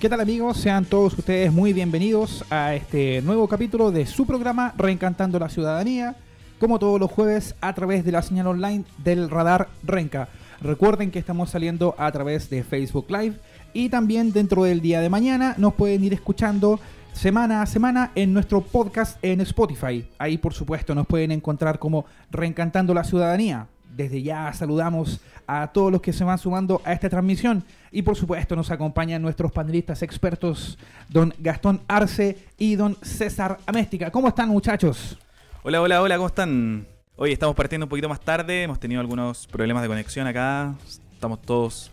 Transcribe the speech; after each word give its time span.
¿Qué 0.00 0.10
tal 0.10 0.20
amigos? 0.20 0.58
Sean 0.58 0.84
todos 0.84 1.16
ustedes 1.18 1.50
muy 1.50 1.72
bienvenidos 1.72 2.44
a 2.50 2.74
este 2.74 3.22
nuevo 3.22 3.48
capítulo 3.48 3.90
de 3.90 4.04
su 4.04 4.26
programa 4.26 4.74
Reencantando 4.76 5.38
la 5.38 5.48
Ciudadanía, 5.48 6.16
como 6.60 6.78
todos 6.78 7.00
los 7.00 7.10
jueves 7.10 7.54
a 7.62 7.72
través 7.72 8.04
de 8.04 8.12
la 8.12 8.20
señal 8.20 8.48
online 8.48 8.84
del 8.98 9.30
radar 9.30 9.68
Renca. 9.82 10.28
Recuerden 10.60 11.10
que 11.10 11.18
estamos 11.18 11.48
saliendo 11.48 11.94
a 11.96 12.12
través 12.12 12.50
de 12.50 12.62
Facebook 12.62 13.06
Live 13.08 13.36
y 13.72 13.88
también 13.88 14.34
dentro 14.34 14.64
del 14.64 14.82
día 14.82 15.00
de 15.00 15.08
mañana 15.08 15.54
nos 15.56 15.72
pueden 15.72 16.04
ir 16.04 16.12
escuchando 16.12 16.78
semana 17.14 17.62
a 17.62 17.66
semana 17.66 18.12
en 18.14 18.34
nuestro 18.34 18.60
podcast 18.60 19.16
en 19.24 19.40
Spotify. 19.40 20.06
Ahí 20.18 20.36
por 20.36 20.52
supuesto 20.52 20.94
nos 20.94 21.06
pueden 21.06 21.32
encontrar 21.32 21.78
como 21.78 22.04
Reencantando 22.30 22.92
la 22.92 23.02
Ciudadanía. 23.02 23.68
Desde 23.96 24.22
ya 24.22 24.52
saludamos 24.52 25.20
a 25.46 25.68
todos 25.68 25.92
los 25.92 26.00
que 26.00 26.12
se 26.12 26.24
van 26.24 26.38
sumando 26.38 26.80
a 26.84 26.92
esta 26.92 27.08
transmisión 27.08 27.64
y 27.90 28.02
por 28.02 28.16
supuesto 28.16 28.56
nos 28.56 28.70
acompañan 28.70 29.22
nuestros 29.22 29.52
panelistas 29.52 30.02
expertos, 30.02 30.78
don 31.08 31.34
Gastón 31.38 31.80
Arce 31.88 32.38
y 32.58 32.76
don 32.76 32.96
César 33.02 33.58
Améstica. 33.66 34.10
¿Cómo 34.10 34.28
están 34.28 34.48
muchachos? 34.48 35.18
Hola, 35.62 35.80
hola, 35.80 36.02
hola, 36.02 36.16
¿cómo 36.16 36.28
están? 36.28 36.86
Hoy 37.16 37.32
estamos 37.32 37.56
partiendo 37.56 37.86
un 37.86 37.90
poquito 37.90 38.08
más 38.08 38.20
tarde, 38.20 38.64
hemos 38.64 38.78
tenido 38.78 39.00
algunos 39.00 39.46
problemas 39.46 39.82
de 39.82 39.88
conexión 39.88 40.26
acá, 40.26 40.74
estamos 41.12 41.40
todos 41.42 41.90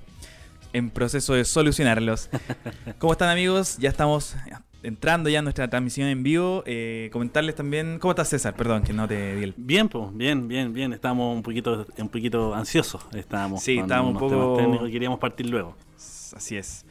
en 0.73 0.89
proceso 0.89 1.33
de 1.33 1.45
solucionarlos. 1.45 2.29
¿Cómo 2.99 3.13
están 3.13 3.29
amigos? 3.29 3.77
Ya 3.77 3.89
estamos 3.89 4.35
entrando 4.83 5.29
ya 5.29 5.39
en 5.39 5.45
nuestra 5.45 5.69
transmisión 5.69 6.07
en 6.09 6.21
vivo, 6.21 6.63
eh, 6.65 7.09
comentarles 7.11 7.55
también. 7.55 7.97
¿Cómo 7.99 8.11
estás, 8.11 8.29
César? 8.29 8.55
Perdón, 8.55 8.83
que 8.83 8.93
no 8.93 9.07
te 9.07 9.35
di 9.35 9.43
el. 9.43 9.53
Bien, 9.57 9.89
pues, 9.89 10.15
bien, 10.15 10.47
bien, 10.47 10.73
bien. 10.73 10.93
Estábamos 10.93 11.35
un 11.35 11.41
poquito, 11.41 11.85
un 11.97 12.09
poquito 12.09 12.53
ansiosos. 12.53 13.01
Estábamos. 13.13 13.63
Sí, 13.63 13.79
estábamos 13.79 14.13
un 14.13 14.19
poco. 14.19 14.57
Técnicos 14.57 14.89
queríamos 14.89 15.19
partir 15.19 15.49
luego. 15.49 15.75
Así 16.35 16.57
es. 16.57 16.85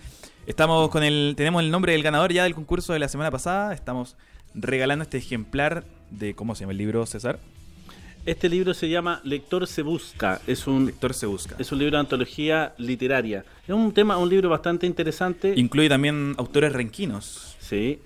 Estamos 0.46 0.88
con 0.90 1.04
el. 1.04 1.34
Tenemos 1.36 1.62
el 1.62 1.70
nombre 1.70 1.92
del 1.92 2.02
ganador 2.02 2.32
ya 2.32 2.44
del 2.44 2.54
concurso 2.54 2.92
de 2.92 2.98
la 2.98 3.08
semana 3.08 3.30
pasada. 3.30 3.74
Estamos 3.74 4.16
regalando 4.54 5.02
este 5.04 5.18
ejemplar 5.18 5.84
de. 6.10 6.34
¿Cómo 6.34 6.54
se 6.54 6.62
llama 6.62 6.72
el 6.72 6.78
libro, 6.78 7.06
César? 7.06 7.38
Este 8.24 8.48
libro 8.48 8.72
se 8.72 8.88
llama 8.88 9.20
Lector 9.24 9.66
se 9.66 9.82
busca. 9.82 10.40
Es 10.46 10.68
un 10.68 10.86
Lector 10.86 11.12
se 11.12 11.26
busca. 11.26 11.56
Es 11.58 11.72
un 11.72 11.80
libro 11.80 11.96
de 11.96 12.00
antología 12.00 12.72
literaria. 12.78 13.44
Es 13.66 13.74
un 13.74 13.92
tema, 13.92 14.16
un 14.16 14.28
libro 14.28 14.48
bastante 14.48 14.86
interesante. 14.86 15.54
Incluye 15.56 15.88
también 15.88 16.34
autores 16.38 16.72
renquinos. 16.72 17.56
Sí. 17.58 17.98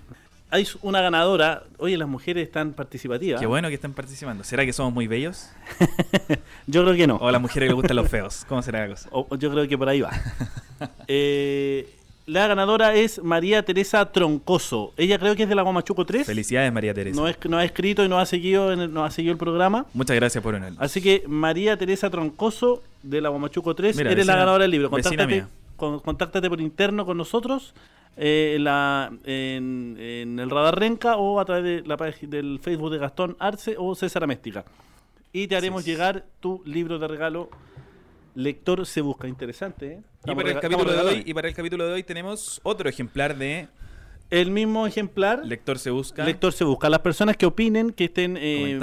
Hay 0.48 0.66
una 0.80 1.02
ganadora. 1.02 1.64
Oye, 1.76 1.98
las 1.98 2.08
mujeres 2.08 2.46
están 2.46 2.72
participativas. 2.72 3.38
Qué 3.40 3.46
bueno 3.46 3.68
que 3.68 3.74
están 3.74 3.92
participando. 3.92 4.42
¿Será 4.42 4.64
que 4.64 4.72
somos 4.72 4.94
muy 4.94 5.06
bellos? 5.06 5.50
yo 6.66 6.82
creo 6.84 6.96
que 6.96 7.06
no. 7.06 7.16
O 7.16 7.28
a 7.28 7.32
las 7.32 7.42
mujeres 7.42 7.68
les 7.68 7.74
gustan 7.74 7.96
los 7.96 8.08
feos. 8.08 8.46
¿Cómo 8.48 8.62
será 8.62 8.86
la 8.86 8.94
cosa? 8.94 9.10
O, 9.12 9.36
yo 9.36 9.50
creo 9.50 9.68
que 9.68 9.76
por 9.76 9.88
ahí 9.90 10.00
va. 10.00 10.12
eh, 11.08 11.90
la 12.26 12.48
ganadora 12.48 12.94
es 12.94 13.22
María 13.22 13.64
Teresa 13.64 14.10
Troncoso. 14.10 14.92
Ella 14.96 15.18
creo 15.18 15.36
que 15.36 15.44
es 15.44 15.48
de 15.48 15.54
la 15.54 15.62
Guamachuco 15.62 16.04
3. 16.04 16.26
Felicidades, 16.26 16.72
María 16.72 16.92
Teresa. 16.92 17.20
No, 17.20 17.28
es, 17.28 17.38
no 17.48 17.56
ha 17.56 17.64
escrito 17.64 18.04
y 18.04 18.08
no 18.08 18.18
ha 18.18 18.26
seguido, 18.26 18.72
en 18.72 18.80
el, 18.80 18.92
no 18.92 19.04
ha 19.04 19.10
seguido 19.10 19.32
el 19.32 19.38
programa. 19.38 19.86
Muchas 19.94 20.16
gracias 20.16 20.42
por 20.42 20.54
unirnos. 20.54 20.80
Así 20.80 21.00
que 21.00 21.22
María 21.28 21.76
Teresa 21.76 22.10
Troncoso 22.10 22.82
de 23.04 23.20
la 23.20 23.28
Guamachuco 23.28 23.74
3, 23.76 23.98
eres 24.00 24.26
la 24.26 24.34
ganadora 24.34 24.62
del 24.62 24.72
libro. 24.72 24.90
Contáctate, 24.90 25.44
con, 25.76 26.00
contáctate 26.00 26.48
por 26.48 26.60
interno 26.60 27.06
con 27.06 27.16
nosotros 27.16 27.74
eh, 28.16 28.56
la, 28.58 29.12
en, 29.24 29.96
en, 29.98 30.38
el 30.40 30.50
Radar 30.50 30.78
Renca 30.78 31.16
o 31.16 31.38
a 31.38 31.44
través 31.44 31.64
de 31.64 31.88
la 31.88 31.96
página 31.96 32.30
del 32.36 32.58
Facebook 32.60 32.90
de 32.90 32.98
Gastón 32.98 33.36
Arce 33.38 33.76
o 33.78 33.94
César 33.94 34.24
Améstica. 34.24 34.64
Y 35.32 35.46
te 35.46 35.54
haremos 35.54 35.84
llegar 35.84 36.24
tu 36.40 36.60
libro 36.64 36.98
de 36.98 37.06
regalo 37.06 37.50
lector 38.36 38.86
se 38.86 39.00
busca. 39.00 39.26
Interesante, 39.26 39.94
¿eh? 39.94 40.00
Y 40.26 40.34
para, 40.34 40.50
el 40.50 40.60
capítulo 40.60 40.92
de 40.92 41.00
hoy, 41.00 41.22
y 41.26 41.34
para 41.34 41.48
el 41.48 41.54
capítulo 41.54 41.86
de 41.86 41.94
hoy 41.94 42.02
tenemos 42.02 42.60
otro 42.62 42.88
ejemplar 42.88 43.36
de... 43.36 43.68
El 44.28 44.50
mismo 44.50 44.88
ejemplar. 44.88 45.46
Lector 45.46 45.78
se 45.78 45.90
busca. 45.90 46.24
Lector 46.24 46.52
se 46.52 46.64
busca. 46.64 46.90
Las 46.90 46.98
personas 46.98 47.36
que 47.36 47.46
opinen, 47.46 47.90
que 47.92 48.06
estén 48.06 48.36
eh, 48.36 48.76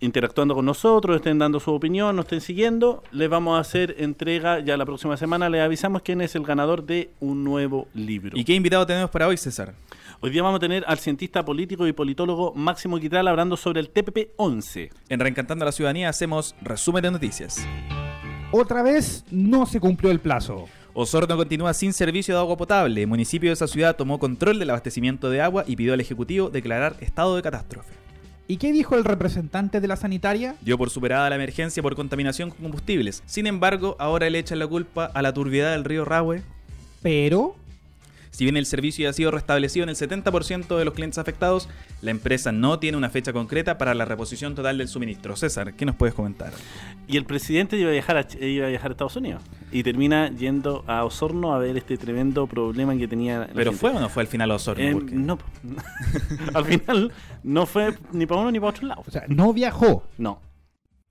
interactuando 0.00 0.52
con 0.56 0.64
nosotros, 0.64 1.14
estén 1.14 1.38
dando 1.38 1.60
su 1.60 1.72
opinión, 1.72 2.16
nos 2.16 2.24
estén 2.24 2.40
siguiendo, 2.40 3.04
les 3.12 3.28
vamos 3.28 3.56
a 3.56 3.60
hacer 3.60 3.94
entrega 3.98 4.58
ya 4.58 4.76
la 4.76 4.84
próxima 4.84 5.16
semana. 5.16 5.48
Les 5.48 5.60
avisamos 5.60 6.02
quién 6.02 6.20
es 6.20 6.34
el 6.34 6.42
ganador 6.42 6.84
de 6.84 7.10
un 7.20 7.44
nuevo 7.44 7.86
libro. 7.94 8.36
¿Y 8.36 8.44
qué 8.44 8.54
invitado 8.54 8.84
tenemos 8.84 9.10
para 9.10 9.28
hoy, 9.28 9.36
César? 9.36 9.74
Hoy 10.20 10.30
día 10.30 10.42
vamos 10.42 10.56
a 10.56 10.60
tener 10.60 10.84
al 10.88 10.98
cientista 10.98 11.44
político 11.44 11.86
y 11.86 11.92
politólogo 11.92 12.52
Máximo 12.56 12.98
Quitral 12.98 13.28
hablando 13.28 13.56
sobre 13.56 13.78
el 13.80 13.94
TPP-11. 13.94 14.90
En 15.08 15.20
Reencantando 15.20 15.64
a 15.64 15.66
la 15.66 15.72
Ciudadanía 15.72 16.08
hacemos 16.08 16.56
resumen 16.62 17.02
de 17.02 17.10
noticias. 17.12 17.64
Otra 18.56 18.84
vez 18.84 19.24
no 19.32 19.66
se 19.66 19.80
cumplió 19.80 20.12
el 20.12 20.20
plazo. 20.20 20.68
Osorno 20.92 21.36
continúa 21.36 21.74
sin 21.74 21.92
servicio 21.92 22.36
de 22.36 22.40
agua 22.40 22.56
potable. 22.56 23.02
El 23.02 23.08
municipio 23.08 23.50
de 23.50 23.54
esa 23.54 23.66
ciudad 23.66 23.96
tomó 23.96 24.20
control 24.20 24.60
del 24.60 24.70
abastecimiento 24.70 25.28
de 25.28 25.40
agua 25.40 25.64
y 25.66 25.74
pidió 25.74 25.92
al 25.92 26.00
Ejecutivo 26.00 26.50
declarar 26.50 26.94
estado 27.00 27.34
de 27.34 27.42
catástrofe. 27.42 27.92
¿Y 28.46 28.58
qué 28.58 28.70
dijo 28.70 28.94
el 28.94 29.02
representante 29.02 29.80
de 29.80 29.88
la 29.88 29.96
sanitaria? 29.96 30.54
Dio 30.60 30.78
por 30.78 30.88
superada 30.88 31.28
la 31.30 31.34
emergencia 31.34 31.82
por 31.82 31.96
contaminación 31.96 32.50
con 32.50 32.60
combustibles. 32.60 33.24
Sin 33.26 33.48
embargo, 33.48 33.96
ahora 33.98 34.30
le 34.30 34.38
echan 34.38 34.60
la 34.60 34.68
culpa 34.68 35.06
a 35.06 35.20
la 35.20 35.34
turbiedad 35.34 35.72
del 35.72 35.82
río 35.82 36.04
Rahue. 36.04 36.44
Pero 37.02 37.56
si 38.34 38.44
bien 38.44 38.56
el 38.56 38.66
servicio 38.66 39.04
ya 39.04 39.10
ha 39.10 39.12
sido 39.12 39.30
restablecido 39.30 39.84
en 39.84 39.90
el 39.90 39.94
70% 39.94 40.76
de 40.76 40.84
los 40.84 40.92
clientes 40.92 41.18
afectados, 41.18 41.68
la 42.02 42.10
empresa 42.10 42.50
no 42.50 42.80
tiene 42.80 42.98
una 42.98 43.08
fecha 43.08 43.32
concreta 43.32 43.78
para 43.78 43.94
la 43.94 44.06
reposición 44.06 44.56
total 44.56 44.76
del 44.76 44.88
suministro. 44.88 45.36
César, 45.36 45.74
¿qué 45.74 45.86
nos 45.86 45.94
puedes 45.94 46.16
comentar? 46.16 46.52
Y 47.06 47.16
el 47.16 47.26
presidente 47.26 47.76
iba 47.76 47.90
a 47.90 47.92
viajar 47.92 48.16
a, 48.16 48.26
iba 48.44 48.66
a, 48.66 48.70
viajar 48.70 48.90
a 48.90 48.94
Estados 48.94 49.14
Unidos 49.14 49.40
y 49.70 49.84
termina 49.84 50.32
yendo 50.32 50.82
a 50.88 51.04
Osorno 51.04 51.54
a 51.54 51.58
ver 51.58 51.76
este 51.76 51.96
tremendo 51.96 52.48
problema 52.48 52.96
que 52.96 53.06
tenía. 53.06 53.48
¿Pero 53.54 53.70
fue 53.70 53.90
o 53.90 54.00
no 54.00 54.08
fue 54.08 54.24
al 54.24 54.26
final 54.26 54.50
a 54.50 54.56
Osorno? 54.56 54.82
Eh, 54.82 54.94
no, 55.12 55.38
al 56.54 56.64
final 56.64 57.12
no 57.44 57.66
fue 57.66 57.94
ni 58.10 58.26
para 58.26 58.40
uno 58.40 58.50
ni 58.50 58.58
para 58.58 58.70
otro 58.70 58.88
lado. 58.88 59.04
O 59.06 59.12
sea, 59.12 59.22
no 59.28 59.52
viajó. 59.52 60.02
No. 60.18 60.40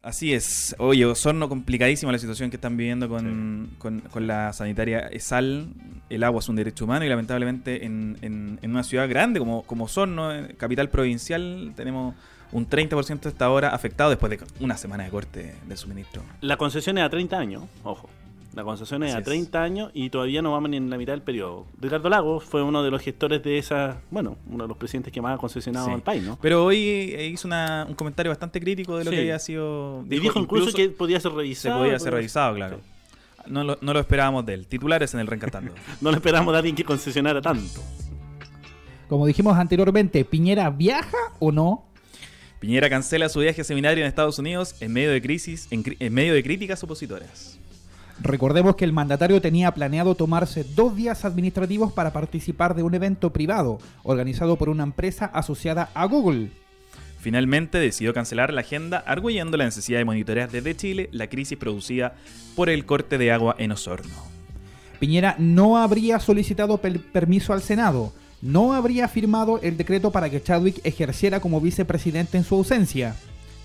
Así 0.03 0.34
es. 0.34 0.75
Oye, 0.80 1.06
Osorno, 1.06 1.47
complicadísima 1.47 2.12
la 2.12 2.19
situación 2.19 2.50
que 2.50 2.58
están 2.58 2.75
viviendo 2.75 3.08
con, 3.08 3.69
con, 3.78 4.02
con, 4.02 4.28
la 4.28 4.52
sanitaria 4.52 5.09
sal. 5.19 5.69
El 6.09 6.24
agua 6.25 6.40
es 6.40 6.50
un 6.50 6.58
derecho 6.58 6.84
humano 6.84 7.06
y 7.06 7.09
lamentablemente 7.09 7.86
en, 7.86 8.18
en, 8.22 8.59
en 8.62 8.72
una 8.72 8.84
ciudad 8.84 9.08
grande 9.08 9.40
como, 9.40 9.64
como 9.64 9.86
Osorno, 9.86 10.30
capital 10.58 10.90
provincial, 10.90 11.72
tenemos 11.78 12.16
un 12.52 12.69
30% 12.69 13.28
hasta 13.28 13.46
ahora 13.46 13.69
afectado 13.69 14.09
después 14.09 14.30
de 14.30 14.40
una 14.59 14.75
semana 14.75 15.06
de 15.06 15.09
corte 15.09 15.56
de 15.66 15.78
suministro. 15.78 16.22
La 16.41 16.58
concesión 16.58 16.97
es 16.97 17.06
a 17.06 17.09
30 17.09 17.38
años, 17.38 17.64
ojo. 17.84 18.09
La 18.56 18.64
concesión 18.64 19.02
es 19.02 19.16
a 19.16 19.22
30 19.24 19.64
años 19.64 19.91
y 19.96 20.12
todavía 20.12 20.44
no 20.44 20.52
vamos 20.52 20.69
ni 20.69 20.78
en 20.78 20.90
la 20.90 20.97
mitad 20.97 21.14
del 21.14 21.24
periodo. 21.24 21.66
Ricardo 21.80 22.08
Lagos 22.08 22.44
fue 22.44 22.62
uno 22.62 22.84
de 22.84 22.91
los 22.91 23.02
gestores 23.02 23.41
de 23.41 23.58
esa, 23.58 24.02
bueno, 24.12 24.38
uno 24.47 24.66
de 24.66 24.68
los 24.68 24.78
presidentes 24.78 25.12
que 25.12 25.22
más 25.22 25.36
ha 25.36 25.38
concesionado 25.40 25.90
al 25.90 26.03
país, 26.03 26.22
¿no? 26.22 26.38
Pero 26.40 26.64
hoy 26.64 26.78
eh, 26.78 27.28
hizo 27.34 27.47
una, 27.47 27.86
un 27.90 27.96
comentario 27.96 28.30
bastante 28.30 28.59
crítico 28.59 28.97
de 28.97 29.06
lo 29.06 29.12
que 29.12 29.18
había 29.18 29.40
sido... 29.40 30.06
y 30.08 30.19
dijo 30.19 30.40
incluso, 30.40 30.75
que 30.75 30.90
podía 30.90 31.19
ser 31.19 31.31
revisado. 31.31 31.80
Se 31.80 31.84
podía 31.84 32.00
ser 32.00 32.14
revisado, 32.14 32.56
claro. 32.56 32.80
No, 33.47 33.64
lo, 33.64 33.78
no 33.81 33.91
lo 33.91 34.00
esperábamos 34.00 34.46
de 34.46 34.53
él. 34.53 34.68
Titulares 34.68 35.14
en 35.16 35.20
el 35.20 35.28
Reencantando. 35.28 35.74
no 36.02 36.12
lo 36.12 36.16
esperábamos 36.16 36.53
de 36.53 36.59
alguien 36.59 36.75
que 36.75 36.84
concesionara 36.84 37.41
tanto. 37.41 37.81
Como 39.09 39.25
dijimos 39.25 39.58
anteriormente, 39.58 40.24
¿Piñera 40.25 40.70
viaja 40.70 41.18
o 41.40 41.52
no? 41.52 41.85
Piñera 42.59 42.90
cancela 42.90 43.30
su 43.30 43.40
viaje 43.40 43.62
a 43.62 43.64
seminario 43.64 44.03
en 44.03 44.08
Estados 44.08 44.38
Unidos 44.38 44.75
en 44.80 44.94
medio 44.94 45.12
de 45.12 45.22
crisis, 45.22 45.68
en, 45.72 45.84
en 46.00 46.14
medio 46.14 46.34
de 46.34 46.44
críticas 46.44 46.84
opositoras. 46.84 47.59
Recordemos 48.22 48.75
que 48.75 48.85
el 48.85 48.94
mandatario 48.94 49.41
tenía 49.41 49.74
planeado 49.74 50.16
tomarse 50.16 50.63
dos 50.63 50.96
días 50.96 51.25
administrativos 51.25 51.91
para 51.94 52.13
participar 52.13 52.75
de 52.75 52.84
un 52.84 52.94
evento 52.94 53.34
privado 53.34 53.79
organizado 54.03 54.58
por 54.58 54.70
una 54.70 54.84
empresa 54.84 55.26
asociada 55.26 55.90
a 55.93 56.05
Google. 56.05 56.52
Finalmente 57.20 57.78
decidió 57.78 58.14
cancelar 58.14 58.53
la 58.53 58.61
agenda, 58.61 59.03
arguyendo 59.08 59.55
la 59.58 59.66
necesidad 59.66 59.97
de 59.97 60.05
monitorear 60.05 60.52
desde 60.52 60.76
Chile 60.76 61.09
la 61.11 61.28
crisis 61.28 61.58
producida 61.58 62.16
por 62.55 62.70
el 62.70 62.85
corte 62.85 63.17
de 63.17 63.32
agua 63.32 63.55
en 63.58 63.72
Osorno. 63.72 64.14
Piñera 64.99 65.35
no 65.40 65.78
habría 65.78 66.20
solicitado 66.20 66.78
per 66.78 66.99
permiso 66.99 67.53
al 67.53 67.61
Senado, 67.61 68.14
no 68.41 68.73
habría 68.73 69.08
firmado 69.08 69.59
el 69.64 69.78
decreto 69.78 70.11
para 70.11 70.29
que 70.29 70.43
Chadwick 70.43 70.82
ejerciera 70.84 71.40
como 71.40 71.61
vicepresidente 71.61 72.37
en 72.37 72.43
su 72.43 72.55
ausencia. 72.55 73.16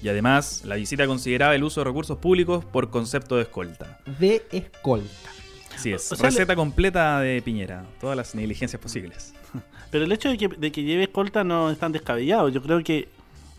Y 0.02 0.08
además, 0.08 0.62
la 0.64 0.76
visita 0.76 1.06
consideraba 1.06 1.54
el 1.54 1.64
uso 1.64 1.80
de 1.80 1.84
recursos 1.84 2.18
públicos 2.18 2.64
por 2.64 2.90
concepto 2.90 3.36
de 3.36 3.42
escolta. 3.42 3.98
De 4.18 4.42
escolta. 4.52 5.30
Así 5.74 5.92
es, 5.92 6.10
o 6.10 6.16
sea, 6.16 6.26
receta 6.26 6.52
le... 6.52 6.56
completa 6.56 7.20
de 7.20 7.40
Piñera, 7.42 7.84
todas 8.00 8.16
las 8.16 8.34
negligencias 8.34 8.80
posibles. 8.80 9.34
Pero 9.90 10.04
el 10.04 10.12
hecho 10.12 10.28
de 10.28 10.36
que, 10.36 10.48
de 10.48 10.72
que, 10.72 10.82
lleve 10.82 11.04
escolta 11.04 11.44
no 11.44 11.70
es 11.70 11.78
tan 11.78 11.92
descabellado. 11.92 12.48
Yo 12.48 12.62
creo 12.62 12.82
que, 12.82 13.08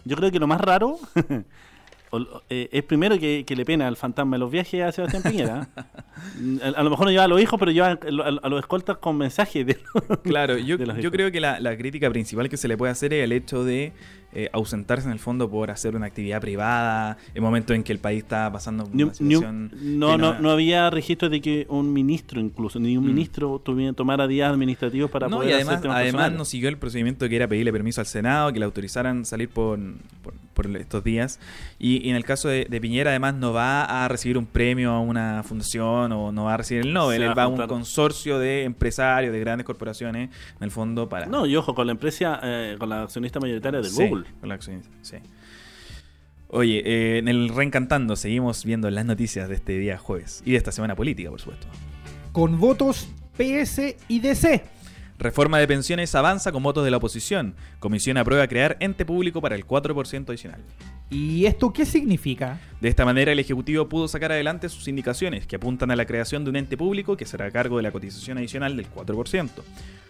yo 0.05 0.15
creo 0.15 0.29
que 0.29 0.39
lo 0.39 0.45
más 0.45 0.59
raro 0.59 0.99
eh, 2.49 2.69
es 2.71 2.83
primero 2.83 3.17
que, 3.17 3.45
que, 3.47 3.55
le 3.55 3.65
pena 3.65 3.87
al 3.87 3.95
fantasma 3.95 4.35
de 4.35 4.39
los 4.39 4.51
viajes 4.51 4.81
a 4.83 4.91
Sebastián 4.91 5.23
Piñera. 5.23 5.69
a, 5.75 6.67
a, 6.67 6.83
lo 6.83 6.89
mejor 6.89 7.05
no 7.05 7.11
lleva 7.11 7.23
a 7.23 7.27
los 7.27 7.41
hijos, 7.41 7.57
pero 7.59 7.71
lleva 7.71 7.87
a, 7.87 7.91
a, 7.91 8.39
a 8.43 8.49
los 8.49 8.59
escoltas 8.59 8.97
con 8.97 9.17
mensajes 9.17 9.65
de 9.65 9.77
Claro, 10.23 10.57
yo, 10.57 10.77
de 10.77 11.01
yo 11.01 11.11
creo 11.11 11.31
que 11.31 11.39
la, 11.39 11.59
la, 11.59 11.77
crítica 11.77 12.09
principal 12.09 12.49
que 12.49 12.57
se 12.57 12.67
le 12.67 12.77
puede 12.77 12.91
hacer 12.91 13.13
es 13.13 13.23
el 13.23 13.31
hecho 13.31 13.63
de 13.63 13.93
eh, 14.33 14.49
ausentarse 14.53 15.07
en 15.07 15.13
el 15.13 15.19
fondo 15.19 15.49
por 15.49 15.71
hacer 15.71 15.95
una 15.95 16.05
actividad 16.05 16.41
privada 16.41 17.17
en 17.33 17.43
momento 17.43 17.73
en 17.73 17.83
que 17.83 17.91
el 17.91 17.99
país 17.99 18.23
está 18.23 18.51
pasando 18.51 18.85
una 18.85 19.13
situación 19.13 19.71
no, 19.81 20.17
no, 20.17 20.39
no, 20.39 20.51
había 20.51 20.89
registro 20.89 21.29
de 21.29 21.41
que 21.41 21.65
un 21.69 21.91
ministro 21.91 22.39
incluso 22.39 22.79
ni 22.79 22.97
un 22.97 23.05
mm. 23.05 23.07
ministro 23.07 23.61
tuviera 23.63 23.93
tomara 23.93 24.27
días 24.27 24.51
administrativos 24.51 25.09
para 25.09 25.29
poder 25.29 25.49
y 25.49 25.53
además, 25.53 25.81
además 25.83 26.31
no 26.31 26.45
siguió 26.45 26.69
el 26.69 26.77
procedimiento 26.77 27.27
que 27.27 27.35
era 27.35 27.47
pedirle 27.47 27.71
permiso 27.71 28.01
al 28.01 28.07
Senado 28.07 28.53
que 28.53 28.59
le 28.59 28.65
autorizaran 28.65 29.25
salir 29.25 29.49
por, 29.49 29.79
por, 30.23 30.35
estos 30.75 31.03
días. 31.05 31.39
Y, 31.79 32.09
en 32.09 32.17
el 32.17 32.25
caso 32.25 32.49
de, 32.49 32.65
Piñera 32.81 33.11
además 33.11 33.33
no 33.35 33.53
va 33.53 34.03
a 34.03 34.07
recibir 34.09 34.37
un 34.37 34.45
premio 34.45 34.91
a 34.91 34.99
una 34.99 35.41
fundación 35.43 36.11
o 36.11 36.33
no 36.33 36.43
va 36.45 36.55
a 36.55 36.57
recibir 36.57 36.85
el 36.85 36.93
Nobel. 36.93 37.23
Él 37.23 37.37
va 37.37 37.43
a 37.43 37.47
un 37.47 37.65
consorcio 37.65 38.39
de 38.39 38.63
empresarios 38.63 39.31
de 39.31 39.39
grandes 39.39 39.65
corporaciones 39.65 40.29
en 40.57 40.63
el 40.63 40.71
fondo 40.71 41.07
para 41.07 41.27
no 41.27 41.45
y 41.45 41.55
ojo 41.55 41.73
con 41.73 41.87
la 41.87 41.91
empresa 41.91 42.39
eh, 42.43 42.75
con 42.77 42.89
la 42.89 43.03
accionista 43.03 43.39
mayoritaria 43.39 43.81
de 43.81 43.89
Google 43.89 44.18
Oye, 46.47 46.81
eh, 46.83 47.17
en 47.19 47.27
el 47.27 47.49
Reencantando 47.49 48.15
seguimos 48.15 48.65
viendo 48.65 48.89
las 48.89 49.05
noticias 49.05 49.47
de 49.49 49.55
este 49.55 49.77
día 49.77 49.97
jueves 49.97 50.41
y 50.45 50.51
de 50.51 50.57
esta 50.57 50.71
semana 50.71 50.95
política, 50.95 51.29
por 51.29 51.39
supuesto. 51.39 51.67
Con 52.31 52.59
votos 52.59 53.07
PS 53.37 53.95
y 54.07 54.19
DC. 54.19 54.63
Reforma 55.19 55.59
de 55.59 55.67
pensiones 55.67 56.15
avanza 56.15 56.53
con 56.53 56.63
votos 56.63 56.85
de 56.85 56.91
la 56.91 56.95
oposición. 56.95 57.53
Comisión 57.79 58.15
aprueba 58.15 58.47
crear 58.47 58.77
ente 58.79 59.03
público 59.03 59.41
para 59.41 59.55
el 59.55 59.67
4% 59.67 60.29
adicional. 60.29 60.61
¿Y 61.09 61.45
esto 61.45 61.73
qué 61.73 61.85
significa? 61.85 62.61
De 62.79 62.87
esta 62.87 63.03
manera, 63.03 63.33
el 63.33 63.39
Ejecutivo 63.39 63.89
pudo 63.89 64.07
sacar 64.07 64.31
adelante 64.31 64.69
sus 64.69 64.87
indicaciones, 64.87 65.45
que 65.45 65.57
apuntan 65.57 65.91
a 65.91 65.97
la 65.97 66.05
creación 66.05 66.45
de 66.45 66.51
un 66.51 66.55
ente 66.55 66.77
público 66.77 67.17
que 67.17 67.25
será 67.25 67.47
a 67.47 67.51
cargo 67.51 67.75
de 67.75 67.83
la 67.83 67.91
cotización 67.91 68.37
adicional 68.37 68.77
del 68.77 68.89
4%. 68.89 69.49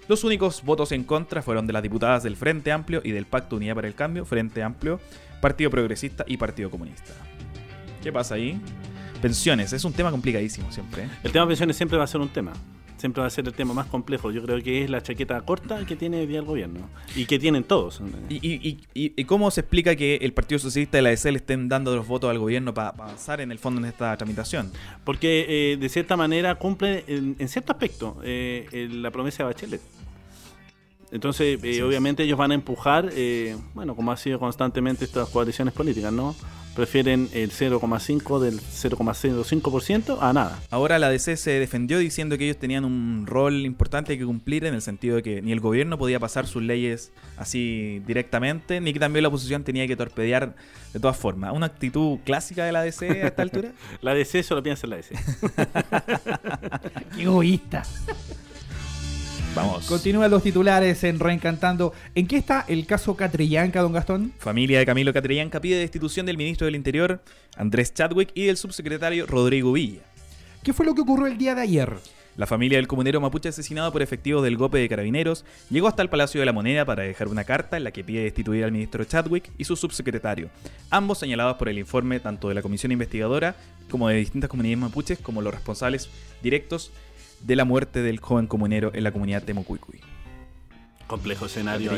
Los 0.07 0.23
únicos 0.23 0.61
votos 0.63 0.91
en 0.91 1.03
contra 1.03 1.41
fueron 1.41 1.65
de 1.65 1.73
las 1.73 1.81
diputadas 1.81 2.21
del 2.21 2.35
Frente 2.35 2.71
Amplio 2.71 3.01
y 3.03 3.09
del 3.09 3.25
Pacto 3.25 3.55
Unidad 3.55 3.73
para 3.73 3.87
el 3.87 3.95
Cambio, 3.95 4.25
Frente 4.25 4.61
Amplio, 4.61 4.99
Partido 5.41 5.71
Progresista 5.71 6.23
y 6.27 6.37
Partido 6.37 6.69
Comunista. 6.69 7.13
¿Qué 8.03 8.11
pasa 8.11 8.35
ahí? 8.35 8.61
Pensiones, 9.23 9.73
es 9.73 9.83
un 9.83 9.93
tema 9.93 10.11
complicadísimo 10.11 10.71
siempre. 10.71 11.05
¿eh? 11.05 11.09
El 11.23 11.31
tema 11.31 11.45
de 11.45 11.49
pensiones 11.49 11.77
siempre 11.77 11.97
va 11.97 12.03
a 12.03 12.07
ser 12.07 12.21
un 12.21 12.29
tema 12.29 12.53
siempre 12.99 13.21
va 13.21 13.27
a 13.27 13.29
ser 13.29 13.47
el 13.47 13.53
tema 13.53 13.73
más 13.73 13.87
complejo. 13.87 14.31
Yo 14.31 14.43
creo 14.43 14.61
que 14.61 14.83
es 14.83 14.89
la 14.89 15.01
chaqueta 15.01 15.41
corta 15.41 15.85
que 15.85 15.95
tiene 15.95 16.19
hoy 16.19 16.27
día 16.27 16.39
el 16.39 16.45
gobierno 16.45 16.81
y 17.15 17.25
que 17.25 17.39
tienen 17.39 17.63
todos. 17.63 18.01
¿Y, 18.29 19.23
cómo 19.23 19.49
se 19.51 19.61
explica 19.61 19.95
que 19.95 20.15
el 20.17 20.33
Partido 20.33 20.59
Socialista 20.59 20.99
y 20.99 21.01
la 21.01 21.09
DC 21.09 21.31
le 21.31 21.37
estén 21.37 21.69
dando 21.69 21.95
los 21.95 22.07
votos 22.07 22.29
al 22.29 22.39
gobierno 22.39 22.73
para 22.73 22.89
avanzar 22.89 23.41
en 23.41 23.51
el 23.51 23.59
fondo 23.59 23.79
en 23.79 23.85
esta 23.85 24.15
tramitación? 24.17 24.71
Porque 25.03 25.45
eh, 25.47 25.77
de 25.77 25.89
cierta 25.89 26.17
manera 26.17 26.55
cumple 26.55 27.05
en, 27.07 27.47
cierto 27.47 27.71
aspecto 27.71 28.17
eh, 28.23 28.89
la 28.91 29.11
promesa 29.11 29.43
de 29.43 29.53
Bachelet. 29.53 29.81
Entonces, 31.11 31.59
eh, 31.63 31.81
obviamente 31.81 32.23
ellos 32.23 32.37
van 32.37 32.51
a 32.51 32.53
empujar, 32.53 33.11
bueno, 33.73 33.95
como 33.95 34.11
ha 34.11 34.17
sido 34.17 34.39
constantemente 34.39 35.05
estas 35.05 35.29
coaliciones 35.29 35.73
políticas, 35.73 36.13
¿no? 36.13 36.35
Prefieren 36.79 37.29
el 37.33 37.51
0,5 37.51 38.39
del 38.39 38.59
0,05% 38.59 40.17
a 40.21 40.33
nada. 40.33 40.59
Ahora 40.71 40.97
la 40.97 41.09
DC 41.09 41.37
se 41.37 41.51
defendió 41.51 41.99
diciendo 41.99 42.37
que 42.37 42.45
ellos 42.45 42.57
tenían 42.57 42.85
un 42.85 43.25
rol 43.27 43.65
importante 43.65 44.17
que 44.17 44.25
cumplir 44.25 44.65
en 44.65 44.73
el 44.73 44.81
sentido 44.81 45.17
de 45.17 45.23
que 45.23 45.41
ni 45.41 45.51
el 45.51 45.59
gobierno 45.59 45.97
podía 45.97 46.19
pasar 46.19 46.47
sus 46.47 46.63
leyes 46.63 47.11
así 47.37 48.01
directamente, 48.07 48.79
ni 48.79 48.93
que 48.93 48.99
también 48.99 49.23
la 49.23 49.29
oposición 49.29 49.63
tenía 49.63 49.87
que 49.87 49.95
torpedear 49.95 50.55
de 50.93 50.99
todas 50.99 51.17
formas. 51.17 51.53
Una 51.53 51.65
actitud 51.65 52.19
clásica 52.23 52.65
de 52.65 52.71
la 52.71 52.81
DC 52.81 53.23
a 53.23 53.27
esta 53.27 53.41
altura. 53.41 53.71
la 54.01 54.13
DC 54.13 54.43
solo 54.43 54.63
piensa 54.63 54.87
en 54.87 54.91
la 54.91 54.95
DC. 54.95 55.15
Qué 57.15 57.23
egoísta. 57.23 57.83
Vamos. 59.55 59.87
Continúan 59.87 60.29
los 60.29 60.43
titulares 60.43 61.03
en 61.03 61.19
Reencantando. 61.19 61.93
¿En 62.13 62.27
qué 62.27 62.37
está 62.37 62.65
el 62.67 62.85
caso 62.85 63.15
Catrillanca, 63.15 63.81
don 63.81 63.91
Gastón? 63.91 64.31
Familia 64.37 64.79
de 64.79 64.85
Camilo 64.85 65.11
Catrillanca 65.11 65.59
pide 65.59 65.77
destitución 65.77 66.25
del 66.25 66.37
ministro 66.37 66.65
del 66.65 66.75
Interior, 66.75 67.21
Andrés 67.57 67.93
Chadwick, 67.93 68.29
y 68.35 68.45
del 68.45 68.57
subsecretario 68.57 69.25
Rodrigo 69.25 69.73
Villa. 69.73 70.01
¿Qué 70.63 70.71
fue 70.71 70.85
lo 70.85 70.93
que 70.93 71.01
ocurrió 71.01 71.25
el 71.25 71.37
día 71.37 71.55
de 71.55 71.61
ayer? 71.61 71.93
La 72.37 72.47
familia 72.47 72.77
del 72.77 72.87
comunero 72.87 73.19
mapuche 73.19 73.49
asesinado 73.49 73.91
por 73.91 74.01
efectivos 74.01 74.43
del 74.43 74.55
golpe 74.55 74.77
de 74.77 74.87
carabineros 74.87 75.43
llegó 75.69 75.89
hasta 75.89 76.03
el 76.03 76.09
Palacio 76.09 76.39
de 76.39 76.45
la 76.45 76.53
Moneda 76.53 76.85
para 76.85 77.03
dejar 77.03 77.27
una 77.27 77.43
carta 77.43 77.75
en 77.75 77.83
la 77.83 77.91
que 77.91 78.03
pide 78.03 78.23
destituir 78.23 78.63
al 78.63 78.71
ministro 78.71 79.03
Chadwick 79.03 79.51
y 79.57 79.65
su 79.65 79.75
subsecretario, 79.75 80.49
ambos 80.89 81.17
señalados 81.17 81.57
por 81.57 81.67
el 81.67 81.79
informe 81.79 82.21
tanto 82.21 82.47
de 82.47 82.53
la 82.53 82.61
comisión 82.61 82.93
investigadora 82.93 83.55
como 83.89 84.07
de 84.07 84.15
distintas 84.15 84.49
comunidades 84.49 84.79
mapuches 84.79 85.19
como 85.19 85.41
los 85.41 85.53
responsables 85.53 86.09
directos 86.41 86.93
de 87.41 87.55
la 87.55 87.65
muerte 87.65 88.01
del 88.01 88.19
joven 88.19 88.47
comunero 88.47 88.91
en 88.93 89.03
la 89.03 89.11
comunidad 89.11 89.43
de 89.43 89.53
Mocuicui. 89.53 89.99
Complejo 91.07 91.45
escenario. 91.45 91.91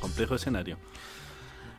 Complejo 0.00 0.34
escenario. 0.34 0.78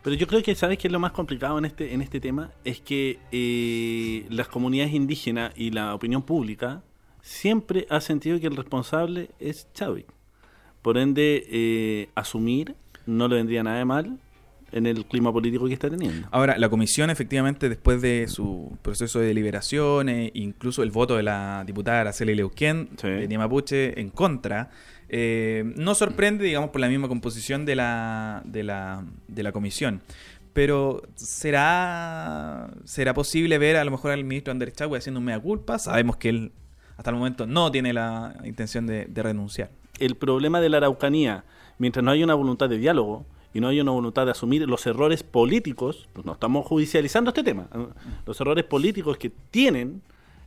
Pero 0.03 0.15
yo 0.15 0.27
creo 0.27 0.43
que, 0.43 0.53
¿sabes 0.53 0.77
qué 0.77 0.87
es 0.87 0.91
lo 0.91 0.99
más 0.99 1.13
complicado 1.13 1.57
en 1.57 1.65
este, 1.65 1.93
en 1.95 2.01
este 2.03 2.19
tema? 2.19 2.51
Es 2.63 2.79
que 2.79 3.19
eh, 3.31 4.27
las 4.29 4.47
comunidades 4.47 4.93
indígenas 4.93 5.51
y 5.55 5.71
la 5.71 5.95
opinión 5.95 6.21
pública 6.21 6.83
siempre 7.23 7.87
ha 7.89 7.99
sentido 8.01 8.39
que 8.39 8.45
el 8.45 8.55
responsable 8.55 9.31
es 9.39 9.67
Chadwick. 9.73 10.05
Por 10.83 10.99
ende, 10.99 11.47
eh, 11.49 12.09
asumir 12.13 12.75
no 13.07 13.27
le 13.27 13.37
vendría 13.37 13.63
nada 13.63 13.79
de 13.79 13.85
mal 13.85 14.19
en 14.75 14.85
el 14.85 15.05
clima 15.05 15.31
político 15.31 15.67
que 15.67 15.73
está 15.73 15.89
teniendo. 15.89 16.27
Ahora, 16.31 16.57
la 16.57 16.69
comisión 16.69 17.09
efectivamente 17.09 17.69
después 17.69 18.01
de 18.01 18.27
su 18.27 18.77
proceso 18.81 19.19
de 19.19 19.27
deliberaciones, 19.27 20.31
incluso 20.33 20.83
el 20.83 20.91
voto 20.91 21.15
de 21.15 21.23
la 21.23 21.63
diputada 21.65 22.01
Araceli 22.01 22.35
Leuquén 22.35 22.89
de 23.01 23.37
Mapuche 23.37 23.99
en 23.99 24.09
contra, 24.09 24.69
eh, 25.07 25.63
no 25.77 25.95
sorprende, 25.95 26.43
digamos, 26.43 26.71
por 26.71 26.81
la 26.81 26.89
misma 26.89 27.07
composición 27.07 27.65
de 27.65 27.75
la, 27.75 28.41
de 28.45 28.63
la, 28.63 29.05
de 29.27 29.43
la 29.43 29.51
comisión. 29.51 30.01
Pero 30.51 31.01
¿será, 31.15 32.69
¿será 32.83 33.13
posible 33.13 33.57
ver 33.57 33.77
a 33.77 33.85
lo 33.85 33.91
mejor 33.91 34.11
al 34.11 34.23
ministro 34.23 34.51
Andrés 34.51 34.73
Chagüe 34.73 34.97
haciendo 34.97 35.19
un 35.19 35.25
mea 35.25 35.39
culpa? 35.39 35.79
Sabemos 35.79 36.17
que 36.17 36.29
él 36.29 36.51
hasta 36.97 37.11
el 37.11 37.17
momento 37.17 37.45
no 37.45 37.71
tiene 37.71 37.93
la 37.93 38.35
intención 38.43 38.87
de, 38.87 39.05
de 39.05 39.23
renunciar. 39.23 39.69
El 39.99 40.15
problema 40.15 40.61
de 40.61 40.69
la 40.69 40.77
Araucanía, 40.77 41.43
mientras 41.77 42.03
no 42.03 42.11
haya 42.11 42.23
una 42.23 42.35
voluntad 42.35 42.69
de 42.69 42.77
diálogo, 42.77 43.25
y 43.55 43.61
no 43.61 43.69
hay 43.69 43.79
una 43.79 43.91
voluntad 43.91 44.25
de 44.25 44.31
asumir 44.31 44.67
los 44.67 44.85
errores 44.85 45.23
políticos, 45.23 46.09
pues 46.11 46.25
no 46.25 46.33
estamos 46.33 46.65
judicializando 46.67 47.29
este 47.29 47.41
tema, 47.41 47.69
los 48.25 48.41
errores 48.41 48.65
políticos 48.65 49.17
que 49.17 49.29
tienen, 49.29 50.01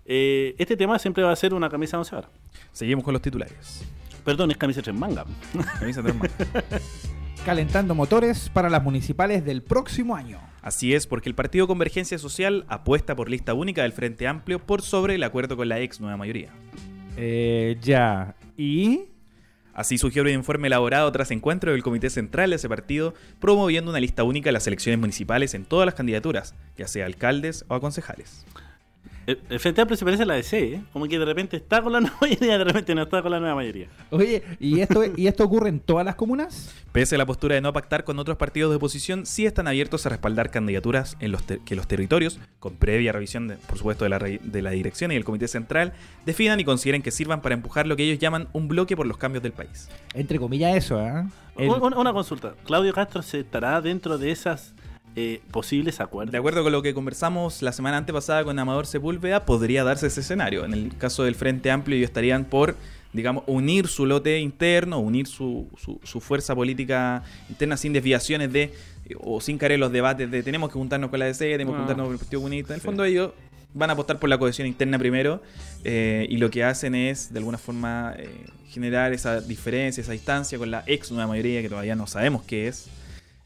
eh, 0.04 0.54
este 0.58 0.76
tema 0.76 0.98
siempre 0.98 1.24
va 1.24 1.32
a 1.32 1.36
ser 1.36 1.54
una 1.54 1.70
camisa 1.70 1.96
de 1.96 2.00
once 2.00 2.16
Seguimos 2.70 3.02
con 3.02 3.14
los 3.14 3.22
titulares. 3.22 3.82
Perdón, 4.26 4.50
es 4.50 4.58
camisa 4.58 4.82
tres 4.82 4.94
manga. 4.94 5.24
Camisa 5.80 6.02
tres 6.02 6.14
manga. 6.14 6.30
Calentando 7.46 7.94
motores 7.94 8.50
para 8.50 8.68
las 8.68 8.84
municipales 8.84 9.42
del 9.42 9.62
próximo 9.62 10.14
año. 10.14 10.38
Así 10.60 10.92
es, 10.92 11.06
porque 11.06 11.30
el 11.30 11.34
Partido 11.34 11.66
Convergencia 11.66 12.18
Social 12.18 12.66
apuesta 12.68 13.16
por 13.16 13.30
lista 13.30 13.54
única 13.54 13.84
del 13.84 13.92
Frente 13.92 14.28
Amplio 14.28 14.58
por 14.58 14.82
sobre 14.82 15.14
el 15.14 15.22
acuerdo 15.22 15.56
con 15.56 15.66
la 15.70 15.80
ex 15.80 15.98
nueva 15.98 16.18
mayoría. 16.18 16.50
Eh, 17.16 17.78
ya. 17.80 18.36
¿Y? 18.58 19.04
Así 19.78 19.96
sugiere 19.96 20.30
un 20.30 20.34
informe 20.34 20.66
elaborado 20.66 21.12
tras 21.12 21.30
encuentro 21.30 21.70
del 21.70 21.84
Comité 21.84 22.10
Central 22.10 22.50
de 22.50 22.56
ese 22.56 22.68
partido, 22.68 23.14
promoviendo 23.38 23.92
una 23.92 24.00
lista 24.00 24.24
única 24.24 24.48
de 24.48 24.52
las 24.52 24.66
elecciones 24.66 24.98
municipales 24.98 25.54
en 25.54 25.64
todas 25.64 25.86
las 25.86 25.94
candidaturas, 25.94 26.56
ya 26.76 26.88
sea 26.88 27.06
alcaldes 27.06 27.64
o 27.68 27.76
a 27.76 27.80
concejales. 27.80 28.44
El, 29.28 29.60
Frente 29.60 29.82
Amplio 29.82 29.94
se 29.94 30.06
parece 30.06 30.22
a 30.22 30.26
la 30.26 30.34
DC, 30.34 30.58
¿eh? 30.58 30.80
como 30.90 31.06
que 31.06 31.18
de 31.18 31.24
repente 31.26 31.58
está 31.58 31.82
con 31.82 31.92
la 31.92 32.00
nueva 32.00 32.16
mayoría 32.18 32.54
y 32.54 32.58
de 32.58 32.64
repente 32.64 32.94
no 32.94 33.02
está 33.02 33.20
con 33.20 33.30
la 33.30 33.38
nueva 33.38 33.56
mayoría. 33.56 33.88
Oye, 34.08 34.42
¿y 34.58 34.80
esto, 34.80 35.02
¿y 35.04 35.26
esto 35.26 35.44
ocurre 35.44 35.68
en 35.68 35.80
todas 35.80 36.06
las 36.06 36.14
comunas? 36.14 36.74
Pese 36.92 37.16
a 37.16 37.18
la 37.18 37.26
postura 37.26 37.54
de 37.54 37.60
no 37.60 37.74
pactar 37.74 38.04
con 38.04 38.18
otros 38.18 38.38
partidos 38.38 38.70
de 38.70 38.76
oposición, 38.76 39.26
sí 39.26 39.44
están 39.44 39.68
abiertos 39.68 40.06
a 40.06 40.08
respaldar 40.08 40.50
candidaturas 40.50 41.18
en 41.20 41.32
los 41.32 41.42
que 41.42 41.76
los 41.76 41.86
territorios, 41.86 42.40
con 42.58 42.76
previa 42.76 43.12
revisión, 43.12 43.58
por 43.66 43.76
supuesto, 43.76 44.04
de 44.04 44.08
la, 44.08 44.18
de 44.18 44.62
la 44.62 44.70
dirección 44.70 45.12
y 45.12 45.16
el 45.16 45.24
Comité 45.26 45.46
Central, 45.46 45.92
definan 46.24 46.58
y 46.60 46.64
consideren 46.64 47.02
que 47.02 47.10
sirvan 47.10 47.42
para 47.42 47.54
empujar 47.54 47.86
lo 47.86 47.96
que 47.96 48.04
ellos 48.04 48.18
llaman 48.18 48.48
un 48.54 48.66
bloque 48.66 48.96
por 48.96 49.06
los 49.06 49.18
cambios 49.18 49.42
del 49.42 49.52
país. 49.52 49.90
Entre 50.14 50.38
comillas 50.38 50.74
eso, 50.74 51.04
¿eh? 51.06 51.24
Una, 51.58 52.12
consulta. 52.12 52.54
¿Claudio 52.64 52.94
Castro 52.94 53.20
se 53.20 53.40
estará 53.40 53.80
dentro 53.82 54.16
de 54.16 54.30
esas 54.30 54.74
eh, 55.20 55.40
posibles 55.50 55.98
acuerdos. 55.98 56.30
De 56.30 56.38
acuerdo 56.38 56.62
con 56.62 56.70
lo 56.70 56.80
que 56.80 56.94
conversamos 56.94 57.60
la 57.60 57.72
semana 57.72 57.96
antepasada 57.96 58.44
con 58.44 58.56
Amador 58.56 58.86
Sepúlveda, 58.86 59.44
podría 59.44 59.82
darse 59.82 60.06
ese 60.06 60.20
escenario. 60.20 60.64
En 60.64 60.72
el 60.72 60.96
caso 60.96 61.24
del 61.24 61.34
Frente 61.34 61.72
Amplio, 61.72 61.96
ellos 61.96 62.08
estarían 62.08 62.44
por, 62.44 62.76
digamos, 63.12 63.42
unir 63.48 63.88
su 63.88 64.06
lote 64.06 64.38
interno, 64.38 65.00
unir 65.00 65.26
su, 65.26 65.66
su, 66.04 66.20
fuerza 66.20 66.54
política 66.54 67.24
interna 67.48 67.76
sin 67.76 67.92
desviaciones 67.92 68.52
de, 68.52 68.72
o 69.18 69.40
sin 69.40 69.58
caer 69.58 69.80
los 69.80 69.90
debates 69.90 70.30
de 70.30 70.44
tenemos 70.44 70.70
que 70.70 70.74
juntarnos 70.74 71.10
con 71.10 71.18
la 71.18 71.24
DC, 71.24 71.50
tenemos 71.50 71.72
que 71.72 71.78
ah. 71.78 71.80
juntarnos 71.80 72.06
con 72.06 72.12
el 72.12 72.18
Partido 72.20 72.40
Comunista. 72.40 72.74
En 72.74 72.76
el 72.76 72.80
fondo 72.80 73.04
ellos 73.04 73.32
van 73.74 73.90
a 73.90 73.94
apostar 73.94 74.20
por 74.20 74.30
la 74.30 74.38
cohesión 74.38 74.68
interna 74.68 75.00
primero 75.00 75.42
eh, 75.82 76.28
y 76.30 76.36
lo 76.36 76.48
que 76.48 76.62
hacen 76.62 76.94
es, 76.94 77.32
de 77.32 77.40
alguna 77.40 77.58
forma, 77.58 78.14
eh, 78.16 78.46
generar 78.68 79.12
esa 79.12 79.40
diferencia, 79.40 80.00
esa 80.00 80.12
distancia 80.12 80.58
con 80.58 80.70
la 80.70 80.84
ex 80.86 81.10
nueva 81.10 81.26
mayoría 81.26 81.60
que 81.60 81.68
todavía 81.68 81.96
no 81.96 82.06
sabemos 82.06 82.44
qué 82.44 82.68
es 82.68 82.88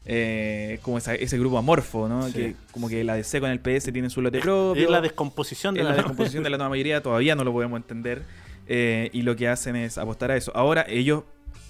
eh, 0.05 0.79
como 0.81 0.97
ese 0.97 1.37
grupo 1.37 1.57
amorfo, 1.57 2.09
¿no? 2.09 2.31
Que 2.31 2.55
como 2.71 2.89
que 2.89 3.03
la 3.03 3.15
DC 3.15 3.39
con 3.39 3.49
el 3.49 3.59
PS 3.59 3.91
tienen 3.91 4.09
su 4.09 4.21
lote 4.21 4.39
propio. 4.39 4.83
Es 4.83 4.89
la 4.89 5.01
descomposición 5.01 5.75
de 5.75 5.83
la, 5.83 5.93
descomposición 5.93 6.43
de 6.43 6.49
la 6.49 6.57
nueva 6.57 6.69
mayoría, 6.69 7.01
todavía 7.01 7.35
no 7.35 7.43
lo 7.43 7.53
podemos 7.53 7.77
entender. 7.77 8.23
Eh, 8.67 9.09
y 9.11 9.23
lo 9.23 9.35
que 9.35 9.49
hacen 9.49 9.75
es 9.75 9.97
apostar 9.97 10.31
a 10.31 10.37
eso. 10.37 10.51
Ahora 10.55 10.85
ellos 10.87 11.23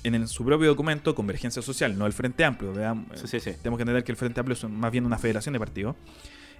en 0.03 0.27
su 0.27 0.43
propio 0.45 0.67
documento, 0.67 1.15
Convergencia 1.15 1.61
Social, 1.61 1.97
no 1.97 2.05
el 2.05 2.13
Frente 2.13 2.43
Amplio, 2.43 2.73
tenemos 2.73 3.07
que 3.07 3.67
entender 3.69 4.03
que 4.03 4.11
el 4.11 4.17
Frente 4.17 4.39
Amplio 4.39 4.53
es 4.53 4.63
más 4.65 4.91
bien 4.91 5.05
una 5.05 5.17
federación 5.17 5.53
de 5.53 5.59
partidos, 5.59 5.95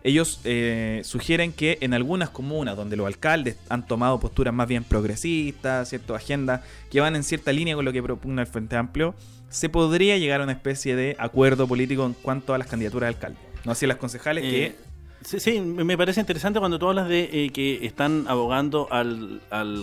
ellos 0.04 0.42
eh, 0.44 1.02
sugieren 1.06 1.54
que 1.54 1.78
en 1.82 1.94
algunas 1.94 2.30
comunas 2.30 2.76
donde 2.76 2.98
los 2.98 3.08
alcaldes 3.08 3.58
han 3.70 3.88
tomado 3.88 4.20
posturas 4.20 4.54
más 4.54 4.68
bien 4.68 4.84
progresistas, 4.84 5.90
ciertas 5.90 6.18
agendas 6.18 6.62
que 6.92 7.00
van 7.00 7.16
en 7.16 7.24
cierta 7.24 7.54
línea 7.54 7.76
con 7.76 7.86
lo 7.86 7.94
que 7.94 8.04
propone 8.04 8.42
el 8.42 8.48
Frente 8.48 8.76
Amplio, 8.76 9.16
se 9.54 9.70
podría 9.70 10.18
llegar 10.18 10.42
a 10.42 10.46
una 10.46 10.54
especie 10.54 10.96
de 10.96 11.16
acuerdo 11.20 11.68
político 11.68 12.06
en 12.06 12.14
cuanto 12.14 12.54
a 12.54 12.58
las 12.58 12.68
candidaturas 12.68 13.08
de 13.08 13.16
alcalde. 13.16 13.40
No 13.64 13.72
así 13.72 13.86
las 13.86 13.98
concejales 13.98 14.44
que 14.44 14.66
eh, 14.66 14.76
Sí, 15.24 15.62
me 15.62 15.98
parece 15.98 16.20
interesante 16.20 16.60
cuando 16.60 16.78
tú 16.78 16.90
hablas 16.90 17.08
de 17.08 17.30
eh, 17.32 17.50
que 17.52 17.86
están 17.86 18.26
abogando 18.28 18.88
al, 18.92 19.40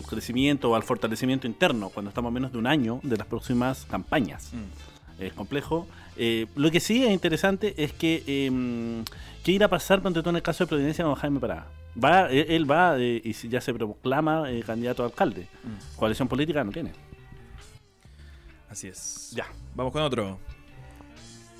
crecimiento 0.07 0.71
o 0.71 0.75
al 0.75 0.83
fortalecimiento 0.83 1.47
interno, 1.47 1.89
cuando 1.89 2.11
estamos 2.11 2.31
a 2.31 2.33
menos 2.33 2.53
de 2.53 2.59
un 2.59 2.67
año 2.67 3.01
de 3.03 3.17
las 3.17 3.27
próximas 3.27 3.87
campañas. 3.89 4.51
Mm. 4.53 5.23
Es 5.23 5.33
complejo. 5.33 5.87
Eh, 6.17 6.47
lo 6.57 6.71
que 6.71 6.81
sí 6.81 7.05
es 7.05 7.11
interesante 7.11 7.75
es 7.83 7.93
que 7.93 8.23
eh, 8.27 9.03
qué 9.43 9.53
irá 9.53 9.67
a 9.67 9.71
pasar 9.71 10.03
cuando 10.03 10.21
todo 10.21 10.31
en 10.31 10.37
el 10.37 10.43
caso 10.43 10.65
de 10.65 10.69
Providencia 10.69 11.05
con 11.05 11.15
Jaime 11.15 11.41
Parada. 11.41 11.67
Va, 12.03 12.31
e, 12.31 12.57
él 12.57 12.71
va 12.71 12.99
eh, 12.99 13.23
y 13.25 13.33
ya 13.49 13.61
se 13.61 13.73
proclama 13.73 14.45
candidato 14.67 15.03
a 15.03 15.07
alcalde. 15.07 15.47
Mm. 15.65 15.97
Coalición 15.97 16.29
política 16.29 16.63
no 16.65 16.73
tiene. 16.73 16.93
Así 18.71 18.89
es. 18.89 19.33
Ya, 19.35 19.47
vamos 19.75 19.93
con 19.93 20.03
otro 20.03 20.39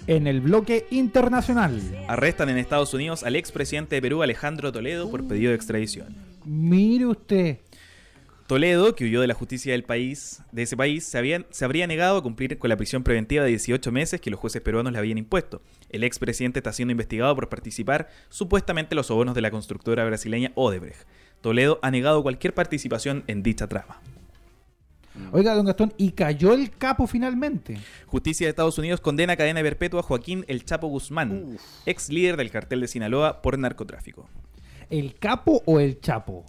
en 0.07 0.27
el 0.27 0.41
bloque 0.41 0.87
internacional. 0.91 1.81
Arrestan 2.09 2.49
en 2.49 2.59
Estados 2.59 2.95
Unidos 2.95 3.23
al 3.23 3.37
expresidente 3.37 3.97
de 3.97 4.03
Perú, 4.03 4.23
Alejandro 4.23 4.73
Toledo, 4.73 5.11
por 5.11 5.27
pedido 5.27 5.51
de 5.51 5.57
extradición. 5.57 6.17
Mire 6.45 7.07
usted. 7.07 7.59
Toledo, 8.47 8.97
que 8.97 9.05
huyó 9.05 9.21
de 9.21 9.29
la 9.29 9.35
justicia 9.35 9.71
del 9.71 9.85
país, 9.85 10.43
de 10.51 10.63
ese 10.63 10.77
país, 10.77 11.05
se, 11.05 11.45
se 11.51 11.65
habría 11.65 11.87
negado 11.87 12.19
a 12.19 12.23
cumplir 12.23 12.59
con 12.59 12.69
la 12.69 12.77
prisión 12.77 13.05
preventiva 13.05 13.45
de 13.45 13.51
18 13.51 13.93
meses 13.93 14.21
que 14.21 14.31
los 14.31 14.41
jueces 14.41 14.61
peruanos 14.61 14.93
le 14.93 14.99
habían 14.99 15.19
impuesto. 15.19 15.63
El 15.89 16.03
expresidente 16.03 16.59
está 16.59 16.73
siendo 16.73 16.91
investigado 16.91 17.33
por 17.37 17.49
participar 17.49 18.09
supuestamente 18.29 18.95
en 18.95 18.97
los 18.97 19.07
sobornos 19.07 19.37
de 19.37 19.43
la 19.43 19.53
constructora 19.53 20.05
brasileña 20.05 20.51
Odebrecht. 20.57 21.07
Toledo 21.41 21.79
ha 21.83 21.93
negado 21.93 22.25
cualquier 22.25 22.53
participación 22.53 23.23
en 23.29 23.45
dicha 23.45 23.69
trama. 23.69 24.01
Oiga, 25.33 25.55
don 25.55 25.67
Gastón, 25.67 25.93
¿y 25.97 26.13
cayó 26.13 26.53
el 26.53 26.71
capo 26.71 27.07
finalmente? 27.07 27.79
Justicia 28.07 28.47
de 28.47 28.51
Estados 28.51 28.79
Unidos 28.79 29.01
condena 29.01 29.35
a 29.35 29.37
cadena 29.37 29.63
perpetua 29.63 30.01
a 30.01 30.03
Joaquín 30.03 30.45
El 30.49 30.65
Chapo 30.65 30.89
Guzmán, 30.89 31.59
ex 31.87 32.09
líder 32.09 32.37
del 32.37 32.51
cartel 32.51 32.81
de 32.81 32.89
Sinaloa 32.89 33.43
por 33.43 33.59
narcotráfico. 33.59 34.29
¿El 34.91 35.15
capo 35.15 35.63
o 35.67 35.79
el 35.79 36.01
Chapo? 36.01 36.45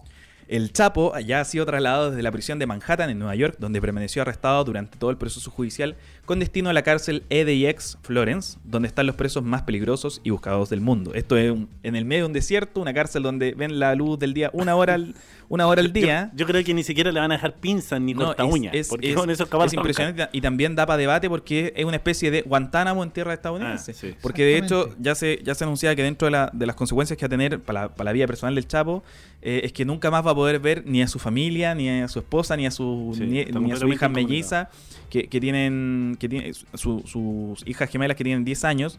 El 0.47 0.73
Chapo 0.73 1.17
ya 1.19 1.39
ha 1.39 1.45
sido 1.45 1.65
trasladado 1.65 2.09
desde 2.09 2.23
la 2.23 2.31
prisión 2.31 2.59
de 2.59 2.65
Manhattan 2.65 3.09
en 3.09 3.19
Nueva 3.19 3.35
York, 3.35 3.55
donde 3.57 3.79
permaneció 3.79 4.21
arrestado 4.21 4.63
durante 4.65 4.97
todo 4.97 5.09
el 5.09 5.17
proceso 5.17 5.49
judicial, 5.49 5.95
con 6.31 6.39
destino 6.39 6.69
a 6.69 6.73
la 6.73 6.83
cárcel 6.83 7.25
EDX 7.29 7.97
Florence, 8.03 8.57
donde 8.63 8.87
están 8.87 9.05
los 9.05 9.17
presos 9.17 9.43
más 9.43 9.63
peligrosos 9.63 10.21
y 10.23 10.29
buscados 10.29 10.69
del 10.69 10.79
mundo. 10.79 11.13
Esto 11.13 11.35
es 11.35 11.53
en 11.83 11.95
el 11.97 12.05
medio 12.05 12.23
de 12.23 12.27
un 12.27 12.31
desierto, 12.31 12.79
una 12.79 12.93
cárcel 12.93 13.21
donde 13.21 13.53
ven 13.53 13.79
la 13.79 13.95
luz 13.95 14.17
del 14.17 14.33
día 14.33 14.49
una 14.53 14.77
hora 14.77 14.93
al, 14.93 15.13
una 15.49 15.67
hora 15.67 15.81
al 15.81 15.91
día. 15.91 16.31
Yo, 16.33 16.47
creo 16.47 16.63
que 16.63 16.73
ni 16.73 16.83
siquiera 16.83 17.11
le 17.11 17.19
van 17.19 17.33
a 17.33 17.35
dejar 17.35 17.55
pinzas 17.55 17.99
ni 17.99 18.13
corta 18.13 18.45
uñas. 18.45 18.73
Es, 18.73 18.87
porque 18.87 19.11
es, 19.11 19.73
impresionante 19.73 20.29
y 20.31 20.39
también 20.39 20.73
da 20.73 20.85
para 20.85 20.95
debate 20.95 21.27
porque 21.27 21.73
es 21.75 21.83
una 21.83 21.97
especie 21.97 22.31
de 22.31 22.43
Guantánamo 22.43 23.03
en 23.03 23.11
tierra 23.11 23.33
estadounidense. 23.33 23.91
Ah, 23.91 24.15
porque 24.21 24.45
de 24.45 24.57
hecho 24.57 24.95
ya 24.99 25.15
se, 25.15 25.41
ya 25.43 25.53
se 25.53 25.65
anunciaba 25.65 25.97
que 25.97 26.03
dentro 26.03 26.27
de, 26.27 26.31
la, 26.31 26.49
de 26.53 26.65
las 26.65 26.77
consecuencias 26.77 27.17
que 27.17 27.25
va 27.25 27.27
a 27.27 27.29
tener 27.29 27.59
para 27.59 27.81
la, 27.81 27.89
para 27.89 28.05
la 28.05 28.13
vida 28.13 28.25
personal 28.25 28.55
del 28.55 28.69
Chapo 28.69 29.03
eh, 29.41 29.61
es 29.63 29.73
que 29.73 29.85
nunca 29.85 30.11
más 30.11 30.25
va 30.25 30.31
a 30.31 30.35
poder 30.35 30.59
ver 30.59 30.85
ni 30.85 31.01
a 31.01 31.07
su 31.07 31.17
familia, 31.17 31.73
ni 31.73 31.89
a 31.89 32.07
su 32.07 32.19
esposa, 32.19 32.55
ni 32.55 32.67
a 32.67 32.71
su, 32.71 33.13
ni, 33.19 33.41
a 33.71 33.75
su 33.75 33.87
hija 33.87 34.07
melliza, 34.07 34.69
que, 35.11 35.27
que, 35.27 35.39
tienen, 35.39 36.17
que 36.19 36.27
tiene, 36.27 36.53
sus 36.73 37.63
hijas 37.67 37.89
gemelas 37.89 38.17
que 38.17 38.23
tienen 38.23 38.43
10 38.43 38.63
años. 38.65 38.97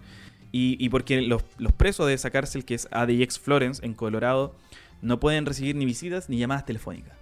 Y, 0.53 0.77
y 0.79 0.91
porque 0.91 1.23
los, 1.23 1.43
los 1.57 1.73
presos 1.73 2.07
de 2.07 2.13
esa 2.13 2.31
cárcel, 2.31 2.65
que 2.65 2.75
es 2.75 2.87
ADX 2.93 3.41
Florence, 3.41 3.85
en 3.85 3.95
Colorado, 3.95 4.55
no 5.01 5.19
pueden 5.19 5.47
recibir 5.47 5.75
ni 5.75 5.87
visitas 5.87 6.29
ni 6.29 6.39
llamadas 6.39 6.67
telefónicas. 6.67 7.17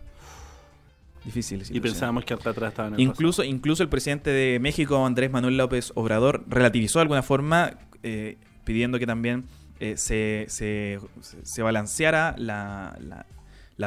Difícil. 1.25 1.63
Y 1.71 1.81
pensábamos 1.81 2.25
que 2.25 2.35
atrás 2.35 2.57
estaba 2.57 2.89
en 2.89 2.95
el 2.95 3.01
incluso, 3.01 3.45
incluso 3.45 3.83
el 3.83 3.89
presidente 3.89 4.31
de 4.31 4.59
México, 4.59 5.05
Andrés 5.05 5.31
Manuel 5.31 5.57
López 5.57 5.93
Obrador, 5.95 6.45
relativizó 6.49 6.99
de 6.99 7.03
alguna 7.03 7.23
forma, 7.23 7.79
eh, 8.03 8.39
pidiendo 8.65 8.99
que 8.99 9.07
también 9.07 9.45
eh, 9.81 9.97
se, 9.97 10.47
se, 10.49 11.63
balanceara 11.63 12.35
la, 12.39 12.99
la, 13.01 13.27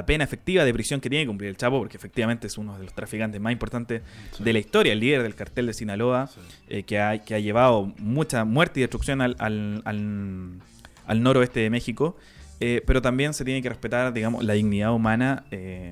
pena 0.05 0.23
efectiva 0.23 0.65
de 0.65 0.73
prisión 0.73 0.99
que 0.99 1.09
tiene 1.09 1.23
que 1.23 1.27
cumplir 1.27 1.49
el 1.49 1.57
Chapo, 1.57 1.79
porque 1.79 1.97
efectivamente 1.97 2.47
es 2.47 2.57
uno 2.57 2.77
de 2.77 2.85
los 2.85 2.93
traficantes 2.93 3.39
más 3.39 3.53
importantes 3.53 4.01
de 4.39 4.53
la 4.53 4.59
historia, 4.59 4.93
el 4.93 4.99
líder 4.99 5.23
del 5.23 5.35
cartel 5.35 5.67
de 5.67 5.73
Sinaloa, 5.73 6.29
eh, 6.67 6.83
que, 6.83 6.99
ha, 6.99 7.19
que 7.19 7.35
ha 7.35 7.39
llevado 7.39 7.93
mucha 7.99 8.45
muerte 8.45 8.79
y 8.79 8.83
destrucción 8.83 9.21
al, 9.21 9.35
al, 9.39 9.81
al 9.85 11.23
noroeste 11.23 11.59
de 11.59 11.69
México. 11.69 12.15
Eh, 12.65 12.81
pero 12.85 13.01
también 13.01 13.33
se 13.33 13.43
tiene 13.43 13.61
que 13.61 13.67
respetar, 13.67 14.13
digamos, 14.13 14.41
la 14.43 14.53
dignidad 14.53 14.93
humana 14.93 15.43
eh, 15.51 15.91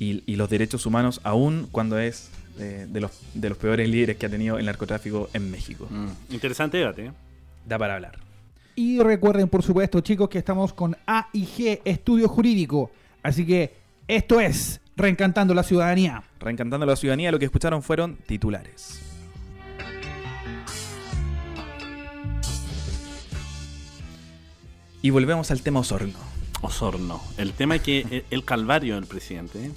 y, 0.00 0.34
los 0.34 0.50
derechos 0.50 0.84
humanos, 0.84 1.20
aún 1.22 1.68
cuando 1.70 1.96
es 1.96 2.30
eh, 2.58 2.86
de, 2.88 3.00
los, 3.00 3.12
de 3.34 3.48
los 3.48 3.56
peores 3.56 3.88
líderes 3.88 4.16
que 4.16 4.26
ha 4.26 4.28
tenido 4.28 4.58
el 4.58 4.66
narcotráfico 4.66 5.30
en 5.32 5.48
México. 5.48 5.86
Mm. 5.88 6.34
Interesante 6.34 6.78
debate. 6.78 7.12
Da 7.64 7.78
para 7.78 7.94
hablar. 7.94 8.18
Y 8.74 9.00
recuerden, 9.00 9.48
por 9.48 9.62
supuesto, 9.62 10.00
chicos, 10.00 10.28
que 10.28 10.38
estamos 10.38 10.72
con 10.72 10.96
AIG 11.06 11.82
Estudio 11.84 12.28
Jurídico. 12.28 12.90
Así 13.22 13.46
que 13.46 13.74
esto 14.06 14.40
es 14.40 14.80
Reencantando 14.96 15.54
la 15.54 15.62
Ciudadanía. 15.62 16.24
Reencantando 16.40 16.84
la 16.84 16.96
Ciudadanía, 16.96 17.30
lo 17.30 17.38
que 17.38 17.44
escucharon 17.44 17.82
fueron 17.82 18.16
titulares. 18.16 19.00
Y 25.00 25.10
volvemos 25.10 25.50
al 25.52 25.62
tema 25.62 25.80
Osorno. 25.80 26.18
Osorno. 26.60 27.22
El 27.36 27.52
tema 27.52 27.76
es 27.76 27.82
que 27.82 28.24
el 28.30 28.44
calvario 28.44 28.96
del 28.96 29.06
presidente. 29.06 29.70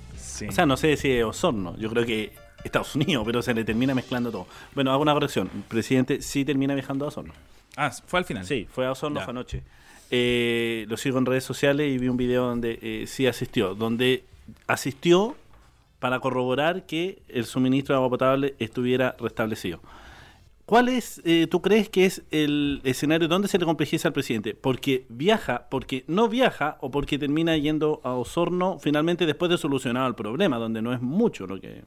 O 0.48 0.52
sea, 0.52 0.66
no 0.66 0.78
sé 0.78 0.98
si 0.98 1.12
es 1.12 1.24
Osorno. 1.24 1.78
Yo 1.78 1.90
creo 1.92 2.06
que 2.06 2.34
Estados 2.64 2.96
Unidos, 2.96 3.24
pero 3.26 3.42
se 3.44 3.54
le 3.54 3.64
termina 3.64 3.94
mezclando 3.94 4.32
todo. 4.32 4.48
Bueno, 4.74 4.92
hago 4.92 5.04
una 5.04 5.14
corrección. 5.14 5.52
El 5.54 5.62
presidente 5.62 6.22
sí 6.24 6.44
termina 6.44 6.74
viajando 6.74 7.06
a 7.06 7.10
Osorno. 7.10 7.34
Ah, 7.78 7.92
fue 7.92 8.20
al 8.20 8.26
final. 8.26 8.46
Sí, 8.46 8.68
fue 8.72 8.88
a 8.88 8.92
Osorno, 8.92 9.22
fue 9.22 9.30
anoche. 9.30 9.62
Eh, 10.13 10.86
lo 10.89 10.98
sigo 10.98 11.18
en 11.18 11.25
redes 11.25 11.46
sociales 11.46 11.89
y 11.89 11.98
vi 11.98 12.10
un 12.10 12.18
video 12.18 12.46
donde 12.46 12.77
eh, 12.82 13.08
sí 13.08 13.27
asistió. 13.27 13.75
Donde 13.75 14.25
asistió 14.68 15.36
para 16.00 16.20
corroborar 16.20 16.86
que 16.86 17.22
el 17.30 17.46
suministro 17.46 17.96
de 17.96 17.98
agua 17.98 18.10
potable 18.10 18.56
estuviera 18.60 19.15
restablecido. 19.20 19.80
¿Cuál 20.65 20.89
es, 20.89 21.22
eh, 21.25 21.48
tú 21.50 21.62
crees 21.62 21.89
que 21.89 22.06
es 22.06 22.24
el 22.32 22.82
escenario 22.84 23.27
donde 23.27 23.48
se 23.48 23.58
le 23.58 23.65
complejiza 23.65 24.10
al 24.10 24.13
presidente? 24.13 24.53
¿Porque 24.53 25.06
viaja, 25.10 25.68
porque 25.70 26.03
no 26.08 26.27
viaja 26.27 26.77
o 26.82 26.91
porque 26.91 27.18
termina 27.18 27.58
yendo 27.58 28.01
a 28.03 28.13
Osorno 28.13 28.80
finalmente 28.80 29.25
después 29.25 29.51
de 29.51 29.58
solucionar 29.58 30.08
el 30.08 30.15
problema, 30.15 30.58
donde 30.58 30.82
no 30.82 30.94
es 30.94 31.01
mucho 31.01 31.48
lo 31.48 31.60
que... 31.60 31.84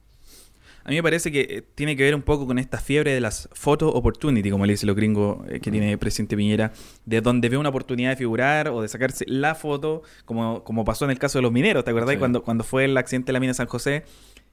A 0.85 0.89
mí 0.89 0.95
me 0.97 1.03
parece 1.03 1.31
que 1.31 1.41
eh, 1.41 1.63
tiene 1.73 1.95
que 1.95 2.03
ver 2.03 2.13
un 2.13 2.21
poco 2.21 2.45
con 2.45 2.59
esta 2.59 2.77
fiebre 2.77 3.11
de 3.11 3.19
las 3.19 3.49
photo 3.53 3.89
opportunity, 3.89 4.51
como 4.51 4.67
le 4.67 4.73
dice 4.73 4.85
lo 4.85 4.93
gringo 4.93 5.43
eh, 5.49 5.59
que 5.59 5.71
tiene 5.71 5.91
el 5.91 5.97
presidente 5.97 6.37
Piñera, 6.37 6.73
de 7.05 7.21
donde 7.21 7.49
ve 7.49 7.57
una 7.57 7.69
oportunidad 7.69 8.11
de 8.11 8.15
figurar 8.15 8.67
o 8.67 8.83
de 8.83 8.87
sacarse 8.87 9.25
la 9.27 9.55
foto, 9.55 10.03
como, 10.25 10.63
como 10.63 10.85
pasó 10.85 11.05
en 11.05 11.11
el 11.11 11.17
caso 11.17 11.39
de 11.39 11.41
los 11.41 11.51
mineros, 11.51 11.83
¿te 11.83 11.89
acuerdas? 11.89 12.17
Cuando, 12.17 12.43
cuando 12.43 12.63
fue 12.63 12.85
el 12.85 12.95
accidente 12.97 13.27
de 13.27 13.33
la 13.33 13.39
mina 13.39 13.55
San 13.55 13.65
José, 13.65 14.03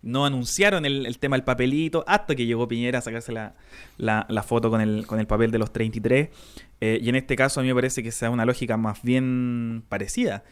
no 0.01 0.25
anunciaron 0.25 0.85
el, 0.85 1.19
tema 1.19 1.37
del 1.37 1.45
papelito 1.45 2.03
hasta 2.07 2.35
que 2.35 2.47
llegó 2.47 2.67
Piñera 2.67 3.01
a 3.01 3.03
sacarse 3.03 3.31
la, 3.31 3.55
la, 3.99 4.43
foto 4.43 4.71
con 4.71 4.81
el, 4.81 5.07
con 5.07 5.21
el 5.21 5.27
papel 5.27 5.51
de 5.51 5.59
los 5.59 5.73
33. 5.73 6.31
Eh, 6.81 6.99
y 7.01 7.09
en 7.09 7.15
este 7.15 7.37
caso 7.37 7.61
a 7.61 7.63
mí 7.63 7.69
me 7.69 7.75
parece 7.75 8.03
que 8.03 8.11
sea 8.11 8.31
una 8.31 8.45
lógica 8.45 8.77
más 8.77 9.03
bien 9.03 9.85
parecida. 9.89 10.43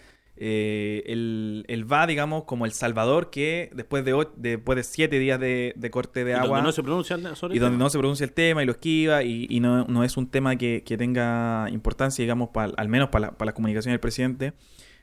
Eh, 0.42 1.02
él, 1.06 1.92
va, 1.92 2.06
digamos, 2.06 2.44
como 2.44 2.64
el 2.64 2.72
Salvador 2.72 3.28
que 3.28 3.70
después 3.74 4.04
de, 4.06 4.26
después 4.36 4.76
de 4.76 4.82
siete 4.84 5.18
días 5.18 5.38
de, 5.38 5.90
corte 5.92 6.24
de 6.24 6.32
agua... 6.32 6.62
no 6.62 6.72
se 6.72 6.82
pronuncia 6.82 7.18
y 7.50 7.58
donde 7.58 7.76
no 7.76 7.90
se 7.90 7.98
pronuncia 7.98 8.24
el 8.24 8.32
tema 8.32 8.62
y 8.62 8.66
lo 8.66 8.72
esquiva 8.72 9.22
y, 9.22 9.60
no, 9.60 9.84
no, 9.84 10.02
es 10.02 10.16
un 10.16 10.28
tema 10.28 10.56
que, 10.56 10.82
tenga 10.96 11.68
importancia, 11.70 12.22
digamos, 12.22 12.48
al 12.54 12.88
menos 12.88 13.10
para 13.10 13.26
la, 13.26 13.32
para 13.32 13.50
la 13.50 13.54
comunicación 13.54 13.92
del 13.92 14.00
presidente 14.00 14.54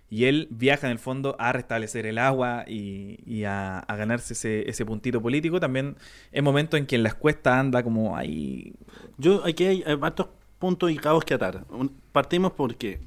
y 0.10 0.26
él 0.26 0.48
viaja 0.50 0.88
en 0.88 0.92
el 0.92 1.00
fondo 1.00 1.36
a 1.38 1.52
restablecer 1.52 2.06
el 2.06 2.18
agua 2.18 2.64
y, 2.68 3.44
a, 3.44 3.86
ganarse 3.90 4.34
ese, 4.34 4.70
ese, 4.70 4.86
puntito 4.86 5.22
político. 5.22 5.60
También 5.60 5.98
es 6.32 6.44
momento 6.44 6.78
en 6.78 6.86
que 6.86 6.96
en 6.96 7.04
las 7.04 7.16
cuestas 7.16 7.58
anda 7.58 7.84
como 7.84 8.16
ahí. 8.16 8.74
Yo 9.18 9.46
aquí 9.46 9.66
hay, 9.66 9.84
varios 9.96 10.30
puntos 10.60 10.92
y 10.92 10.98
cabos 10.98 11.26
que 11.26 11.34
atar. 11.34 11.66
Partimos 12.12 12.54
porque 12.54 13.02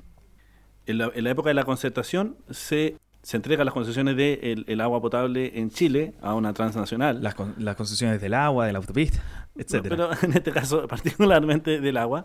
en 0.86 0.98
la, 0.98 1.30
época 1.30 1.50
de 1.50 1.54
la 1.54 1.64
concertación 1.64 2.36
se, 2.50 2.96
se 3.22 3.36
entregan 3.36 3.64
las 3.64 3.74
concesiones 3.74 4.16
de 4.16 4.64
el, 4.66 4.80
agua 4.80 5.00
potable 5.00 5.58
en 5.58 5.70
Chile 5.70 6.14
a 6.22 6.34
una 6.34 6.52
transnacional. 6.52 7.22
Las, 7.22 7.36
las 7.58 7.76
concesiones 7.76 8.20
del 8.20 8.34
agua, 8.34 8.66
de 8.66 8.72
la 8.72 8.78
autopista, 8.78 9.22
etcétera. 9.56 9.96
pero 9.96 10.10
en 10.22 10.36
este 10.36 10.52
caso, 10.52 10.86
particularmente 10.88 11.80
del 11.80 11.96
agua 11.96 12.24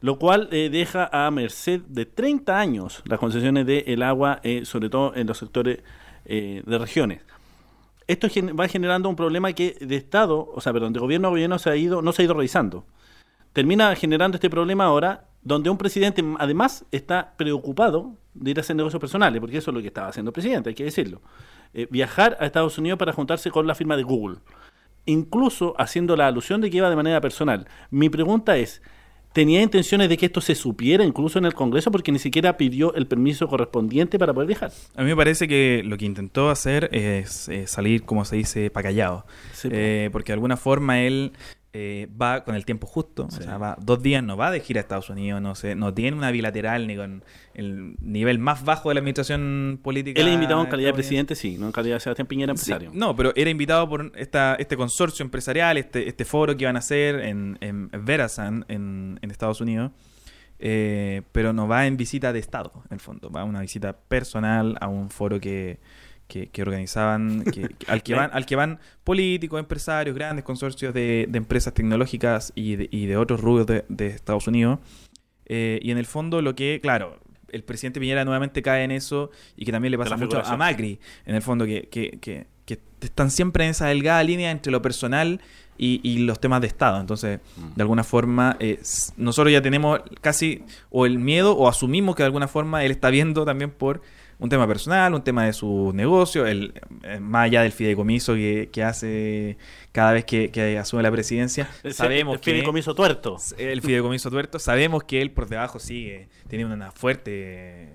lo 0.00 0.18
cual 0.18 0.48
eh, 0.52 0.68
deja 0.70 1.08
a 1.12 1.30
merced 1.30 1.80
de 1.88 2.06
30 2.06 2.58
años 2.58 3.02
las 3.04 3.18
concesiones 3.18 3.66
del 3.66 4.02
agua, 4.02 4.40
eh, 4.42 4.64
sobre 4.64 4.90
todo 4.90 5.14
en 5.14 5.26
los 5.26 5.38
sectores 5.38 5.80
eh, 6.24 6.62
de 6.64 6.78
regiones. 6.78 7.22
esto 8.06 8.28
va 8.58 8.68
generando 8.68 9.08
un 9.08 9.16
problema 9.16 9.52
que 9.52 9.76
de 9.80 9.96
Estado, 9.96 10.50
o 10.54 10.60
sea, 10.60 10.72
perdón, 10.72 10.92
de 10.92 11.00
gobierno 11.00 11.28
a 11.28 11.30
gobierno 11.30 11.58
se 11.58 11.70
ha 11.70 11.76
ido, 11.76 12.02
no 12.02 12.12
se 12.12 12.22
ha 12.22 12.24
ido 12.24 12.34
revisando. 12.34 12.86
Termina 13.52 13.94
generando 13.96 14.36
este 14.36 14.50
problema 14.50 14.84
ahora, 14.84 15.27
donde 15.42 15.70
un 15.70 15.78
presidente 15.78 16.24
además 16.38 16.84
está 16.90 17.34
preocupado 17.36 18.16
de 18.34 18.50
ir 18.50 18.58
a 18.58 18.60
hacer 18.60 18.76
negocios 18.76 19.00
personales, 19.00 19.40
porque 19.40 19.58
eso 19.58 19.70
es 19.70 19.74
lo 19.74 19.80
que 19.80 19.88
estaba 19.88 20.08
haciendo 20.08 20.30
el 20.30 20.34
presidente, 20.34 20.70
hay 20.70 20.74
que 20.74 20.84
decirlo. 20.84 21.20
Eh, 21.74 21.86
viajar 21.90 22.36
a 22.40 22.46
Estados 22.46 22.78
Unidos 22.78 22.98
para 22.98 23.12
juntarse 23.12 23.50
con 23.50 23.66
la 23.66 23.74
firma 23.74 23.96
de 23.96 24.02
Google. 24.02 24.38
Incluso 25.06 25.74
haciendo 25.78 26.16
la 26.16 26.26
alusión 26.26 26.60
de 26.60 26.70
que 26.70 26.78
iba 26.78 26.90
de 26.90 26.96
manera 26.96 27.20
personal. 27.20 27.66
Mi 27.90 28.08
pregunta 28.08 28.56
es, 28.56 28.82
tenía 29.32 29.62
intenciones 29.62 30.08
de 30.08 30.16
que 30.16 30.26
esto 30.26 30.40
se 30.40 30.54
supiera 30.54 31.04
incluso 31.04 31.38
en 31.38 31.44
el 31.44 31.54
Congreso 31.54 31.90
porque 31.90 32.12
ni 32.12 32.18
siquiera 32.18 32.56
pidió 32.56 32.94
el 32.94 33.06
permiso 33.06 33.48
correspondiente 33.48 34.18
para 34.18 34.34
poder 34.34 34.48
viajar. 34.48 34.72
A 34.96 35.02
mí 35.02 35.08
me 35.08 35.16
parece 35.16 35.48
que 35.48 35.82
lo 35.84 35.96
que 35.96 36.06
intentó 36.06 36.50
hacer 36.50 36.88
es, 36.92 37.50
salir, 37.66 38.04
como 38.04 38.24
se 38.24 38.36
dice, 38.36 38.70
para 38.70 38.88
callado. 38.88 39.26
Eh, 39.64 40.10
porque 40.12 40.32
de 40.32 40.34
alguna 40.34 40.56
forma 40.56 41.00
él 41.00 41.32
eh, 41.74 42.08
va 42.20 42.44
con 42.44 42.54
el 42.54 42.64
tiempo 42.64 42.86
justo, 42.86 43.26
o 43.26 43.30
sea, 43.30 43.58
va 43.58 43.76
dos 43.78 44.02
días, 44.02 44.22
no 44.22 44.38
va 44.38 44.50
de 44.50 44.60
gira 44.60 44.80
a 44.80 44.82
Estados 44.82 45.10
Unidos, 45.10 45.42
no 45.42 45.54
sé, 45.54 45.74
no 45.74 45.92
tiene 45.92 46.16
una 46.16 46.30
bilateral 46.30 46.86
ni 46.86 46.96
con 46.96 47.22
el 47.52 47.94
nivel 48.00 48.38
más 48.38 48.64
bajo 48.64 48.88
de 48.88 48.94
la 48.94 49.00
administración 49.00 49.78
política. 49.82 50.18
Él 50.20 50.28
es 50.28 50.34
invitado 50.34 50.62
en 50.62 50.70
calidad 50.70 50.88
de 50.88 50.94
presidente, 50.94 51.34
sí, 51.34 51.58
no 51.58 51.66
en 51.66 51.72
calidad 51.72 51.96
de 51.96 52.00
Sebastián 52.00 52.26
Piñera 52.26 52.52
empresario. 52.52 52.90
no, 52.94 53.14
pero 53.14 53.32
era 53.36 53.50
invitado 53.50 53.86
por 53.86 54.12
esta, 54.16 54.54
este 54.54 54.78
consorcio 54.78 55.22
empresarial, 55.22 55.76
este, 55.76 56.08
este 56.08 56.24
foro 56.24 56.56
que 56.56 56.64
iban 56.64 56.76
a 56.76 56.78
hacer 56.78 57.20
en, 57.20 57.58
en 57.60 57.90
Verasan, 57.92 58.64
en, 58.68 59.18
en 59.20 59.30
Estados 59.30 59.60
Unidos. 59.60 59.92
Eh, 60.60 61.22
pero 61.30 61.52
no 61.52 61.68
va 61.68 61.86
en 61.86 61.96
visita 61.96 62.32
de 62.32 62.40
Estado, 62.40 62.72
en 62.86 62.94
el 62.94 63.00
fondo, 63.00 63.30
va 63.30 63.42
a 63.42 63.44
una 63.44 63.60
visita 63.60 63.96
personal 63.96 64.76
a 64.80 64.88
un 64.88 65.08
foro 65.08 65.38
que, 65.38 65.78
que, 66.28 66.62
organizaban, 66.62 67.44
al, 67.86 68.02
que 68.02 68.14
van, 68.14 68.30
al 68.32 68.46
que 68.46 68.54
van 68.54 68.78
políticos, 69.02 69.58
empresarios, 69.58 70.14
grandes 70.14 70.44
consorcios 70.44 70.92
de, 70.92 71.28
empresas 71.32 71.72
tecnológicas 71.74 72.52
y 72.54 72.76
de, 72.76 72.88
y 72.92 73.06
de 73.06 73.16
otros 73.16 73.40
rubros 73.40 73.66
de, 73.66 74.06
Estados 74.06 74.46
Unidos. 74.46 74.78
Eh, 75.46 75.80
y 75.82 75.90
en 75.90 75.98
el 75.98 76.04
fondo 76.04 76.42
lo 76.42 76.54
que, 76.54 76.78
claro, 76.82 77.18
el 77.50 77.64
presidente 77.64 77.98
Piñera 77.98 78.24
nuevamente 78.24 78.60
cae 78.62 78.84
en 78.84 78.90
eso 78.90 79.30
y 79.56 79.64
que 79.64 79.72
también 79.72 79.90
le 79.90 79.98
pasa 79.98 80.16
mucho 80.16 80.44
a 80.44 80.56
Macri, 80.56 81.00
en 81.24 81.34
el 81.34 81.42
fondo, 81.42 81.64
que, 81.64 81.88
que, 81.90 82.18
que, 82.20 82.46
están 83.00 83.30
siempre 83.30 83.64
en 83.64 83.70
esa 83.70 83.86
delgada 83.86 84.22
línea 84.24 84.50
entre 84.50 84.72
lo 84.72 84.82
personal 84.82 85.40
y, 85.78 86.00
y 86.02 86.18
los 86.18 86.40
temas 86.40 86.60
de 86.60 86.66
Estado. 86.66 87.00
Entonces, 87.00 87.38
mm. 87.56 87.74
de 87.76 87.82
alguna 87.82 88.02
forma, 88.02 88.56
eh, 88.58 88.80
nosotros 89.16 89.52
ya 89.52 89.62
tenemos 89.62 90.00
casi 90.20 90.64
o 90.90 91.06
el 91.06 91.18
miedo 91.20 91.56
o 91.56 91.68
asumimos 91.68 92.16
que 92.16 92.24
de 92.24 92.26
alguna 92.26 92.48
forma 92.48 92.84
él 92.84 92.90
está 92.90 93.08
viendo 93.10 93.44
también 93.44 93.70
por 93.70 94.02
un 94.38 94.48
tema 94.48 94.66
personal, 94.66 95.14
un 95.14 95.22
tema 95.22 95.44
de 95.46 95.52
su 95.52 95.92
negocio, 95.94 96.46
el, 96.46 96.74
eh, 97.02 97.18
más 97.20 97.46
allá 97.46 97.62
del 97.62 97.72
fideicomiso 97.72 98.34
que, 98.34 98.68
que 98.72 98.84
hace 98.84 99.56
cada 99.92 100.12
vez 100.12 100.24
que, 100.24 100.78
asume 100.78 101.02
la 101.02 101.10
presidencia. 101.10 101.68
sabemos 101.90 102.36
el 102.36 102.42
fideicomiso 102.42 102.94
tuerto. 102.94 103.36
El 103.56 103.82
fideicomiso 103.82 104.30
tuerto. 104.30 104.58
Sabemos 104.58 105.04
que 105.04 105.20
él 105.20 105.32
por 105.32 105.48
debajo 105.48 105.78
sigue 105.78 106.28
teniendo 106.48 106.74
una 106.74 106.92
fuerte 106.92 107.88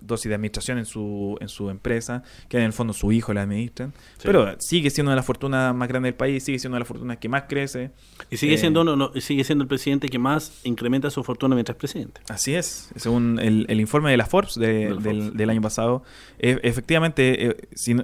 dosis 0.00 0.28
de 0.28 0.34
administración 0.34 0.78
en 0.78 0.86
su, 0.86 1.36
en 1.40 1.48
su 1.48 1.70
empresa, 1.70 2.22
que 2.48 2.58
en 2.58 2.64
el 2.64 2.72
fondo 2.72 2.92
su 2.92 3.12
hijo 3.12 3.32
la 3.32 3.42
administra. 3.42 3.90
Pero 4.22 4.56
sigue 4.58 4.90
siendo 4.90 5.08
una 5.08 5.14
de 5.14 5.16
las 5.16 5.26
fortunas 5.26 5.74
más 5.74 5.88
grandes 5.88 6.08
del 6.08 6.16
país, 6.16 6.42
sigue 6.42 6.58
siendo 6.58 6.74
una 6.74 6.78
de 6.78 6.80
las 6.80 6.88
fortunas 6.88 7.18
que 7.18 7.28
más 7.28 7.44
crece. 7.48 7.90
Y 8.30 8.36
sigue, 8.36 8.54
eh, 8.54 8.58
siendo, 8.58 8.84
no, 8.84 9.12
sigue 9.20 9.44
siendo 9.44 9.62
el 9.62 9.68
presidente 9.68 10.08
que 10.08 10.18
más 10.18 10.60
incrementa 10.64 11.10
su 11.10 11.22
fortuna 11.24 11.54
mientras 11.54 11.76
presidente. 11.76 12.20
Así 12.28 12.54
es, 12.54 12.90
según 12.96 13.38
el, 13.40 13.66
el 13.68 13.80
informe 13.80 14.10
de 14.10 14.16
la 14.16 14.26
Forbes, 14.26 14.54
del, 14.54 15.50
año 15.50 15.60
pasado. 15.60 16.02
E, 16.38 16.58
efectivamente, 16.62 17.48
eh, 17.48 17.56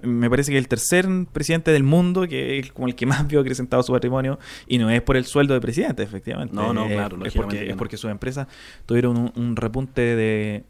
me 0.02 0.28
parece 0.28 0.52
que 0.52 0.58
el 0.58 0.68
tercer 0.68 1.06
presidente 1.32 1.70
del 1.70 1.82
mundo, 1.82 2.26
que 2.26 2.58
es 2.58 2.72
como 2.72 2.88
el 2.88 2.94
que 2.94 3.06
más 3.06 3.26
vio 3.28 3.40
acrecentado 3.40 3.82
su 3.82 3.92
patrimonio, 3.92 4.38
y 4.66 4.78
no 4.78 4.90
es 4.90 5.02
por 5.02 5.16
el 5.16 5.24
sueldo 5.24 5.54
de 5.54 5.60
presidente, 5.60 6.02
efectivamente. 6.02 6.54
No, 6.54 6.72
no, 6.72 6.86
claro. 6.86 7.24
Es 7.24 7.34
porque, 7.34 7.70
es 7.70 7.76
porque 7.76 7.96
sus 7.96 8.10
empresas 8.10 8.46
tuvieron 8.86 9.32
un 9.34 9.56
repunte 9.56 10.00
de 10.00 10.64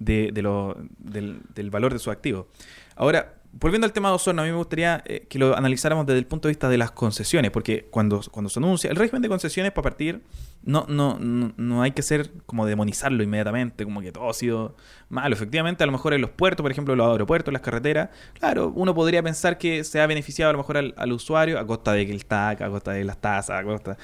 de, 0.00 0.32
lo, 0.42 0.76
del, 0.98 1.70
valor 1.70 1.92
de 1.92 1.98
su 2.00 2.10
activo. 2.10 2.48
Ahora, 2.96 3.34
volviendo 3.52 3.86
al 3.86 3.92
tema 3.92 4.08
de 4.08 4.14
Osorno, 4.14 4.42
a 4.42 4.44
mí 4.44 4.50
me 4.50 4.56
gustaría 4.56 5.02
eh, 5.06 5.26
que 5.28 5.38
lo 5.38 5.56
analizáramos 5.56 6.06
desde 6.06 6.18
el 6.18 6.26
punto 6.26 6.48
de 6.48 6.52
vista 6.52 6.68
de 6.68 6.78
las 6.78 6.90
concesiones, 6.90 7.50
porque 7.50 7.86
cuando, 7.90 8.20
cuando 8.30 8.48
se 8.48 8.58
anuncia 8.58 8.90
el 8.90 8.96
régimen 8.96 9.22
de 9.22 9.28
concesiones 9.28 9.72
para 9.72 9.82
partir, 9.82 10.22
no, 10.62 10.86
no, 10.88 11.18
no, 11.18 11.82
hay 11.82 11.92
que 11.92 12.02
ser 12.02 12.32
como 12.46 12.66
demonizarlo 12.66 13.22
inmediatamente, 13.22 13.84
como 13.84 14.00
que 14.00 14.12
todo 14.12 14.28
ha 14.28 14.34
sido 14.34 14.74
malo. 15.08 15.34
Efectivamente, 15.34 15.84
a 15.84 15.86
lo 15.86 15.92
mejor 15.92 16.14
en 16.14 16.20
los 16.20 16.30
puertos, 16.30 16.62
por 16.62 16.70
ejemplo, 16.70 16.96
los 16.96 17.10
aeropuertos, 17.12 17.52
las 17.52 17.62
carreteras, 17.62 18.10
claro, 18.38 18.72
uno 18.74 18.94
podría 18.94 19.22
pensar 19.22 19.58
que 19.58 19.84
se 19.84 20.00
ha 20.00 20.06
beneficiado 20.06 20.50
a 20.50 20.52
lo 20.52 20.58
mejor 20.58 20.76
al, 20.78 21.12
usuario 21.12 21.58
a 21.58 21.66
costa 21.66 21.92
de 21.92 22.02
el 22.02 22.24
TAC, 22.26 22.62
a 22.62 22.70
costa 22.70 22.92
de 22.92 23.04
las 23.04 23.18
tasas, 23.20 23.60
a 23.60 23.64
costa 23.64 23.96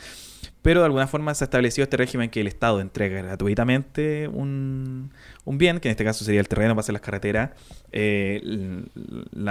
pero 0.67 0.81
de 0.81 0.87
alguna 0.87 1.07
forma 1.07 1.33
se 1.33 1.45
ha 1.45 1.47
establecido 1.47 1.85
este 1.85 1.97
régimen 1.97 2.29
que 2.29 2.41
el 2.41 2.49
Estado 2.49 2.81
entrega 2.81 3.23
gratuitamente 3.23 4.27
un, 4.27 5.13
un 5.45 5.59
bien, 5.59 5.79
que 5.79 5.87
en 5.87 5.91
este 5.93 6.03
caso 6.03 6.25
sería 6.25 6.41
el 6.41 6.49
terreno 6.49 6.75
para 6.75 6.81
hacer 6.81 6.93
las 6.93 7.03
carreteras. 7.03 7.51
Eh, 7.93 8.43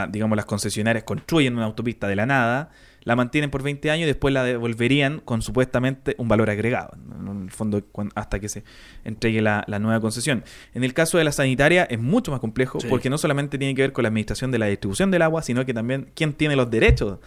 digamos, 0.09 0.35
las 0.35 0.43
concesionarias 0.43 1.05
construyen 1.05 1.55
una 1.55 1.63
autopista 1.63 2.09
de 2.09 2.17
la 2.17 2.25
nada, 2.25 2.69
la 3.03 3.15
mantienen 3.15 3.49
por 3.49 3.63
20 3.63 3.91
años 3.91 4.03
y 4.03 4.07
después 4.07 4.33
la 4.33 4.43
devolverían 4.43 5.21
con 5.23 5.41
supuestamente 5.41 6.15
un 6.17 6.27
valor 6.27 6.49
agregado, 6.49 6.97
en 7.17 7.43
el 7.43 7.51
fondo 7.51 7.81
hasta 8.13 8.41
que 8.41 8.49
se 8.49 8.65
entregue 9.05 9.41
la, 9.41 9.63
nueva 9.79 10.01
concesión. 10.01 10.43
En 10.73 10.83
el 10.83 10.93
caso 10.93 11.17
de 11.17 11.23
la 11.23 11.31
sanitaria 11.31 11.85
es 11.85 11.97
mucho 11.97 12.31
más 12.31 12.41
complejo 12.41 12.79
porque 12.89 13.09
no 13.09 13.17
solamente 13.17 13.57
tiene 13.57 13.73
que 13.73 13.83
ver 13.83 13.93
con 13.93 14.03
la 14.03 14.09
administración 14.09 14.51
de 14.51 14.59
la 14.59 14.65
distribución 14.65 15.11
del 15.11 15.21
agua, 15.21 15.43
sino 15.43 15.65
que 15.65 15.73
también 15.73 16.11
quién 16.13 16.33
tiene 16.33 16.57
los 16.57 16.69
derechos 16.69 17.19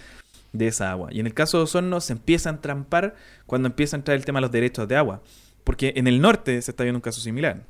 de 0.52 0.68
esa 0.68 0.90
agua. 0.90 1.10
Y 1.12 1.20
en 1.20 1.26
el 1.26 1.34
caso 1.34 1.58
de 1.58 1.64
Osorno 1.64 2.00
se 2.00 2.12
empieza 2.12 2.50
a 2.50 2.52
entrampar 2.52 3.14
cuando 3.46 3.68
empieza 3.68 3.96
a 3.96 3.98
entrar 3.98 4.16
el 4.16 4.24
tema 4.24 4.38
de 4.38 4.42
los 4.42 4.52
derechos 4.52 4.88
de 4.88 4.96
agua. 4.96 5.22
Porque 5.64 5.92
en 5.96 6.06
el 6.06 6.20
norte 6.20 6.60
se 6.62 6.70
está 6.70 6.84
viendo 6.84 6.98
un 6.98 7.02
caso 7.02 7.20
similar 7.20 7.64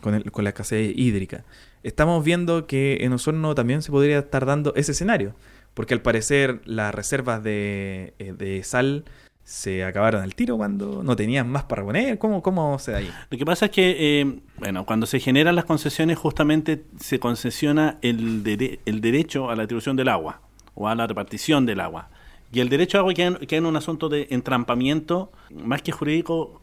con, 0.00 0.20
con 0.22 0.44
la 0.44 0.50
escasez 0.50 0.92
hídrica. 0.94 1.44
Estamos 1.82 2.24
viendo 2.24 2.66
que 2.66 2.98
en 3.00 3.12
Osorno 3.12 3.54
también 3.54 3.82
se 3.82 3.90
podría 3.90 4.18
estar 4.18 4.44
dando 4.44 4.74
ese 4.74 4.92
escenario. 4.92 5.34
Porque 5.74 5.94
al 5.94 6.02
parecer 6.02 6.60
las 6.64 6.94
reservas 6.94 7.42
de, 7.42 8.14
eh, 8.18 8.34
de 8.36 8.62
sal 8.64 9.04
se 9.48 9.82
acabaron 9.82 10.22
al 10.22 10.34
tiro 10.34 10.58
cuando 10.58 11.02
no 11.02 11.16
tenían 11.16 11.48
más 11.48 11.64
para 11.64 11.82
poner? 11.82 12.18
¿Cómo, 12.18 12.42
cómo 12.42 12.78
se 12.78 12.92
da 12.92 12.98
ahí? 12.98 13.10
Lo 13.30 13.38
que 13.38 13.46
pasa 13.46 13.66
es 13.66 13.70
que, 13.70 13.96
eh, 14.20 14.40
bueno, 14.58 14.84
cuando 14.84 15.06
se 15.06 15.20
generan 15.20 15.56
las 15.56 15.64
concesiones, 15.64 16.18
justamente 16.18 16.84
se 17.00 17.18
concesiona 17.18 17.96
el, 18.02 18.42
el 18.84 19.00
derecho 19.00 19.48
a 19.48 19.56
la 19.56 19.62
distribución 19.62 19.96
del 19.96 20.10
agua 20.10 20.42
o 20.74 20.86
a 20.86 20.94
la 20.94 21.06
repartición 21.06 21.64
del 21.64 21.80
agua. 21.80 22.10
Y 22.50 22.60
el 22.60 22.68
derecho 22.68 22.98
a 22.98 23.00
agua 23.00 23.14
queda, 23.14 23.38
en 23.40 23.66
un 23.66 23.76
asunto 23.76 24.08
de 24.08 24.26
entrampamiento, 24.30 25.32
más 25.50 25.82
que 25.82 25.92
jurídico, 25.92 26.62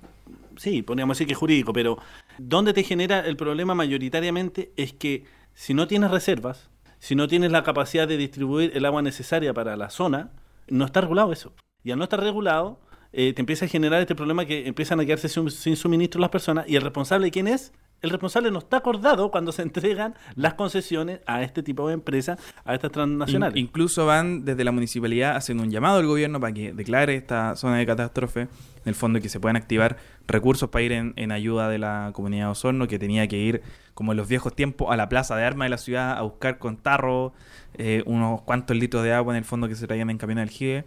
sí, 0.57 0.81
podríamos 0.81 1.17
decir 1.17 1.27
que 1.27 1.35
jurídico, 1.35 1.73
pero 1.73 1.97
donde 2.37 2.73
te 2.73 2.83
genera 2.83 3.19
el 3.19 3.37
problema 3.37 3.75
mayoritariamente 3.75 4.71
es 4.77 4.93
que 4.93 5.25
si 5.53 5.73
no 5.73 5.87
tienes 5.87 6.11
reservas, 6.11 6.69
si 6.99 7.15
no 7.15 7.27
tienes 7.27 7.51
la 7.51 7.63
capacidad 7.63 8.07
de 8.07 8.17
distribuir 8.17 8.71
el 8.75 8.85
agua 8.85 9.01
necesaria 9.01 9.53
para 9.53 9.77
la 9.77 9.89
zona, 9.89 10.31
no 10.67 10.85
está 10.85 11.01
regulado 11.01 11.31
eso. 11.31 11.53
Y 11.83 11.91
al 11.91 11.99
no 11.99 12.05
estar 12.05 12.19
regulado, 12.19 12.79
eh, 13.13 13.33
te 13.33 13.41
empieza 13.41 13.65
a 13.65 13.67
generar 13.67 14.01
este 14.01 14.15
problema 14.15 14.45
que 14.45 14.67
empiezan 14.67 14.99
a 14.99 15.05
quedarse 15.05 15.29
sin, 15.29 15.51
sin 15.51 15.75
suministro 15.75 16.19
las 16.19 16.31
personas 16.31 16.65
y 16.67 16.75
el 16.75 16.81
responsable, 16.81 17.29
¿quién 17.29 17.47
es? 17.47 17.73
El 18.01 18.09
responsable 18.09 18.51
no 18.51 18.59
está 18.59 18.77
acordado 18.77 19.31
cuando 19.31 19.51
se 19.51 19.61
entregan 19.61 20.15
las 20.35 20.53
concesiones 20.53 21.21
a 21.25 21.41
este 21.41 21.63
tipo 21.63 21.87
de 21.87 21.95
empresas, 21.95 22.39
a 22.63 22.75
estas 22.75 22.91
transnacionales. 22.91 23.57
incluso 23.57 24.05
van 24.05 24.45
desde 24.45 24.63
la 24.63 24.71
municipalidad 24.71 25.35
haciendo 25.35 25.63
un 25.63 25.71
llamado 25.71 25.99
al 25.99 26.05
gobierno 26.05 26.39
para 26.39 26.53
que 26.53 26.73
declare 26.73 27.15
esta 27.15 27.55
zona 27.55 27.77
de 27.77 27.85
catástrofe, 27.85 28.41
en 28.41 28.49
el 28.85 28.95
fondo 28.95 29.19
que 29.19 29.29
se 29.29 29.39
puedan 29.39 29.55
activar 29.55 29.97
recursos 30.27 30.69
para 30.69 30.83
ir 30.83 30.91
en, 30.91 31.31
ayuda 31.31 31.69
de 31.69 31.79
la 31.79 32.11
comunidad 32.13 32.45
de 32.45 32.51
Osorno, 32.51 32.87
que 32.87 32.99
tenía 32.99 33.27
que 33.27 33.37
ir, 33.37 33.61
como 33.93 34.11
en 34.11 34.17
los 34.17 34.27
viejos 34.27 34.55
tiempos, 34.55 34.91
a 34.91 34.97
la 34.97 35.09
plaza 35.09 35.35
de 35.35 35.43
armas 35.43 35.65
de 35.65 35.69
la 35.69 35.77
ciudad 35.77 36.17
a 36.17 36.21
buscar 36.21 36.59
con 36.59 36.77
tarro 36.77 37.33
eh, 37.73 38.03
unos 38.05 38.41
cuantos 38.41 38.77
litros 38.77 39.03
de 39.03 39.13
agua 39.13 39.33
en 39.33 39.37
el 39.37 39.45
fondo 39.45 39.67
que 39.67 39.75
se 39.75 39.87
traían 39.87 40.09
en 40.09 40.17
camión 40.17 40.37
del 40.37 40.49
GIE 40.49 40.85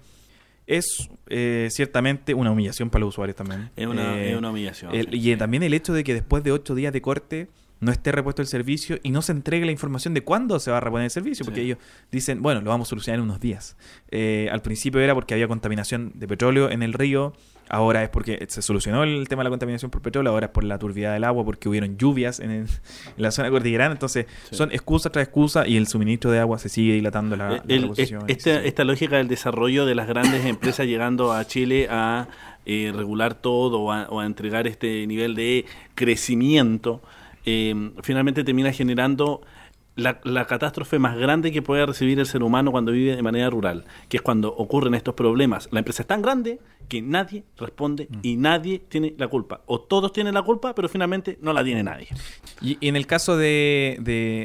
es 0.68 1.08
eh, 1.28 1.68
ciertamente 1.70 2.34
una 2.34 2.52
humillación 2.52 2.90
para 2.90 3.00
los 3.00 3.14
usuarios 3.14 3.36
también. 3.36 3.70
Es 3.74 3.86
una, 3.86 4.22
eh, 4.22 4.36
humillación. 4.36 4.92
Y 4.94 5.34
también 5.36 5.62
el 5.62 5.72
hecho 5.74 5.94
de 5.94 6.04
que 6.04 6.14
después 6.14 6.44
de 6.44 6.52
ocho 6.52 6.74
días 6.74 6.92
de 6.92 7.00
corte 7.00 7.48
no 7.80 7.92
esté 7.92 8.12
repuesto 8.12 8.42
el 8.42 8.48
servicio 8.48 8.98
y 9.02 9.10
no 9.10 9.22
se 9.22 9.32
entregue 9.32 9.64
la 9.64 9.72
información 9.72 10.14
de 10.14 10.22
cuándo 10.22 10.58
se 10.58 10.70
va 10.70 10.78
a 10.78 10.80
reponer 10.80 11.04
el 11.04 11.10
servicio, 11.10 11.44
porque 11.44 11.62
ellos 11.62 11.78
dicen, 12.10 12.42
bueno, 12.42 12.60
lo 12.60 12.70
vamos 12.70 12.88
a 12.88 12.90
solucionar 12.90 13.18
en 13.18 13.24
unos 13.24 13.40
días. 13.40 13.76
Eh, 14.10 14.48
al 14.50 14.62
principio 14.62 15.00
era 15.00 15.14
porque 15.14 15.34
había 15.34 15.48
contaminación 15.48 16.12
de 16.14 16.26
petróleo 16.26 16.70
en 16.70 16.82
el 16.82 16.92
río, 16.92 17.34
ahora 17.68 18.02
es 18.02 18.08
porque 18.08 18.44
se 18.48 18.62
solucionó 18.62 19.04
el 19.04 19.28
tema 19.28 19.40
de 19.40 19.44
la 19.44 19.50
contaminación 19.50 19.90
por 19.90 20.02
petróleo, 20.02 20.32
ahora 20.32 20.46
es 20.46 20.52
por 20.52 20.64
la 20.64 20.78
turbidez 20.78 21.12
del 21.12 21.24
agua, 21.24 21.44
porque 21.44 21.68
hubieron 21.68 21.96
lluvias 21.98 22.40
en, 22.40 22.66
la 23.16 23.30
zona 23.30 23.50
cordillerana, 23.50 23.92
entonces 23.92 24.26
son 24.50 24.72
excusa 24.72 25.10
tras 25.10 25.24
excusa 25.26 25.66
y 25.66 25.76
el 25.76 25.86
suministro 25.86 26.30
de 26.30 26.40
agua 26.40 26.58
se 26.58 26.68
sigue 26.68 26.94
dilatando 26.94 27.36
la, 27.36 27.62
esta, 28.26 28.64
esta 28.64 28.84
lógica 28.84 29.16
del 29.16 29.28
desarrollo 29.28 29.86
de 29.86 29.94
las 29.94 30.08
grandes 30.08 30.44
empresas 30.44 30.86
llegando 30.88 31.32
a 31.32 31.44
Chile 31.46 31.86
a 31.90 32.28
eh, 32.70 32.92
regular 32.94 33.34
todo 33.34 33.80
o 33.80 34.20
a, 34.20 34.26
entregar 34.26 34.66
este 34.66 35.06
nivel 35.06 35.34
de 35.34 35.64
crecimiento, 35.94 37.00
eh, 37.50 37.92
finalmente 38.02 38.44
termina 38.44 38.72
generando 38.72 39.40
la, 39.98 40.46
catástrofe 40.46 40.98
más 40.98 41.16
grande 41.16 41.50
que 41.50 41.60
puede 41.60 41.84
recibir 41.84 42.18
el 42.20 42.26
ser 42.26 42.42
humano 42.42 42.70
cuando 42.70 42.92
vive 42.92 43.16
de 43.16 43.22
manera 43.22 43.50
rural, 43.50 43.84
que 44.08 44.18
es 44.18 44.22
cuando 44.22 44.54
ocurren 44.54 44.94
estos 44.94 45.14
problemas. 45.14 45.68
La 45.72 45.80
empresa 45.80 46.02
es 46.02 46.06
tan 46.06 46.22
grande 46.22 46.60
que 46.88 47.02
nadie 47.02 47.44
responde 47.56 48.06
mm. 48.08 48.18
y 48.22 48.36
nadie 48.36 48.78
tiene 48.78 49.14
la 49.18 49.28
culpa. 49.28 49.62
O 49.66 49.80
todos 49.80 50.12
tienen 50.12 50.34
la 50.34 50.42
culpa, 50.42 50.74
pero 50.74 50.88
finalmente 50.88 51.38
no 51.42 51.52
la 51.52 51.64
tiene 51.64 51.82
nadie. 51.82 52.08
Y, 52.60 52.78
en 52.86 52.96
el 52.96 53.06
caso 53.06 53.36
de, 53.36 53.98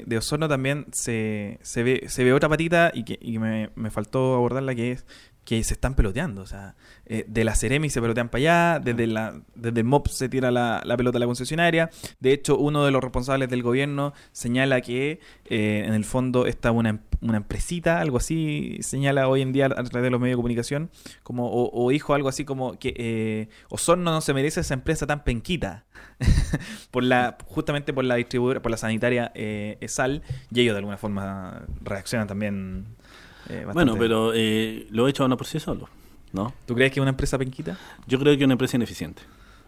de, 0.08 0.18
Osorno 0.18 0.48
también 0.48 0.88
se, 0.92 1.60
se, 1.62 1.84
ve, 1.84 2.06
se 2.08 2.24
ve 2.24 2.34
otra 2.34 2.50
patita 2.50 2.92
y 2.94 3.04
que, 3.04 3.20
y 3.22 3.38
me, 3.38 3.70
me 3.76 3.92
faltó 3.92 4.36
abordarla, 4.36 4.74
que 4.76 4.94
es 4.94 5.06
que 5.46 5.64
se 5.64 5.74
están 5.74 5.96
peloteando. 5.96 6.42
O 6.42 6.46
sea, 6.46 6.76
eh, 7.06 7.26
de 7.28 7.44
la 7.44 7.56
Ceremi 7.56 7.90
se 7.90 8.02
pelotean 8.02 8.30
para 8.30 8.40
allá, 8.40 8.80
desde, 8.80 9.08
la, 9.08 9.42
desde 9.56 9.82
el 9.82 9.88
se 10.10 10.30
tira 10.30 10.52
la, 10.52 10.82
pelota 10.98 11.18
a 11.18 11.20
la 11.20 11.26
concesionaria. 11.26 11.90
De 12.20 12.34
hecho, 12.34 12.58
uno 12.58 12.86
de 12.86 12.92
los 12.92 13.02
responsables 13.04 13.50
del 13.50 13.64
gobierno 13.64 14.14
señala 14.32 14.82
que 14.82 15.20
eh, 15.46 15.84
en 15.86 15.94
el 15.94 16.06
fondo 16.06 16.46
está 16.46 16.72
una, 16.72 17.02
una 17.22 17.38
empresita, 17.38 18.00
algo 18.00 18.18
así, 18.18 18.78
señala 18.82 19.28
hoy 19.28 19.42
en 19.42 19.54
día 19.54 19.66
a 19.66 19.84
través 19.84 20.04
de 20.04 20.10
los 20.10 20.20
medios 20.20 20.34
de 20.34 20.38
comunicación, 20.38 20.90
como, 21.24 21.50
o, 21.52 21.90
dijo 21.90 22.14
algo 22.14 22.30
así 22.30 22.46
como 22.46 22.78
que 22.78 22.94
eh, 22.98 23.50
Osorno 23.70 24.12
no 24.12 24.22
se 24.22 24.34
merece 24.34 24.62
esa 24.62 24.74
empresa 24.74 25.08
tan 25.08 25.24
penquita. 25.24 25.86
por 26.92 27.04
la, 27.04 27.38
justamente 27.46 27.94
por 27.94 28.04
la 28.04 28.16
distribuidora, 28.16 28.62
por 28.62 28.72
la 28.72 28.78
sanitaria 28.78 29.32
eh, 29.36 29.78
ESAL, 29.82 30.22
y 30.52 30.62
ellos 30.62 30.74
de 30.74 30.80
alguna 30.80 30.98
forma 30.98 31.66
reaccionan 31.82 32.28
también. 32.28 32.86
Bueno, 33.74 33.96
pero 33.98 34.32
lo 34.32 35.08
he 35.08 35.10
hecho 35.10 35.28
no 35.28 35.38
por 35.38 35.48
sí 35.48 35.60
solo. 35.60 35.88
¿no? 36.34 36.52
¿Tú 36.66 36.76
crees 36.76 36.92
que 36.92 37.00
es 37.00 37.02
una 37.02 37.12
empresa 37.12 37.38
penquita? 37.38 37.78
Yo 38.08 38.20
creo 38.20 38.34
que 38.34 38.42
es 38.42 38.46
una 38.46 38.54
empresa 38.54 38.76
ineficiente. 38.76 39.22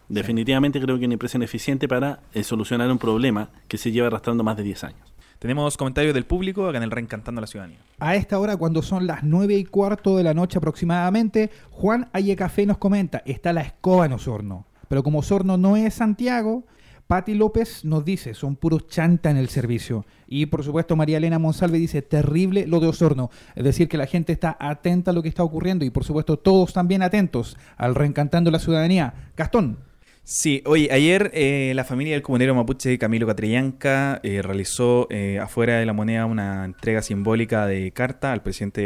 Definitivamente 0.10 0.82
creo 0.82 0.98
que 0.98 1.04
es 1.04 1.08
una 1.08 1.14
empresa 1.14 1.38
ineficiente 1.38 1.88
para 1.88 2.20
eh, 2.34 2.44
solucionar 2.44 2.92
un 2.92 3.00
problema 3.00 3.50
que 3.68 3.78
se 3.78 3.92
lleva 3.92 4.08
arrastrando 4.08 4.44
más 4.44 4.58
de 4.58 4.64
10 4.64 4.84
años. 4.84 5.14
Tenemos 5.40 5.78
comentarios 5.78 6.14
del 6.14 6.26
público 6.26 6.68
acá 6.68 6.78
en 6.78 6.84
el 6.84 6.92
Reencantando 6.92 7.40
a 7.40 7.42
la 7.42 7.48
Ciudadanía. 7.48 7.80
A 8.00 8.16
esta 8.16 8.40
hora, 8.40 8.58
cuando 8.58 8.82
son 8.82 9.06
las 9.06 9.24
9 9.24 9.56
y 9.56 9.66
cuarto 9.66 10.18
de 10.18 10.24
la 10.24 10.34
noche 10.34 10.58
aproximadamente, 10.58 11.52
Juan 11.72 12.10
Ayecafé 12.14 12.66
nos 12.66 12.78
comenta, 12.78 13.22
está 13.26 13.52
la 13.52 13.62
escoba 13.62 14.06
en 14.06 14.14
Osorno. 14.14 14.66
Pero 14.88 15.04
como 15.04 15.20
Osorno 15.20 15.58
no 15.58 15.76
es 15.76 15.96
Santiago, 15.96 16.64
Patti 17.08 17.36
López 17.36 17.86
nos 17.86 18.04
dice, 18.04 18.34
son 18.34 18.56
puros 18.56 18.88
chanta 18.88 19.30
en 19.30 19.38
el 19.38 19.50
servicio. 19.50 20.06
Y 20.28 20.48
por 20.48 20.64
supuesto 20.64 20.96
María 20.96 21.18
Elena 21.18 21.38
Monsalve 21.38 21.78
dice, 21.78 22.02
terrible 22.02 22.66
lo 22.66 22.80
de 22.80 22.88
Osorno. 22.88 23.30
Es 23.56 23.64
decir, 23.64 23.88
que 23.88 23.98
la 23.98 24.08
gente 24.08 24.34
está 24.34 24.58
atenta 24.60 25.12
a 25.12 25.14
lo 25.14 25.22
que 25.22 25.30
está 25.30 25.44
ocurriendo 25.44 25.86
y 25.86 25.92
por 25.92 26.04
supuesto 26.04 26.38
todos 26.38 26.74
también 26.74 27.04
atentos 27.04 27.58
al 27.78 27.94
reencantando 27.94 28.50
la 28.50 28.60
ciudadanía. 28.60 29.32
Gastón. 29.38 29.78
Sí, 30.24 30.64
oye, 30.66 30.90
ayer 30.92 31.30
eh, 31.36 31.74
la 31.76 31.84
familia 31.84 32.14
del 32.14 32.24
comunero 32.24 32.56
mapuche 32.56 32.98
Camilo 32.98 33.28
Catrillanca 33.28 34.20
eh, 34.24 34.42
realizó 34.42 35.06
eh, 35.12 35.38
afuera 35.38 35.78
de 35.78 35.86
la 35.86 35.94
moneda 35.94 36.26
una 36.26 36.66
entrega 36.66 37.04
simbólica 37.04 37.68
de 37.68 37.92
carta 37.92 38.34
al 38.34 38.42
presidente 38.42 38.82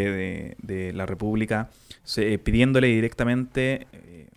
de, 0.57 0.91
la 0.93 1.05
República 1.05 1.69
pidiéndole 2.43 2.87
directamente 2.87 3.87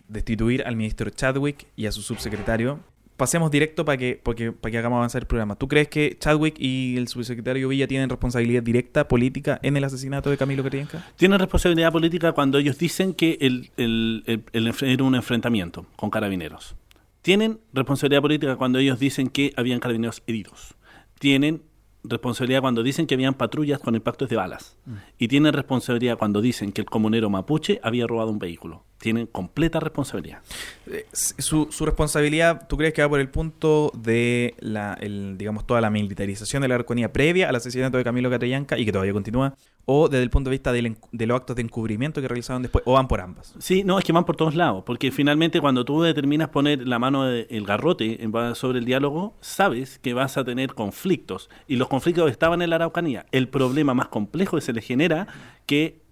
destituir 0.07 0.63
al 0.65 0.77
ministro 0.77 1.09
Chadwick 1.09 1.65
y 1.75 1.87
a 1.87 1.91
su 1.91 2.01
subsecretario 2.01 2.79
pasemos 3.17 3.51
directo 3.51 3.85
para 3.85 3.97
que, 3.97 4.19
porque, 4.21 4.51
para 4.51 4.71
que 4.71 4.77
hagamos 4.77 4.97
avanzar 4.97 5.21
el 5.21 5.27
programa. 5.27 5.55
¿Tú 5.55 5.67
crees 5.67 5.87
que 5.87 6.17
Chadwick 6.19 6.55
y 6.59 6.97
el 6.97 7.07
subsecretario 7.07 7.69
Villa 7.69 7.87
tienen 7.87 8.09
responsabilidad 8.09 8.63
directa 8.63 9.07
política 9.07 9.59
en 9.63 9.77
el 9.77 9.83
asesinato 9.83 10.29
de 10.29 10.37
Camilo 10.37 10.63
Catrillanca? 10.63 11.05
Tienen 11.15 11.39
responsabilidad 11.39 11.91
política 11.91 12.31
cuando 12.33 12.57
ellos 12.57 12.77
dicen 12.77 13.13
que 13.13 13.37
el, 13.41 13.71
el, 13.77 14.43
era 14.81 15.03
un 15.03 15.15
enfrentamiento 15.15 15.85
con 15.95 16.09
carabineros. 16.09 16.75
Tienen 17.21 17.59
responsabilidad 17.71 18.21
política 18.21 18.55
cuando 18.57 18.79
ellos 18.79 18.99
dicen 18.99 19.29
que 19.29 19.53
habían 19.55 19.79
carabineros 19.79 20.23
heridos. 20.27 20.75
Tienen 21.19 21.61
responsabilidad 22.03 22.61
cuando 22.61 22.83
dicen 22.83 23.07
que 23.07 23.15
habían 23.15 23.33
patrullas 23.33 23.79
con 23.79 23.95
impactos 23.95 24.29
de 24.29 24.35
balas. 24.35 24.75
Mm. 24.85 24.93
Y 25.19 25.27
tienen 25.29 25.53
responsabilidad 25.53 26.17
cuando 26.17 26.41
dicen 26.41 26.71
que 26.73 26.81
el 26.81 26.87
comunero 26.87 27.29
mapuche 27.29 27.79
había 27.81 28.07
robado 28.07 28.29
un 28.29 28.39
vehículo. 28.39 28.83
Tienen 29.03 29.27
completa 29.27 29.81
responsabilidad. 29.81 30.39
Eh, 30.87 31.05
su, 31.11 31.67
su, 31.69 31.85
responsabilidad, 31.85 32.69
¿tú 32.69 32.77
crees 32.77 32.93
que 32.93 33.01
va 33.01 33.09
por 33.09 33.19
el 33.19 33.27
punto 33.27 33.91
de 33.93 34.55
la, 34.59 34.93
el, 34.93 35.37
digamos, 35.37 35.67
toda 35.67 35.81
la 35.81 35.89
militarización 35.89 36.61
de 36.61 36.69
la 36.69 36.75
Arconía 36.75 37.11
previa 37.11 37.49
al 37.49 37.55
asesinato 37.57 37.97
de 37.97 38.05
Camilo 38.05 38.29
Catrillanca 38.29 38.77
y 38.77 38.85
que 38.85 38.93
todavía 38.93 39.11
continúa? 39.11 39.55
¿O 39.83 40.07
desde 40.07 40.23
el 40.23 40.29
punto 40.29 40.49
de 40.49 40.53
vista 40.53 40.71
de 40.71 41.27
los 41.27 41.35
actos 41.35 41.57
de 41.57 41.63
encubrimiento 41.63 42.21
que 42.21 42.29
realizaron 42.29 42.61
después? 42.61 42.81
¿O 42.87 42.93
van 42.93 43.09
por 43.09 43.19
ambas? 43.19 43.53
Sí, 43.59 43.83
no, 43.83 43.99
es 43.99 44.05
que 44.05 44.13
van 44.13 44.23
por 44.23 44.37
todos 44.37 44.55
lados. 44.55 44.85
Porque 44.85 45.11
finalmente 45.11 45.59
cuando 45.59 45.83
tú 45.83 46.01
determinas 46.01 46.47
poner 46.47 46.87
la 46.87 46.97
mano, 46.97 47.27
el 47.27 47.65
garrote 47.65 48.17
sobre 48.53 48.79
el 48.79 48.85
diálogo, 48.85 49.35
sabes 49.41 49.99
que 49.99 50.13
vas 50.13 50.37
a 50.37 50.45
tener 50.45 50.75
conflictos. 50.75 51.49
Y 51.67 51.75
los 51.75 51.89
conflictos 51.89 52.31
estaban 52.31 52.61
en 52.61 52.69
la 52.69 52.77
Araucanía. 52.77 53.25
El 53.33 53.49
problema 53.49 53.93
más 53.93 54.07
complejo 54.07 54.55
que 54.55 54.61
se 54.61 54.71
le 54.71 54.81
genera 54.81 55.27
que 55.65 56.02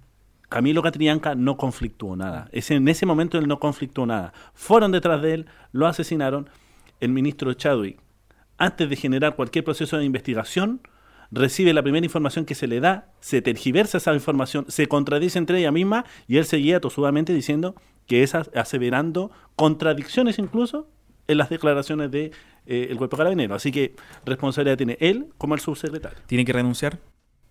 Camilo 0.52 0.84
Catrillanca 0.84 1.34
no 1.34 1.56
conflictuó 1.56 2.18
nada. 2.18 2.50
Es 2.52 2.72
en 2.72 2.86
ese 2.90 3.06
momento 3.06 3.38
él 3.38 3.48
no 3.48 3.58
conflictuó 3.58 4.06
nada. 4.06 4.34
Fueron 4.54 4.92
detrás 4.92 5.22
de 5.22 5.34
él, 5.34 5.46
lo 5.72 5.88
asesinaron. 5.88 6.50
El 7.00 7.12
ministro 7.14 7.54
Chadwick, 7.54 8.02
antes 8.58 8.90
de 8.90 8.98
generar 8.98 9.38
cualquier 9.38 9.64
proceso 9.64 9.98
de 9.98 10.04
investigación, 10.04 10.82
recibe 11.32 11.74
la 11.74 11.82
primera 11.82 12.06
información 12.06 12.44
que 12.44 12.54
se 12.54 12.68
le 12.68 12.82
da, 12.82 13.08
se 13.22 13.42
tergiversa 13.42 14.00
esa 14.00 14.14
información, 14.14 14.66
se 14.68 14.88
contradice 14.88 15.40
entre 15.40 15.60
ella 15.60 15.72
misma 15.72 16.04
y 16.28 16.36
él 16.36 16.44
seguía 16.44 16.82
tosudamente 16.82 17.34
diciendo 17.34 17.74
que 18.06 18.22
esas, 18.22 18.52
aseverando 18.54 19.32
contradicciones 19.56 20.38
incluso 20.38 20.90
en 21.30 21.38
las 21.38 21.50
declaraciones 21.50 22.12
de 22.12 22.34
eh, 22.66 22.88
el 22.90 22.98
cuerpo 22.98 23.16
carabinero. 23.16 23.56
Así 23.56 23.72
que 23.72 23.96
responsabilidad 24.26 24.76
tiene 24.76 24.98
él 25.00 25.28
como 25.38 25.56
el 25.56 25.62
subsecretario. 25.62 26.20
¿Tiene 26.26 26.44
que 26.44 26.52
renunciar? 26.52 27.00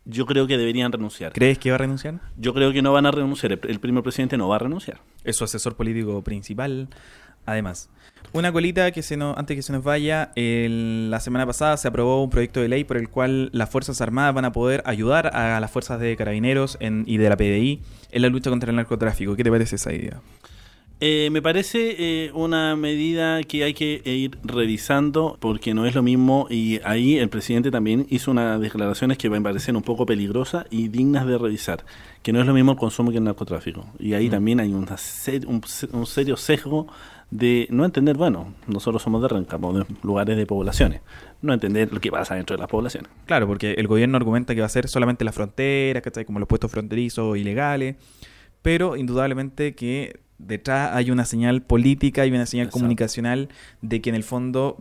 Yo 0.05 0.27
creo 0.27 0.47
que 0.47 0.57
deberían 0.57 0.91
renunciar. 0.93 1.33
¿Crees 1.33 1.59
que 1.59 1.71
va 1.71 1.77
a 1.77 1.79
renunciar? 1.79 2.21
Yo 2.37 2.55
creo 2.55 2.73
que 2.73 2.83
no 2.83 2.93
van 2.93 3.07
a 3.07 3.11
renunciar. 3.11 3.53
El, 3.53 3.81
primer 3.81 4.03
presidente 4.03 4.37
no 4.37 4.49
va 4.49 4.57
a 4.57 4.59
renunciar. 4.59 5.01
Es 5.25 5.37
su 5.37 5.45
asesor 5.45 5.77
político 5.77 6.23
principal, 6.23 6.89
además. 7.47 7.91
Una 8.33 8.53
colita 8.53 8.91
que 8.93 9.03
se 9.03 9.17
no, 9.17 9.35
antes 9.37 9.57
que 9.57 9.63
se 9.63 9.73
nos 9.73 9.83
vaya, 9.83 10.33
la 10.37 11.21
semana 11.21 11.47
pasada 11.47 11.77
se 11.77 11.89
aprobó 11.89 12.23
un 12.23 12.31
proyecto 12.31 12.61
de 12.61 12.69
ley 12.69 12.85
por 12.85 12.97
el 12.97 13.09
cual 13.09 13.51
las 13.53 13.69
Fuerzas 13.71 14.01
Armadas 14.01 14.35
van 14.35 14.45
a 14.45 14.53
poder 14.53 14.83
ayudar 14.87 15.35
a 15.35 15.59
las 15.61 15.71
fuerzas 15.71 16.01
de 16.01 16.17
carabineros 16.17 16.79
y 16.81 17.17
de 17.17 17.29
la 17.29 17.37
PDI 17.37 17.83
en 18.13 18.23
la 18.23 18.29
lucha 18.29 18.51
contra 18.51 18.71
el 18.71 18.77
narcotráfico. 18.77 19.37
¿Qué 19.37 19.45
te 19.45 19.51
parece 19.51 19.77
esa 19.77 19.93
idea? 19.93 20.21
Eh, 21.03 21.31
me 21.33 21.41
parece 21.41 21.97
eh, 21.99 22.31
una 22.35 22.77
medida 22.77 23.43
que 23.45 23.65
hay 23.65 23.73
que 23.73 24.03
ir 24.05 24.39
revisando 24.45 25.39
porque 25.41 25.73
no 25.73 25.87
es 25.87 25.95
lo 25.95 26.03
mismo 26.03 26.47
y 26.51 26.79
ahí 26.85 27.17
el 27.17 27.31
presidente 27.31 27.71
también 27.71 28.07
hizo 28.11 28.31
unas 28.31 28.61
declaraciones 28.61 29.17
que 29.17 29.31
me 29.31 29.41
parecen 29.41 29.77
un 29.77 29.83
poco 29.83 30.05
peligrosas 30.05 30.67
y 30.69 30.89
dignas 30.89 31.27
de 31.27 31.39
revisar, 31.39 31.87
que 32.23 32.35
no 32.35 32.41
es 32.41 32.47
lo 32.47 32.53
mismo 32.53 32.73
el 32.73 32.77
consumo 32.79 33.13
que 33.13 33.17
el 33.17 33.25
narcotráfico. 33.25 33.87
Y 33.99 34.13
ahí 34.13 34.29
mm. 34.29 34.31
también 34.31 34.61
hay 34.61 34.75
un, 34.75 34.87
un, 35.47 36.07
serio 36.07 36.37
sesgo 36.37 36.87
de 37.31 37.67
no 37.71 37.87
entender, 37.87 38.19
bueno, 38.19 38.53
nosotros 38.67 39.03
somos 39.03 39.23
de 39.23 39.29
Renca, 39.29 39.57
de 39.57 39.87
lugares 40.03 40.37
de 40.37 40.45
poblaciones, 40.45 41.01
no 41.41 41.55
entender 41.55 41.91
lo 41.91 42.01
que 42.01 42.11
pasa 42.11 42.35
dentro 42.35 42.57
de 42.57 42.61
las 42.61 42.69
poblaciones. 42.69 43.11
Claro, 43.25 43.47
porque 43.47 43.73
el 43.73 43.87
gobierno 43.87 44.19
argumenta 44.19 44.55
que 44.55 44.61
va 44.61 44.67
a 44.67 44.71
ser 44.71 44.87
solamente 44.87 45.25
las 45.25 45.35
fronteras, 45.35 46.03
que 46.03 46.25
como 46.27 46.41
los 46.41 46.49
puestos 46.49 46.71
fronterizos 46.71 47.39
ilegales, 47.39 47.97
pero 48.61 48.97
indudablemente 48.97 49.75
que 49.75 50.21
detrás 50.47 50.91
hay 50.95 51.11
una 51.11 51.25
señal 51.25 51.63
política 51.63 52.27
y 52.27 52.31
una 52.31 52.47
señal 52.47 52.71
comunicacional 52.71 53.49
de 53.83 54.01
que 54.01 54.11
en 54.11 54.17
el 54.17 54.25
fondo 54.25 54.77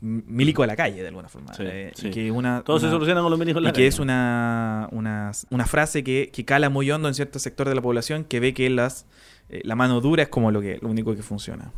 milico 0.00 0.62
a 0.62 0.66
la 0.66 0.76
calle 0.76 1.02
de 1.02 1.08
alguna 1.08 1.28
forma. 1.28 1.52
Eh, 1.58 1.92
que 2.12 2.30
una, 2.30 2.62
Todo 2.62 2.80
se 2.80 2.88
soluciona 2.88 3.20
con 3.20 3.30
los 3.30 3.38
milicos 3.38 3.60
a 3.60 3.64
la 3.64 3.70
y 3.70 3.72
que 3.72 3.86
es 3.86 3.98
una, 3.98 4.88
una, 4.92 5.32
una 5.50 5.66
frase 5.66 6.02
que, 6.02 6.30
que, 6.32 6.44
cala 6.44 6.70
muy 6.70 6.90
hondo 6.90 7.08
en 7.08 7.14
cierto 7.14 7.38
sector 7.38 7.68
de 7.68 7.74
la 7.74 7.82
población 7.82 8.24
que 8.24 8.40
ve 8.40 8.54
que 8.54 8.70
las, 8.70 9.06
eh, 9.50 9.60
la 9.64 9.76
mano 9.76 10.00
dura 10.00 10.22
es 10.22 10.28
como 10.28 10.50
lo, 10.50 10.60
que, 10.60 10.78
lo 10.80 10.88
único 10.88 11.14
que 11.14 11.22
funciona. 11.22 11.70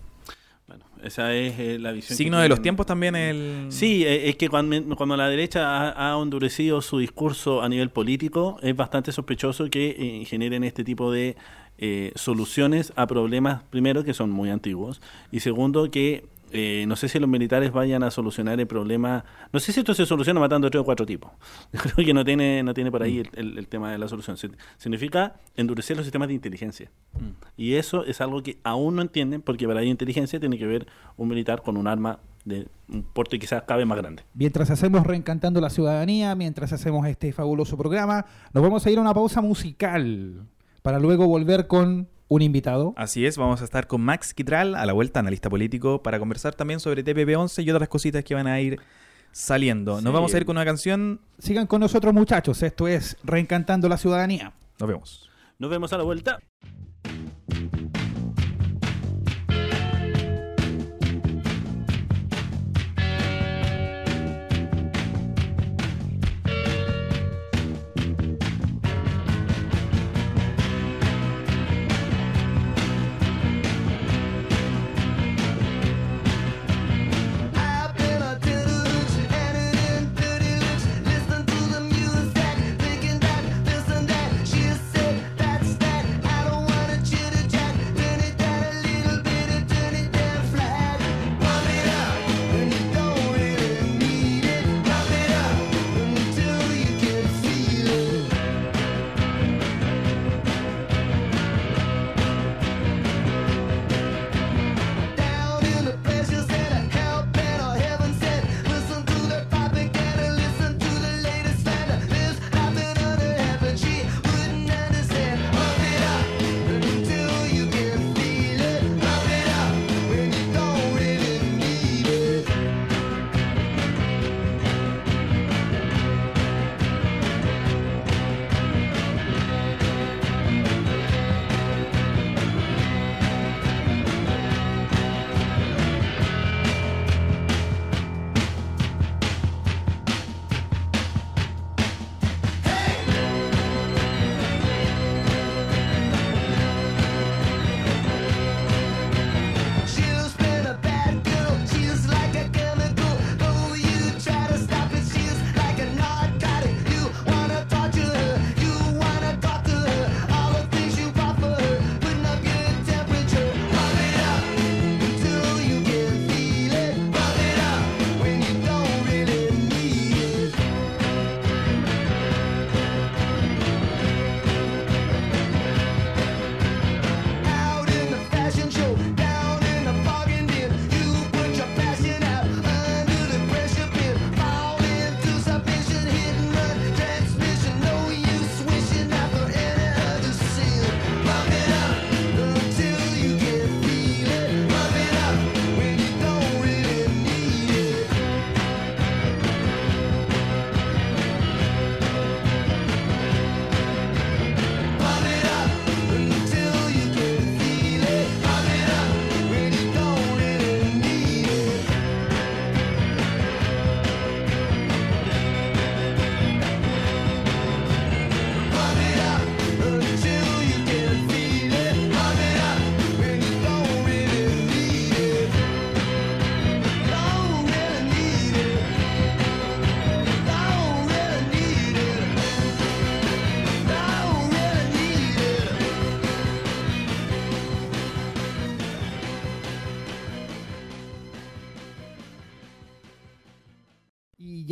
Bueno, 0.69 0.85
esa 1.03 1.35
es 1.35 1.59
eh, 1.59 1.79
la 1.81 1.91
visión. 1.91 2.17
Signo 2.17 2.39
de 2.39 2.49
los 2.49 2.63
tiempos 2.63 2.87
también 2.87 3.17
el... 3.17 3.67
Sí, 3.71 4.05
es 4.07 4.37
que 4.37 4.49
cuando, 4.49 4.95
cuando 4.95 5.17
la 5.17 5.29
derecha 5.29 5.91
ha, 5.91 6.15
ha, 6.15 6.23
endurecido 6.23 6.81
su 6.81 6.99
discurso 6.99 7.61
a 7.61 7.69
nivel 7.69 7.91
político, 7.91 8.57
es 8.63 8.77
bastante 8.77 9.11
sospechoso 9.11 9.69
que 9.69 10.25
generen 10.29 10.63
este 10.63 10.85
tipo 10.85 11.11
de 11.11 11.37
eh, 11.85 12.13
soluciones 12.15 12.93
a 12.95 13.09
problemas, 13.09 13.65
primero, 13.65 14.05
que 14.05 14.15
son 14.15 14.31
muy 14.31 14.51
antiguos, 14.51 15.03
y 15.33 15.41
segundo, 15.41 15.91
que 15.91 16.25
eh, 16.53 16.85
no 16.87 16.95
sé 16.95 17.09
si 17.09 17.19
los 17.19 17.29
militares 17.29 17.73
vayan 17.73 18.05
a 18.05 18.13
solucionar 18.13 18.61
el 18.61 18.69
problema. 18.69 19.25
No 19.53 19.59
sé 19.59 19.73
si 19.73 19.81
esto 19.81 19.93
se 19.93 20.07
soluciona 20.07 20.39
matando 20.39 20.71
tres 20.71 20.83
o 20.83 20.85
cuatro 20.85 21.05
tipos. 21.05 21.33
Creo 21.73 22.07
que 22.07 22.15
no 22.15 22.25
tiene, 22.25 22.63
no 22.63 22.73
tiene 22.73 22.93
por 22.93 23.03
ahí 23.03 23.25
el, 23.33 23.67
tema 23.67 23.91
de 23.91 23.99
la 23.99 24.07
solución. 24.07 24.37
Significa 24.77 25.41
endurecer 25.57 25.97
los 25.97 26.07
sistemas 26.07 26.29
de 26.29 26.35
inteligencia. 26.35 26.89
Mm. 27.15 27.31
Y 27.57 27.75
eso 27.75 28.05
es 28.05 28.21
algo 28.21 28.45
que 28.45 28.59
aún 28.63 28.95
no 28.95 29.03
entienden, 29.03 29.43
porque 29.43 29.67
para 29.67 29.81
la 29.81 29.87
inteligencia 29.87 30.39
tiene 30.39 30.59
que 30.59 30.67
ver 30.69 30.87
un 31.17 31.27
militar 31.27 31.63
con 31.63 31.77
un 31.77 31.89
arma 31.89 32.21
de 32.45 32.69
un 32.89 33.03
porte 33.03 33.41
quizás 33.41 33.65
cabe 33.65 33.87
más 33.87 33.99
grande. 33.99 34.23
Mientras 34.35 34.71
hacemos 34.71 35.05
Reencantando 35.05 35.61
la 35.61 35.71
Ciudadanía, 35.71 36.37
mientras 36.37 36.73
hacemos 36.73 37.09
este 37.09 37.33
fabuloso 37.33 37.77
programa, 37.77 38.25
nos 38.53 38.63
vamos 38.63 38.87
a 38.87 38.91
ir 38.93 38.99
a 38.99 39.01
una 39.01 39.15
pausa 39.15 39.41
musical 39.41 40.47
para 40.83 40.99
luego 40.99 41.27
volver 41.27 41.67
con 41.67 42.09
un 42.29 42.43
invitado. 42.43 42.95
Así 42.97 43.27
es, 43.27 43.37
vamos 43.37 43.61
a 43.61 43.65
estar 43.65 43.87
con 43.87 44.01
Max 44.01 44.35
Quitral, 44.35 44.75
a 44.75 44.87
la 44.87 44.93
vuelta, 44.93 45.21
analista 45.21 45.49
político, 45.51 46.03
para 46.03 46.19
conversar 46.19 46.55
también 46.55 46.81
sobre 46.81 47.05
TPP-11 47.05 47.65
y 47.65 47.71
otras 47.71 47.89
cositas 47.89 48.25
que 48.25 48.35
van 48.35 48.47
a 48.47 48.61
ir 48.61 48.81
saliendo. 49.33 50.01
Nos 50.01 50.13
vamos 50.13 50.35
a 50.35 50.37
ir 50.39 50.45
con 50.45 50.57
una 50.57 50.65
canción. 50.65 51.21
Sigan 51.39 51.67
con 51.67 51.81
nosotros, 51.81 52.13
muchachos. 52.15 52.63
Esto 52.63 52.89
es 52.89 53.17
Reencantando 53.25 53.89
la 53.89 53.97
Ciudadanía. 53.97 54.53
Nos 54.79 54.89
vemos. 54.89 55.31
Nos 55.59 55.71
vemos 55.71 55.93
a 55.93 55.99
la 55.99 56.05
vuelta. 56.05 56.39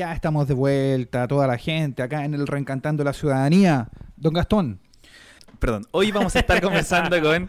Ya 0.00 0.14
estamos 0.14 0.48
de 0.48 0.54
vuelta, 0.54 1.28
toda 1.28 1.46
la 1.46 1.58
gente 1.58 2.02
acá 2.02 2.24
en 2.24 2.32
el 2.32 2.46
Reencantando 2.46 3.04
la 3.04 3.12
Ciudadanía. 3.12 3.90
Don 4.16 4.32
Gastón. 4.32 4.80
Perdón, 5.58 5.86
hoy 5.90 6.10
vamos 6.10 6.34
a 6.36 6.38
estar 6.38 6.58
conversando 6.62 7.20
con 7.20 7.46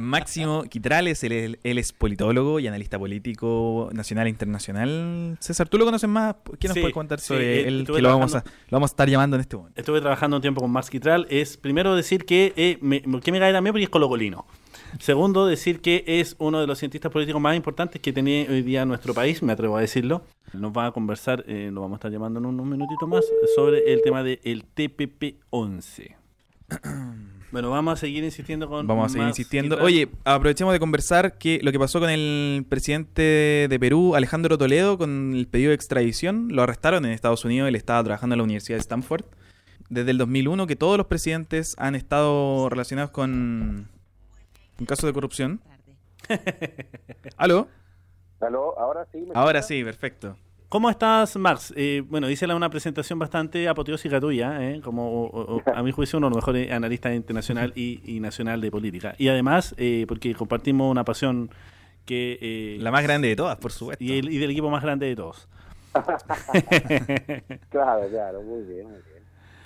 Máximo 0.00 0.62
Quitrales, 0.62 1.22
él, 1.22 1.58
es 1.62 1.92
politólogo 1.92 2.60
y 2.60 2.66
analista 2.66 2.98
político 2.98 3.90
nacional 3.92 4.26
e 4.26 4.30
internacional. 4.30 5.36
César, 5.38 5.68
¿tú 5.68 5.76
lo 5.76 5.84
conoces 5.84 6.08
más? 6.08 6.36
¿Qué 6.58 6.68
nos 6.68 6.78
puede 6.78 6.94
contar 6.94 7.20
sobre 7.20 7.68
él? 7.68 7.86
Que 7.86 8.00
lo 8.00 8.08
vamos, 8.08 8.36
a, 8.36 8.38
lo 8.38 8.76
vamos 8.76 8.90
a 8.90 8.92
estar 8.92 9.10
llamando 9.10 9.36
en 9.36 9.42
este 9.42 9.58
momento. 9.58 9.78
Estuve 9.78 10.00
trabajando 10.00 10.36
un 10.36 10.40
tiempo 10.40 10.62
con 10.62 10.70
Max 10.70 10.88
Quitral. 10.88 11.26
Es 11.28 11.58
primero 11.58 11.94
decir 11.94 12.24
que, 12.24 12.54
eh, 12.56 12.78
me, 12.80 13.02
que 13.02 13.30
me 13.30 13.38
cae 13.38 13.52
también 13.52 13.74
porque 13.74 13.84
es 13.84 13.90
colocolino. 13.90 14.46
Segundo, 14.98 15.46
decir 15.46 15.80
que 15.80 16.04
es 16.06 16.36
uno 16.38 16.60
de 16.60 16.66
los 16.66 16.78
cientistas 16.78 17.10
políticos 17.10 17.40
más 17.40 17.56
importantes 17.56 18.00
que 18.00 18.12
tiene 18.12 18.46
hoy 18.48 18.62
día 18.62 18.84
nuestro 18.84 19.14
país, 19.14 19.42
me 19.42 19.52
atrevo 19.52 19.76
a 19.76 19.80
decirlo. 19.80 20.22
Nos 20.52 20.72
va 20.72 20.86
a 20.86 20.92
conversar, 20.92 21.44
eh, 21.46 21.70
lo 21.72 21.80
vamos 21.80 21.96
a 21.96 21.98
estar 21.98 22.12
llamando 22.12 22.40
en 22.40 22.46
unos 22.46 22.66
minutitos 22.66 23.08
más, 23.08 23.24
sobre 23.56 23.92
el 23.92 24.02
tema 24.02 24.22
del 24.22 24.64
TPP-11. 24.74 26.16
Bueno, 27.52 27.68
vamos 27.68 27.92
a 27.92 27.96
seguir 27.96 28.24
insistiendo 28.24 28.66
con. 28.66 28.86
Vamos 28.86 29.06
a 29.06 29.08
seguir 29.10 29.28
insistiendo. 29.28 29.76
Oye, 29.82 30.08
aprovechemos 30.24 30.72
de 30.72 30.80
conversar 30.80 31.36
que 31.36 31.60
lo 31.62 31.70
que 31.70 31.78
pasó 31.78 32.00
con 32.00 32.08
el 32.08 32.64
presidente 32.66 33.66
de 33.68 33.78
Perú, 33.78 34.14
Alejandro 34.14 34.56
Toledo, 34.56 34.96
con 34.96 35.34
el 35.34 35.46
pedido 35.46 35.68
de 35.68 35.74
extradición. 35.74 36.48
Lo 36.50 36.62
arrestaron 36.62 37.04
en 37.04 37.12
Estados 37.12 37.44
Unidos. 37.44 37.68
Él 37.68 37.74
estaba 37.74 38.02
trabajando 38.02 38.32
en 38.32 38.38
la 38.38 38.44
Universidad 38.44 38.78
de 38.78 38.80
Stanford. 38.80 39.26
Desde 39.90 40.12
el 40.12 40.16
2001, 40.16 40.66
que 40.66 40.76
todos 40.76 40.96
los 40.96 41.08
presidentes 41.08 41.74
han 41.76 41.94
estado 41.94 42.70
relacionados 42.70 43.10
con 43.10 43.90
un 44.82 44.86
caso 44.86 45.06
de 45.06 45.12
corrupción. 45.12 45.60
¿Aló? 47.36 47.68
¿Aló? 48.40 48.78
Ahora 48.78 49.06
sí. 49.12 49.28
Ahora 49.32 49.62
sí, 49.62 49.82
perfecto. 49.84 50.36
¿Cómo 50.68 50.90
estás, 50.90 51.36
Max? 51.36 51.72
Eh, 51.76 52.02
bueno, 52.08 52.28
hice 52.28 52.46
una 52.46 52.70
presentación 52.70 53.18
bastante 53.18 53.68
apoteósica 53.68 54.18
tuya, 54.18 54.58
¿eh? 54.60 54.80
como 54.82 55.60
a 55.72 55.82
mi 55.82 55.92
juicio 55.92 56.18
uno 56.18 56.28
de 56.28 56.30
los 56.30 56.36
mejores 56.38 56.72
analistas 56.72 57.14
internacional 57.14 57.72
y, 57.76 58.18
nacional 58.20 58.60
de 58.60 58.70
política. 58.70 59.14
Y 59.18 59.28
además, 59.28 59.74
eh, 59.76 60.06
porque 60.08 60.34
compartimos 60.34 60.90
una 60.90 61.04
pasión 61.04 61.50
que... 62.06 62.38
Eh, 62.40 62.78
La 62.80 62.90
más 62.90 63.02
grande 63.02 63.28
de 63.28 63.36
todas, 63.36 63.58
por 63.58 63.70
supuesto. 63.70 64.02
Y, 64.02 64.38
del 64.38 64.50
equipo 64.50 64.70
más 64.70 64.82
grande 64.82 65.06
de 65.06 65.14
todos. 65.14 65.46
claro, 67.68 68.08
claro, 68.08 68.42
muy 68.42 68.62
bien, 68.62 68.86
muy 68.86 69.00
bien. 69.02 69.22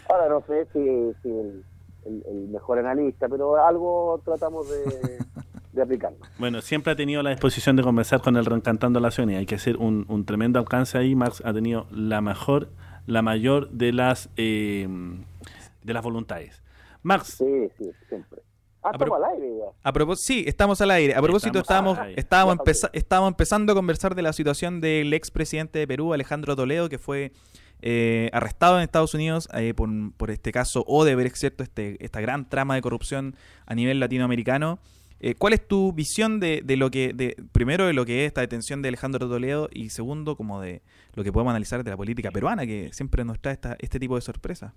Ahora 0.09 0.29
no 0.29 0.43
sé 0.47 0.67
si, 0.73 0.81
si 1.23 1.29
el, 1.29 1.65
mejor 2.51 2.79
analista, 2.79 3.29
pero 3.29 3.57
algo 3.65 4.21
tratamos 4.25 4.69
de, 4.69 5.19
de 5.73 5.83
aplicarlo. 5.83 6.19
Bueno, 6.39 6.61
siempre 6.63 6.93
ha 6.93 6.97
tenido 6.97 7.23
la 7.23 7.31
disposición 7.31 7.77
de 7.77 7.83
conversar 7.83 8.21
con 8.21 8.37
el 8.37 8.45
Reencantando 8.45 9.01
la 9.01 9.11
Ciudadanía. 9.11 9.39
Hay 9.39 9.47
que 9.47 9.55
hacer 9.57 9.77
un, 9.77 10.25
tremendo 10.25 10.59
alcance 10.59 10.99
ahí. 10.99 11.15
Marx 11.15 11.43
ha 11.45 11.53
tenido 11.53 11.87
la 11.91 12.21
mejor, 12.21 12.71
la 13.07 13.23
mayor 13.23 13.71
de 13.71 13.93
las 13.93 14.31
eh, 14.37 14.89
de 15.87 15.95
las 15.95 16.03
voluntades. 16.03 16.63
Max. 17.03 17.37
Sí, 17.39 17.69
sí, 17.79 17.91
siempre. 18.09 18.43
Ah, 18.83 18.91
al 18.91 19.25
aire 19.25 19.53
A 19.83 19.93
propósito, 19.93 20.27
sí, 20.27 20.45
estamos 20.47 20.81
al 20.81 20.91
aire. 20.93 21.15
A 21.15 21.23
propósito, 21.23 21.59
estábamos, 21.59 21.99
estábamos, 22.15 22.59
estábamos 22.93 23.29
empezando 23.31 23.73
a 23.73 23.75
conversar 23.77 24.15
de 24.15 24.23
la 24.23 24.33
situación 24.33 24.81
del 24.81 25.13
expresidente 25.13 25.81
de 25.81 25.89
Perú, 25.89 26.13
Alejandro 26.13 26.55
Toledo, 26.55 26.89
que 26.89 26.99
fue 26.99 27.33
eh, 27.83 28.31
arrestado 28.33 28.77
en 28.77 28.83
Estados 28.83 29.15
Unidos 29.15 29.49
eh, 29.55 29.75
por, 29.75 30.31
este 30.31 30.53
caso 30.53 30.85
Odebrecht, 30.87 31.37
¿cierto? 31.37 31.63
Este, 31.63 32.03
esta 32.05 32.21
gran 32.21 32.49
trama 32.49 32.75
de 32.75 32.83
corrupción 32.83 33.35
a 33.67 33.75
nivel 33.75 34.01
latinoamericano. 34.01 34.79
Eh, 35.19 35.35
¿Cuál 35.35 35.55
es 35.55 35.67
tu 35.67 35.93
visión 35.93 36.41
de, 36.41 36.61
de, 36.63 36.77
lo 36.77 36.91
que, 36.91 37.13
de, 37.15 37.37
primero, 37.53 37.87
de 37.87 37.95
lo 37.95 38.05
que 38.05 38.25
es 38.25 38.29
esta 38.29 38.43
detención 38.43 38.83
de 38.83 38.89
Alejandro 38.89 39.29
Toledo 39.29 39.69
y 39.73 39.89
segundo, 39.89 40.37
como 40.37 40.61
de 40.61 40.83
lo 41.15 41.25
que 41.25 41.33
podemos 41.33 41.53
analizar 41.53 41.83
de 41.83 41.91
la 41.91 41.97
política 41.97 42.31
peruana, 42.31 42.67
que 42.67 42.91
siempre 42.93 43.25
nos 43.25 43.41
trae 43.41 43.55
esta, 43.55 43.77
este 43.79 43.99
tipo 43.99 44.17
de 44.17 44.21
sorpresas? 44.21 44.75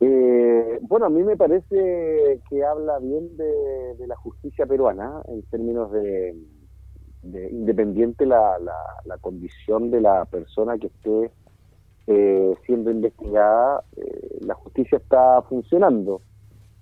Eh, 0.00 0.80
bueno, 0.82 1.06
a 1.06 1.10
mí 1.10 1.22
me 1.22 1.36
parece 1.36 2.40
que 2.50 2.64
habla 2.64 2.98
bien 2.98 3.36
de, 3.36 4.06
la 4.08 4.16
justicia 4.16 4.66
peruana 4.66 5.22
en 5.28 5.42
términos 5.42 5.92
de, 5.92 6.34
independiente 7.22 8.26
la, 8.26 8.58
la, 9.04 9.18
condición 9.18 9.92
de 9.92 10.00
la 10.00 10.24
persona 10.24 10.76
que 10.76 10.88
esté 10.88 11.30
eh, 12.06 12.54
siendo 12.66 12.90
investigada, 12.90 13.84
eh, 13.96 14.38
la 14.40 14.54
justicia 14.54 14.98
está 14.98 15.42
funcionando. 15.42 16.20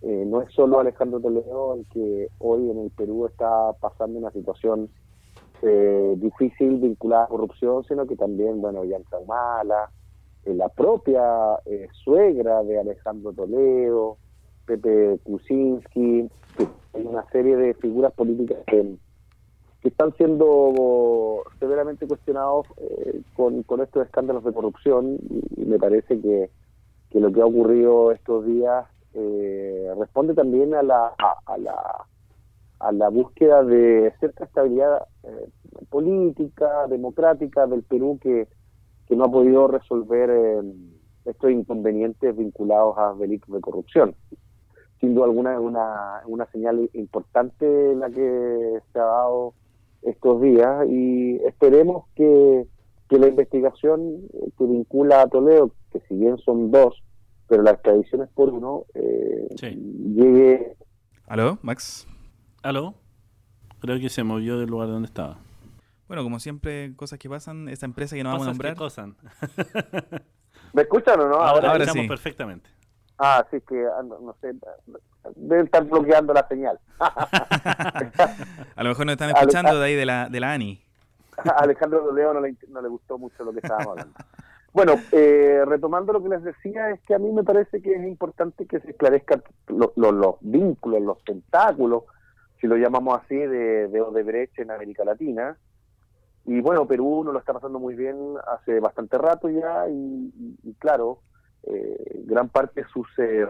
no 0.02 0.40
es 0.40 0.52
solo 0.54 0.80
Alejandro 0.80 1.20
Toledo 1.20 1.74
el 1.74 1.86
que 1.92 2.28
hoy 2.38 2.70
en 2.70 2.78
el 2.78 2.90
Perú 2.90 3.26
está 3.26 3.72
pasando 3.80 4.18
una 4.18 4.30
situación 4.30 4.88
difícil 6.16 6.78
vinculada 6.78 7.24
a 7.24 7.28
corrupción, 7.28 7.84
sino 7.84 8.06
que 8.06 8.16
también, 8.16 8.62
bueno, 8.62 8.80
Mala, 9.28 9.90
eh, 10.44 10.54
la 10.54 10.68
propia 10.68 11.22
eh, 11.66 11.88
suegra 12.02 12.62
de 12.62 12.80
Alejandro 12.80 13.32
Toledo, 13.32 14.16
Pepe 14.64 15.18
Kuczynski, 15.22 16.30
hay 16.94 17.06
una 17.06 17.24
serie 17.30 17.56
de 17.56 17.74
figuras 17.74 18.12
políticas 18.12 18.58
que, 18.66 18.96
están 19.88 20.12
siendo 20.16 21.42
severamente 21.58 22.06
cuestionados 22.06 22.66
eh, 22.76 23.22
con, 23.34 23.64
estos 23.80 24.04
escándalos 24.04 24.44
de 24.44 24.52
corrupción 24.52 25.18
y, 25.56 25.64
me 25.64 25.78
parece 25.78 26.20
que, 26.20 26.50
lo 27.18 27.32
que 27.32 27.40
ha 27.40 27.46
ocurrido 27.46 28.12
estos 28.12 28.46
días 28.46 28.86
responde 29.98 30.34
también 30.34 30.74
a 30.74 30.82
la, 30.82 31.12
a, 31.18 31.58
la 31.58 32.06
a 32.78 32.92
la 32.92 33.08
búsqueda 33.08 33.62
de 33.64 34.12
cierta 34.20 34.44
estabilidad 34.44 35.06
política, 35.90 36.86
democrática 36.88 37.66
del 37.66 37.82
Perú 37.82 38.18
que, 38.22 38.48
que 39.10 39.16
no 39.16 39.24
ha 39.24 39.30
podido 39.30 39.66
resolver 39.66 40.30
eh, 40.30 40.62
estos 41.24 41.50
inconvenientes 41.50 42.36
vinculados 42.36 42.96
a 42.96 43.12
delitos 43.14 43.52
de 43.52 43.60
corrupción. 43.60 44.14
Sin 45.00 45.14
duda 45.14 45.24
alguna 45.24 45.54
es 45.54 45.58
una, 45.58 46.22
una 46.26 46.46
señal 46.52 46.88
importante 46.92 47.94
la 47.96 48.08
que 48.08 48.78
se 48.92 48.98
ha 48.98 49.04
dado 49.04 49.54
estos 50.02 50.40
días 50.40 50.86
y 50.88 51.36
esperemos 51.46 52.04
que, 52.14 52.66
la 53.10 53.26
investigación 53.26 54.22
que 54.56 54.64
vincula 54.64 55.22
a 55.22 55.26
Toledo, 55.26 55.72
que 55.92 56.00
si 56.08 56.14
bien 56.14 56.38
son 56.38 56.70
dos, 56.70 57.02
pero 57.48 57.62
la 57.62 57.72
extradición 57.72 58.22
es 58.22 58.28
por 58.28 58.50
uno, 58.50 58.84
eh, 58.94 59.48
llegue... 60.14 60.76
¿Aló, 61.26 61.58
Max? 61.62 62.06
¿Aló? 62.62 62.94
Creo 63.80 63.98
que 63.98 64.08
se 64.08 64.22
movió 64.22 64.58
del 64.58 64.70
lugar 64.70 64.88
donde 64.88 65.06
estaba. 65.06 65.38
Bueno, 66.06 66.22
como 66.22 66.38
siempre, 66.38 66.94
cosas 66.96 67.18
que 67.18 67.28
pasan, 67.28 67.68
esta 67.68 67.86
empresa 67.86 68.14
que 68.14 68.22
no 68.22 68.30
vamos 68.30 68.46
a 68.46 68.50
nombrar. 68.50 68.76
Cosas 68.76 69.10
¿Me 70.72 70.82
escuchan 70.82 71.20
o 71.20 71.28
no? 71.28 71.36
Ahora, 71.36 71.72
Ahora 71.72 71.86
sí. 71.86 72.06
perfectamente. 72.06 72.70
Ah, 73.20 73.46
sí, 73.50 73.60
que 73.60 73.86
no 74.02 74.34
sé, 74.40 74.54
deben 75.36 75.66
estar 75.66 75.84
bloqueando 75.84 76.32
la 76.32 76.46
señal. 76.48 76.78
a 76.98 78.82
lo 78.82 78.88
mejor 78.88 79.06
nos 79.06 79.12
están 79.12 79.30
escuchando 79.30 79.78
de 79.78 79.84
ahí 79.84 79.94
de 79.94 80.06
la, 80.06 80.28
de 80.28 80.40
la 80.40 80.52
ANI. 80.52 80.82
A 81.36 81.50
Alejandro 81.62 82.00
Doleo 82.02 82.32
no 82.34 82.40
le, 82.40 82.56
no 82.68 82.80
le 82.80 82.88
gustó 82.88 83.18
mucho 83.18 83.44
lo 83.44 83.52
que 83.52 83.58
estábamos 83.58 83.88
hablando. 83.88 84.14
Bueno, 84.72 84.94
eh, 85.12 85.64
retomando 85.66 86.12
lo 86.12 86.22
que 86.22 86.28
les 86.28 86.44
decía, 86.44 86.90
es 86.90 87.00
que 87.00 87.14
a 87.14 87.18
mí 87.18 87.30
me 87.32 87.42
parece 87.42 87.82
que 87.82 87.92
es 87.92 88.06
importante 88.06 88.66
que 88.66 88.80
se 88.80 88.90
esclarezcan 88.90 89.42
los 89.66 90.36
vínculos, 90.40 91.02
los 91.02 91.24
tentáculos, 91.24 92.04
si 92.60 92.68
lo 92.68 92.76
llamamos 92.76 93.20
así, 93.20 93.34
de, 93.34 93.88
de 93.88 94.00
Odebrecht 94.00 94.58
en 94.60 94.70
América 94.70 95.04
Latina, 95.04 95.56
y 96.46 96.60
bueno, 96.60 96.86
Perú 96.86 97.22
no 97.24 97.32
lo 97.32 97.38
está 97.38 97.52
pasando 97.52 97.78
muy 97.78 97.94
bien 97.94 98.16
hace 98.48 98.80
bastante 98.80 99.18
rato 99.18 99.48
ya 99.48 99.88
y, 99.88 100.74
claro, 100.78 101.20
eh, 101.64 102.22
gran 102.24 102.48
parte 102.48 102.82
de 102.82 102.88
sus 102.88 103.06
eh, 103.18 103.46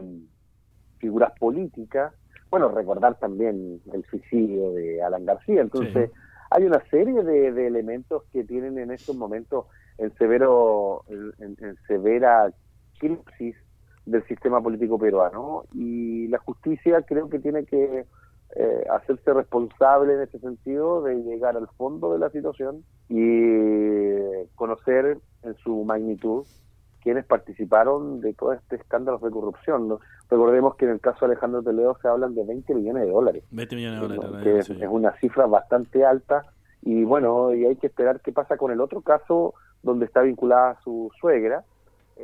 figuras 0.99 1.33
políticas, 1.39 2.13
bueno, 2.51 2.69
recordar 2.69 3.19
también 3.19 3.81
el 3.93 4.05
suicidio 4.07 4.73
de 4.73 5.03
Alan 5.03 5.25
García, 5.25 5.61
entonces 5.61 6.11
hay 6.51 6.65
una 6.65 6.83
serie 6.91 7.23
de, 7.23 7.67
elementos 7.67 8.25
que 8.33 8.43
tienen 8.43 8.79
en 8.79 8.91
estos 8.91 9.15
momentos 9.15 9.67
en 9.99 10.13
severo 10.17 11.05
en, 11.09 11.57
en 11.61 11.77
severa 11.87 12.53
crisis 12.99 13.55
del 14.07 14.27
sistema 14.27 14.61
político 14.61 14.99
peruano. 14.99 15.65
Y 15.73 16.29
la 16.29 16.39
justicia 16.39 17.03
creo 17.03 17.29
que 17.29 17.39
tiene 17.39 17.65
que 17.65 18.07
eh, 18.57 18.85
hacerse 18.91 19.33
responsable 19.33 20.15
en 20.15 20.23
ese 20.23 20.39
sentido 20.41 21.03
de 21.03 21.17
llegar 21.23 21.57
al 21.57 21.69
fondo 21.77 22.13
de 22.13 22.19
la 22.19 22.31
situación 22.31 22.85
y 23.09 24.47
conocer 24.57 25.19
en 25.43 25.55
su 25.59 25.85
magnitud 25.85 26.45
quienes 27.03 27.25
participaron 27.25 28.21
de 28.21 28.35
todo 28.35 28.53
este 28.53 28.77
escándalo 28.77 29.19
de 29.19 29.31
corrupción. 29.31 29.99
Recordemos 30.31 30.77
que 30.77 30.85
en 30.85 30.93
el 30.93 31.01
caso 31.01 31.21
de 31.21 31.33
Alejandro 31.33 31.63
Toledo 31.63 31.97
se 32.01 32.09
hablan 32.09 32.35
de 32.35 32.45
20 32.45 32.75
millones 32.75 33.05
de 33.05 33.11
dólares. 33.11 33.45
20 33.51 33.77
millones 33.77 34.01
de 34.01 34.17
dólares. 34.17 34.69
Que 34.69 34.85
es, 34.85 34.91
una 34.91 35.13
cifra 35.19 35.47
bastante 35.47 36.05
alta 36.05 36.45
y 36.83 37.05
bueno, 37.05 37.55
y 37.55 37.65
hay 37.67 37.77
que 37.77 37.89
esperar 37.89 38.21
qué 38.21 38.33
pasa 38.33 38.57
con 38.57 38.71
el 38.71 38.81
otro 38.81 39.03
caso 39.03 39.55
donde 39.83 40.07
está 40.07 40.23
vinculada 40.23 40.79
su 40.83 41.11
suegra, 41.21 41.65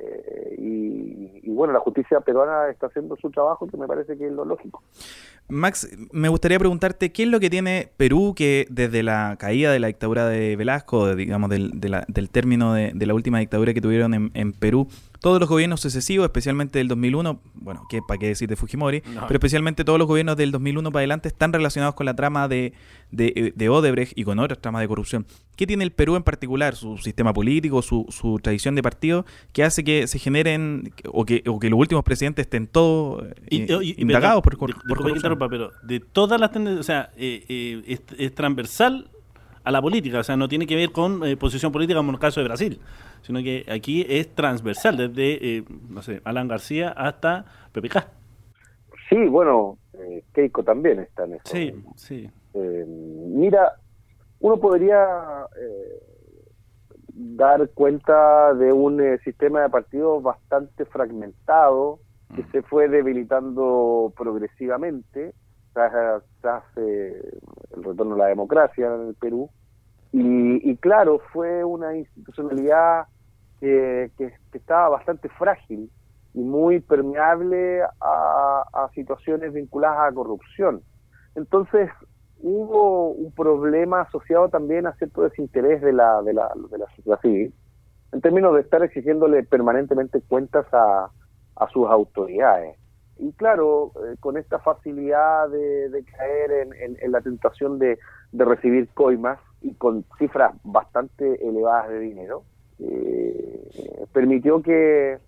eh, 0.02 0.54
y, 0.58 1.50
bueno, 1.50 1.72
la 1.72 1.80
justicia 1.80 2.20
peruana 2.20 2.68
está 2.70 2.86
haciendo 2.88 3.16
su 3.16 3.30
trabajo, 3.30 3.66
que 3.66 3.76
me 3.76 3.86
parece 3.86 4.16
que 4.16 4.26
es 4.26 4.32
lo 4.32 4.44
lógico. 4.44 4.82
Max, 5.48 5.88
me 6.12 6.28
gustaría 6.28 6.58
preguntarte, 6.58 7.12
¿qué 7.12 7.22
es 7.22 7.28
lo 7.28 7.40
que 7.40 7.48
tiene 7.48 7.88
Perú 7.96 8.34
que 8.36 8.66
desde 8.68 9.02
la 9.02 9.36
caída 9.38 9.70
de 9.72 9.78
la 9.78 9.86
dictadura 9.86 10.26
de 10.28 10.56
Velasco, 10.56 11.14
digamos, 11.14 11.48
del, 11.48 11.80
del 11.80 12.30
término 12.30 12.74
de, 12.74 12.92
la 12.94 13.14
última 13.14 13.38
dictadura 13.38 13.72
que 13.72 13.80
tuvieron 13.80 14.12
en, 14.12 14.30
en 14.34 14.52
Perú, 14.52 14.88
todos 15.26 15.40
los 15.40 15.48
gobiernos 15.48 15.80
sucesivos, 15.80 16.24
especialmente 16.24 16.78
del 16.78 16.86
2001, 16.86 17.40
bueno, 17.54 17.84
que 17.90 18.00
para 18.00 18.16
qué 18.16 18.28
decir 18.28 18.48
de 18.48 18.54
Fujimori, 18.54 19.00
pero 19.00 19.32
especialmente 19.32 19.82
todos 19.82 19.98
los 19.98 20.06
gobiernos 20.06 20.36
del 20.36 20.52
2001 20.52 20.92
para 20.92 21.00
adelante 21.00 21.26
están 21.26 21.52
relacionados 21.52 21.96
con 21.96 22.06
la 22.06 22.14
trama 22.14 22.46
de, 22.46 22.74
de, 23.10 23.68
Odebrecht 23.68 24.16
y 24.16 24.22
con 24.22 24.38
otras 24.38 24.60
tramas 24.60 24.82
de 24.82 24.86
corrupción. 24.86 25.26
¿Qué 25.56 25.66
tiene 25.66 25.82
el 25.82 25.90
Perú 25.90 26.14
en 26.14 26.22
particular, 26.22 26.76
su 26.76 26.96
sistema 26.98 27.32
político, 27.32 27.82
su, 27.82 28.06
su 28.08 28.38
tradición 28.38 28.76
de 28.76 28.84
partido, 28.84 29.26
que 29.52 29.64
hace 29.64 29.82
que 29.82 30.06
se 30.06 30.20
generen 30.20 30.92
o 31.06 31.24
que, 31.24 31.42
o 31.48 31.58
que 31.58 31.70
los 31.70 31.80
últimos 31.80 32.04
presidentes 32.04 32.44
estén 32.44 32.68
todos 32.68 33.24
eh, 33.48 33.94
indagados 33.96 34.44
por, 34.44 34.56
corrupción? 34.56 35.38
pero 35.50 35.72
de 35.82 35.98
todas 35.98 36.40
las 36.40 36.52
tendencias, 36.52 36.78
o 36.78 36.86
sea, 36.86 37.10
eh, 37.16 37.44
eh, 37.48 37.98
es, 38.16 38.32
transversal 38.32 39.10
a 39.66 39.70
la 39.72 39.82
política, 39.82 40.20
o 40.20 40.22
sea, 40.22 40.36
no 40.36 40.48
tiene 40.48 40.66
que 40.66 40.76
ver 40.76 40.92
con 40.92 41.20
posición 41.38 41.72
política 41.72 41.98
como 41.98 42.10
en 42.10 42.14
el 42.14 42.20
caso 42.20 42.40
de 42.40 42.46
Brasil 42.46 42.80
sino 43.26 43.42
que 43.42 43.66
aquí 43.68 44.06
es 44.08 44.32
transversal, 44.36 44.96
desde, 44.96 45.58
eh, 45.58 45.64
no 45.90 46.00
sé, 46.00 46.20
Alan 46.22 46.46
García 46.46 46.90
hasta 46.90 47.44
PPK. 47.72 48.06
Sí, 49.08 49.16
bueno, 49.26 49.78
eh, 49.94 50.22
Keiko 50.32 50.62
también 50.62 51.00
está 51.00 51.24
en 51.24 51.32
eso. 51.34 51.42
Sí, 51.44 51.74
sí. 51.96 52.30
Eh, 52.54 52.84
mira, 52.86 53.72
uno 54.38 54.58
podría 54.58 55.08
dar 57.14 57.68
cuenta 57.70 58.54
de 58.54 58.72
un 58.72 59.02
sistema 59.24 59.62
de 59.62 59.70
partidos 59.70 60.22
bastante 60.22 60.84
fragmentado 60.84 61.98
que 62.36 62.42
mm. 62.42 62.52
se 62.52 62.62
fue 62.62 62.88
debilitando 62.88 64.12
progresivamente 64.16 65.34
tras, 65.76 66.22
tras 66.40 66.64
el 66.76 67.84
retorno 67.84 68.14
a 68.14 68.18
la 68.18 68.26
democracia 68.26 68.86
en 68.86 69.08
el 69.08 69.14
Perú. 69.14 69.50
Y, 70.12 70.74
claro, 70.78 71.20
fue 71.32 71.62
una 71.62 71.94
institucionalidad 71.94 73.06
que, 73.60 74.10
estaba 74.54 74.88
bastante 74.88 75.28
frágil 75.28 75.90
y 76.32 76.40
muy 76.40 76.80
permeable 76.80 77.82
a, 78.00 78.88
situaciones 78.94 79.52
vinculadas 79.52 80.10
a 80.10 80.14
corrupción. 80.14 80.80
Entonces, 81.34 81.90
hubo 82.40 83.10
un 83.10 83.30
problema 83.32 84.02
asociado 84.02 84.48
también 84.48 84.86
a 84.86 84.94
cierto 84.94 85.24
desinterés 85.24 85.82
de 85.82 85.92
la, 85.92 86.22
de 86.22 86.32
la, 86.32 86.50
de 86.70 86.78
la 86.78 86.86
sociedad 86.96 87.20
civil, 87.20 87.52
en 88.12 88.22
términos 88.22 88.54
de 88.54 88.62
estar 88.62 88.82
exigiéndole 88.82 89.42
permanentemente 89.42 90.22
cuentas 90.22 90.64
a, 90.72 91.10
a 91.56 91.68
sus 91.68 91.86
autoridades. 91.86 92.78
Y 93.18 93.32
claro, 93.32 93.92
eh, 93.96 94.16
con 94.20 94.36
esta 94.36 94.58
facilidad 94.58 95.48
de, 95.48 96.04
caer 96.16 96.50
en, 96.50 96.96
en, 97.00 97.12
la 97.12 97.20
tentación 97.20 97.78
de, 97.78 97.98
de 98.32 98.44
recibir 98.44 98.88
coimas 98.94 99.38
y 99.62 99.74
con 99.74 100.04
cifras 100.18 100.54
bastante 100.64 101.46
elevadas 101.46 101.88
de 101.88 101.98
dinero, 102.00 102.44
eh, 102.78 104.06
permitió 104.12 104.62
que, 104.62 105.18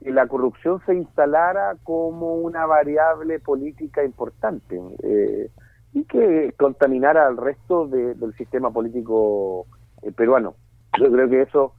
la 0.00 0.26
corrupción 0.26 0.82
se 0.84 0.94
instalara 0.94 1.76
como 1.82 2.34
una 2.34 2.66
variable 2.66 3.40
política 3.40 4.04
importante 4.04 4.78
eh, 5.02 5.48
y 5.94 6.04
que 6.04 6.52
contaminara 6.58 7.26
al 7.26 7.38
resto 7.38 7.86
del 7.86 8.34
sistema 8.36 8.70
político 8.70 9.66
eh, 10.02 10.12
peruano. 10.12 10.56
Yo 11.00 11.10
creo 11.10 11.30
que 11.30 11.40
eso 11.40 11.72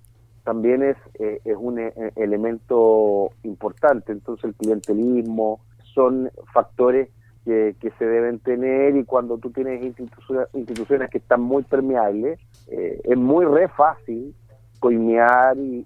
también 0.46 0.84
es, 0.84 0.96
eh, 1.20 1.42
es 1.44 1.58
un 1.60 1.80
elemento 2.16 3.32
importante. 3.44 4.14
Entonces 4.14 4.46
el 4.46 4.56
clientelismo 4.56 5.60
son 5.94 6.32
factores 6.54 7.10
que, 7.44 7.76
se 8.00 8.06
deben 8.06 8.40
tener 8.40 8.96
y 8.96 9.04
cuando 9.04 9.38
tú 9.38 9.52
tienes 9.52 9.84
instituciones, 9.84 11.10
que 11.12 11.18
están 11.18 11.42
muy 11.42 11.64
permeables, 11.64 12.40
es 12.68 13.18
muy 13.18 13.46
re 13.46 13.68
fácil 13.68 14.34
coimear 14.80 15.56
y, 15.58 15.86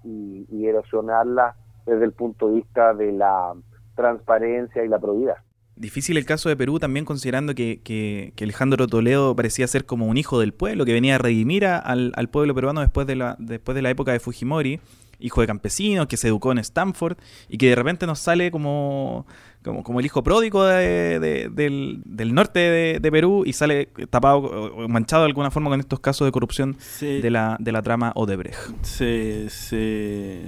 y 0.50 0.66
erosionarlas 0.66 1.56
desde 1.84 2.04
el 2.04 2.12
punto 2.12 2.48
de 2.48 2.54
vista 2.54 2.94
de 2.94 3.12
la 3.12 3.52
transparencia 3.94 4.84
y 4.84 4.88
la 4.88 4.98
probidad. 4.98 5.36
Difícil 5.80 6.18
el 6.18 6.26
caso 6.26 6.50
de 6.50 6.56
Perú 6.56 6.78
también 6.78 7.06
considerando 7.06 7.54
que, 7.54 7.80
que, 7.82 8.34
Alejandro 8.38 8.86
Toledo 8.86 9.34
parecía 9.34 9.66
ser 9.66 9.86
como 9.86 10.06
un 10.06 10.18
hijo 10.18 10.38
del 10.38 10.52
pueblo, 10.52 10.84
que 10.84 10.92
venía 10.92 11.14
a 11.14 11.18
redimir 11.18 11.64
al, 11.64 12.12
al 12.14 12.28
pueblo 12.28 12.54
peruano 12.54 12.82
después 12.82 13.06
de, 13.06 13.16
la, 13.16 13.34
después 13.38 13.74
de 13.74 13.80
la 13.80 13.88
época 13.88 14.12
de 14.12 14.20
Fujimori 14.20 14.78
hijo 15.20 15.40
de 15.40 15.46
campesinos, 15.46 16.06
que 16.06 16.16
se 16.16 16.28
educó 16.28 16.52
en 16.52 16.58
Stanford 16.58 17.16
y 17.48 17.58
que 17.58 17.68
de 17.68 17.74
repente 17.74 18.06
nos 18.06 18.18
sale 18.18 18.50
como, 18.50 19.26
como, 19.62 20.00
el 20.00 20.06
hijo 20.06 20.22
pródigo 20.22 20.64
del, 20.64 22.34
norte 22.34 23.00
de, 23.00 23.10
Perú 23.10 23.42
y 23.44 23.52
sale 23.52 23.86
tapado 24.08 24.38
o 24.38 24.88
manchado 24.88 25.24
de 25.24 25.28
alguna 25.28 25.50
forma 25.50 25.70
con 25.70 25.80
estos 25.80 26.00
casos 26.00 26.26
de 26.26 26.32
corrupción 26.32 26.76
de, 27.00 27.30
la, 27.30 27.56
de 27.60 27.72
la 27.72 27.82
trama 27.82 28.12
Odebrecht. 28.14 28.56
Se, 28.82 29.50
se, 29.50 30.46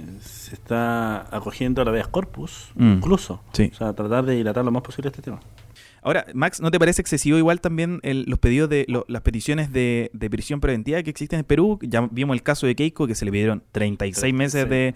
está 0.51 1.35
acogiendo 1.35 1.81
a 1.81 1.85
la 1.85 1.91
vez 1.91 2.07
corpus, 2.07 2.71
mm. 2.75 2.93
incluso. 2.93 3.41
O 3.51 3.75
sea, 3.75 3.93
tratar 3.93 4.25
de 4.25 4.35
dilatar 4.35 4.65
lo 4.65 4.71
más 4.71 4.83
posible 4.83 5.09
este 5.09 5.21
tema. 5.21 5.39
Ahora, 6.03 6.25
Max, 6.33 6.59
¿no 6.59 6.69
te 6.69 6.79
parece 6.79 7.01
excesivo 7.01 7.37
igual 7.37 7.61
también 7.61 8.01
los 8.03 8.37
pedidos 8.37 8.69
de 8.69 8.85
las 9.07 9.21
peticiones 9.21 9.71
de, 9.71 10.11
prisión 10.29 10.59
preventiva 10.59 11.01
que 11.01 11.09
existen 11.09 11.39
en 11.39 11.45
Perú? 11.45 11.79
Ya 11.81 12.07
vimos 12.11 12.33
el 12.35 12.43
caso 12.43 12.67
de 12.67 12.75
Keiko, 12.75 13.07
que 13.07 13.15
se 13.15 13.23
le 13.23 13.31
pidieron 13.31 13.63
36 13.71 14.33
meses 14.33 14.69
de, 14.69 14.95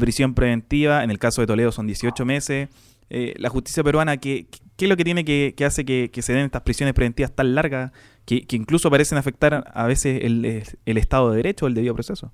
prisión 0.00 0.34
preventiva. 0.34 1.04
En 1.04 1.10
el 1.10 1.18
caso 1.18 1.40
de 1.40 1.46
Toledo 1.46 1.70
son 1.70 1.86
18 1.86 2.24
meses. 2.24 2.68
Eh, 3.10 3.34
la 3.38 3.48
justicia 3.48 3.82
peruana, 3.82 4.16
¿qué, 4.18 4.46
¿qué, 4.76 4.84
es 4.84 4.88
lo 4.88 4.96
que 4.96 5.04
tiene 5.04 5.24
que, 5.24 5.54
que 5.56 5.64
hace 5.64 5.84
que, 5.84 6.10
se 6.20 6.32
den 6.32 6.44
estas 6.44 6.62
prisiones 6.62 6.94
preventivas 6.94 7.32
tan 7.32 7.54
largas 7.54 7.92
que, 8.26 8.44
incluso 8.50 8.90
parecen 8.90 9.18
afectar 9.18 9.64
a 9.72 9.86
veces 9.86 10.20
el, 10.22 10.62
el 10.84 10.96
Estado 10.98 11.30
de 11.30 11.36
Derecho 11.38 11.64
o 11.64 11.68
el 11.68 11.74
debido 11.74 11.94
proceso? 11.94 12.32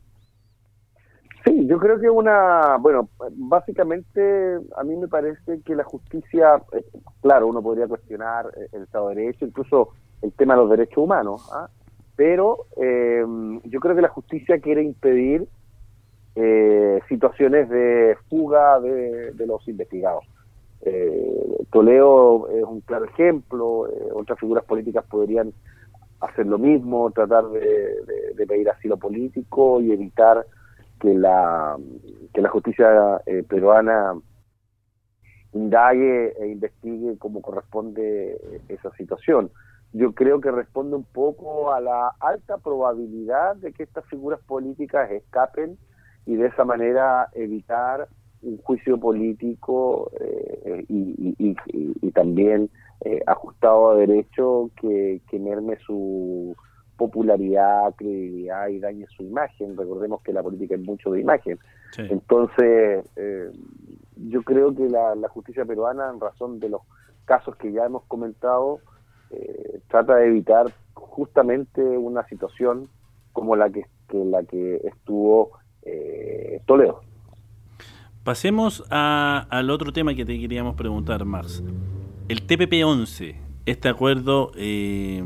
Sí, 1.45 1.67
yo 1.67 1.79
creo 1.79 2.01
que 2.01 2.09
una, 2.09 2.79
bueno, 2.79 3.11
básicamente 3.33 4.57
a 4.77 4.83
mí 4.83 4.97
me 4.97 5.09
parece 5.09 5.61
que 5.63 5.75
la 5.75 5.85
justicia, 5.85 6.63
eh, 6.73 6.85
claro, 7.21 7.49
uno 7.49 7.63
podría 7.63 7.87
cuestionar 7.87 8.47
eh, 8.57 8.69
el 8.73 8.85
Estado 8.85 9.11
de 9.11 9.17
Derecho, 9.17 9.45
incluso 9.45 9.91
el 10.23 10.33
tema 10.33 10.55
de 10.55 10.61
los 10.61 10.71
derechos 10.71 10.97
humanos, 10.97 11.51
¿ah? 11.53 11.69
pero 12.17 12.65
eh, 12.81 13.23
yo 13.65 13.81
creo 13.81 13.95
que 13.95 14.01
la 14.01 14.09
justicia 14.09 14.59
quiere 14.61 14.83
impedir 14.83 15.47
situaciones 17.09 17.69
de 17.69 18.17
fuga 18.29 18.81
de, 18.81 19.33
los 19.47 19.69
investigados. 19.69 20.25
Toledo 21.71 22.49
es 22.51 22.63
un 22.63 22.81
claro 22.83 23.07
ejemplo, 23.07 23.89
otras 24.15 24.39
figuras 24.39 24.65
políticas 24.65 25.05
podrían 25.07 25.53
hacer 26.21 26.47
lo 26.47 26.59
mismo, 26.59 27.11
tratar 27.11 27.49
de 27.49 28.47
pedir 28.47 28.69
asilo 28.71 28.97
político 28.97 29.81
y 29.81 29.93
evitar 29.93 30.47
que 31.05 31.15
la, 31.15 31.77
que 32.33 32.41
la 32.41 32.49
justicia 32.49 33.21
eh, 33.27 33.43
peruana 33.47 34.15
indague 35.53 36.35
e 36.39 36.49
investigue 36.49 37.19
como 37.19 37.43
corresponde 37.43 38.41
esa 38.69 38.91
situación. 38.97 39.51
Yo 39.93 40.13
creo 40.13 40.41
que 40.41 40.51
responde 40.51 40.97
un 40.97 41.05
poco 41.05 41.73
a 41.73 41.81
la 41.81 42.09
alta 42.19 42.59
probabilidad 42.59 43.55
de 43.57 43.73
que 43.73 43.85
estas 43.85 44.05
figuras 44.07 44.41
políticas 44.41 45.11
escapen 45.11 45.79
y 46.27 46.35
de 46.35 46.47
esa 46.49 46.65
manera 46.65 47.29
evitar 47.35 48.09
un 48.45 48.59
juicio 48.59 48.99
político 48.99 50.11
eh, 50.21 50.85
y, 50.89 51.55
también 52.13 52.71
eh, 53.05 53.21
ajustado 53.27 53.91
a 53.91 53.97
derecho 53.97 54.71
que, 54.81 55.21
que 55.29 55.39
merme 55.41 55.77
su, 55.85 56.55
popularidad, 56.97 57.95
credibilidad 57.97 58.69
y 58.69 58.79
dañe 58.79 59.07
su 59.17 59.23
imagen. 59.23 59.77
Recordemos 59.77 60.23
que 60.23 60.33
la 60.33 60.43
política 60.43 60.75
es 60.75 60.81
mucho 60.81 61.11
de 61.11 61.21
imagen. 61.21 61.59
Entonces, 61.99 63.05
eh, 63.17 63.51
yo 64.17 64.43
creo 64.43 64.75
que 64.75 64.89
la, 64.89 65.15
justicia 65.29 65.65
peruana, 65.65 66.11
en 66.11 66.21
razón 66.21 66.59
de 66.61 66.69
los 66.69 66.83
casos 67.25 67.57
que 67.57 67.73
ya 67.73 67.85
hemos 67.85 68.05
comentado, 68.05 68.81
eh, 69.31 69.81
trata 69.89 70.17
de 70.17 70.27
evitar 70.27 70.73
justamente 70.95 71.81
una 71.83 72.27
situación 72.27 72.89
como 73.33 73.57
la 73.57 73.71
que, 73.71 73.85
la 74.13 74.43
que 74.45 74.77
estuvo 74.85 75.53
eh, 75.83 76.61
Toledo. 76.67 77.01
Pasemos 78.25 78.83
al 78.91 79.71
otro 79.71 79.93
tema 79.93 80.15
que 80.15 80.25
te 80.25 80.39
queríamos 80.41 80.75
preguntar, 80.75 81.25
Max. 81.25 81.63
El 82.29 82.47
TPP-11, 82.47 83.37
este 83.67 83.89
acuerdo 83.89 84.51
eh, 84.57 85.23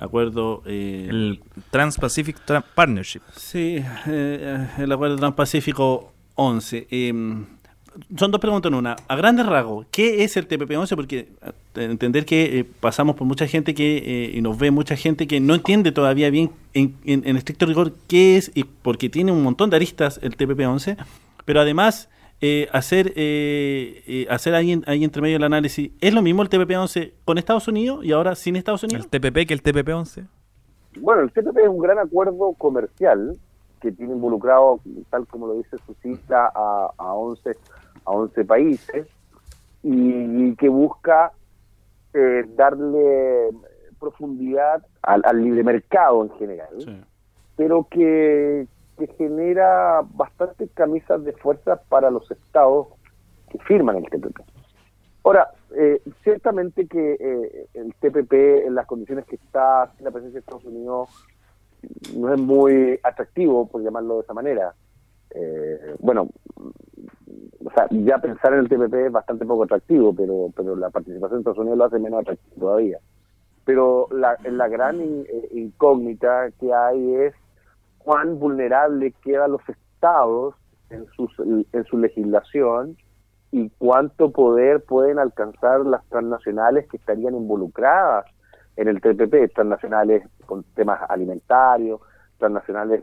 acuerdo... 0.00 0.62
Eh, 0.66 1.06
el 1.08 1.40
Trans-Pacific 1.70 2.40
Partnership. 2.74 3.20
Sí, 3.36 3.82
eh, 4.06 4.68
el 4.78 4.92
acuerdo 4.92 5.16
Transpacífico 5.16 6.12
11. 6.34 6.88
Em, 6.90 7.46
son 8.16 8.30
dos 8.30 8.40
preguntas 8.40 8.70
en 8.70 8.76
una. 8.76 8.96
A 9.08 9.16
grandes 9.16 9.46
rasgos, 9.46 9.86
¿qué 9.90 10.24
es 10.24 10.36
el 10.36 10.48
TPP-11? 10.48 10.96
Porque 10.96 11.28
eh, 11.42 11.52
entender 11.74 12.24
que 12.24 12.66
pasamos 12.80 13.16
por 13.16 13.26
mucha 13.26 13.46
gente 13.46 13.74
que 13.74 14.32
y 14.34 14.40
nos 14.40 14.58
ve 14.58 14.70
mucha 14.70 14.96
gente 14.96 15.26
que 15.26 15.40
no 15.40 15.54
entiende 15.54 15.92
todavía 15.92 16.30
bien 16.30 16.50
en, 16.72 16.96
en 17.04 17.36
estricto 17.36 17.66
rigor 17.66 17.94
qué 18.08 18.36
es, 18.36 18.52
y 18.54 18.64
porque 18.64 19.10
tiene 19.10 19.32
un 19.32 19.42
montón 19.42 19.70
de 19.70 19.76
aristas 19.76 20.18
el 20.22 20.36
TPP-11, 20.36 20.96
pero 21.50 21.62
además 21.62 22.08
eh, 22.40 22.68
hacer 22.70 23.08
eh, 23.16 24.04
eh, 24.06 24.26
hacer 24.30 24.54
ahí, 24.54 24.80
ahí 24.86 25.02
entre 25.02 25.20
medio 25.20 25.36
el 25.36 25.42
análisis, 25.42 25.90
¿es 26.00 26.14
lo 26.14 26.22
mismo 26.22 26.42
el 26.42 26.48
TPP-11 26.48 27.14
con 27.24 27.38
Estados 27.38 27.66
Unidos 27.66 28.04
y 28.04 28.12
ahora 28.12 28.36
sin 28.36 28.54
Estados 28.54 28.84
Unidos? 28.84 29.08
¿El 29.10 29.10
TPP 29.10 29.48
que 29.48 29.54
el 29.54 29.60
TPP-11? 29.60 30.28
Bueno, 31.00 31.22
el 31.22 31.32
TPP 31.32 31.58
es 31.58 31.68
un 31.68 31.80
gran 31.80 31.98
acuerdo 31.98 32.52
comercial 32.52 33.36
que 33.80 33.90
tiene 33.90 34.12
involucrado, 34.12 34.78
tal 35.10 35.26
como 35.26 35.48
lo 35.48 35.54
dice 35.54 35.76
su 35.84 35.92
cita, 35.94 36.52
a, 36.54 36.92
a, 36.96 37.14
11, 37.14 37.56
a 38.04 38.10
11 38.12 38.44
países 38.44 39.08
y, 39.82 40.54
que 40.54 40.68
busca 40.68 41.32
eh, 42.14 42.44
darle 42.54 43.48
profundidad 43.98 44.86
al, 45.02 45.22
al, 45.24 45.42
libre 45.42 45.64
mercado 45.64 46.22
en 46.22 46.30
general, 46.38 47.08
pero 47.56 47.88
que, 47.90 48.68
que 49.00 49.14
genera 49.14 50.02
bastantes 50.14 50.70
camisas 50.74 51.24
de 51.24 51.32
fuerza 51.32 51.80
para 51.88 52.10
los 52.10 52.30
estados 52.30 52.88
que 53.48 53.58
firman 53.60 53.96
el 53.96 54.04
TPP. 54.04 54.40
Ahora, 55.24 55.50
eh, 55.76 56.02
ciertamente 56.22 56.86
que 56.86 57.16
eh, 57.18 57.66
el 57.74 57.94
TPP 57.94 58.66
en 58.66 58.74
las 58.74 58.86
condiciones 58.86 59.24
que 59.26 59.36
está 59.36 59.90
la 60.00 60.10
presencia 60.10 60.34
de 60.34 60.38
Estados 60.40 60.64
Unidos 60.64 61.08
no 62.14 62.32
es 62.32 62.40
muy 62.40 63.00
atractivo, 63.02 63.66
por 63.66 63.82
llamarlo 63.82 64.16
de 64.16 64.22
esa 64.22 64.34
manera. 64.34 64.74
Eh, 65.30 65.94
bueno, 66.00 66.28
o 67.64 67.70
sea, 67.74 67.86
ya 67.90 68.18
pensar 68.18 68.52
en 68.52 68.60
el 68.60 68.68
TPP 68.68 68.94
es 69.06 69.12
bastante 69.12 69.46
poco 69.46 69.64
atractivo, 69.64 70.14
pero 70.14 70.50
pero 70.54 70.76
la 70.76 70.90
participación 70.90 71.38
de 71.38 71.40
Estados 71.40 71.58
Unidos 71.58 71.78
lo 71.78 71.84
hace 71.84 71.98
menos 71.98 72.20
atractivo 72.20 72.66
todavía. 72.66 72.98
Pero 73.64 74.08
la, 74.10 74.36
la 74.44 74.68
gran 74.68 75.00
incógnita 75.52 76.50
que 76.58 76.72
hay 76.72 77.14
es 77.14 77.34
cuán 78.02 78.38
vulnerables 78.38 79.14
quedan 79.22 79.52
los 79.52 79.62
estados 79.68 80.54
en, 80.90 81.06
sus, 81.16 81.32
en 81.38 81.84
su 81.84 81.98
legislación 81.98 82.96
y 83.52 83.70
cuánto 83.78 84.30
poder 84.30 84.82
pueden 84.84 85.18
alcanzar 85.18 85.80
las 85.80 86.04
transnacionales 86.08 86.88
que 86.88 86.96
estarían 86.96 87.34
involucradas 87.34 88.26
en 88.76 88.88
el 88.88 89.00
TPP, 89.00 89.52
transnacionales 89.54 90.22
con 90.46 90.62
temas 90.74 91.00
alimentarios, 91.08 92.00
transnacionales 92.38 93.02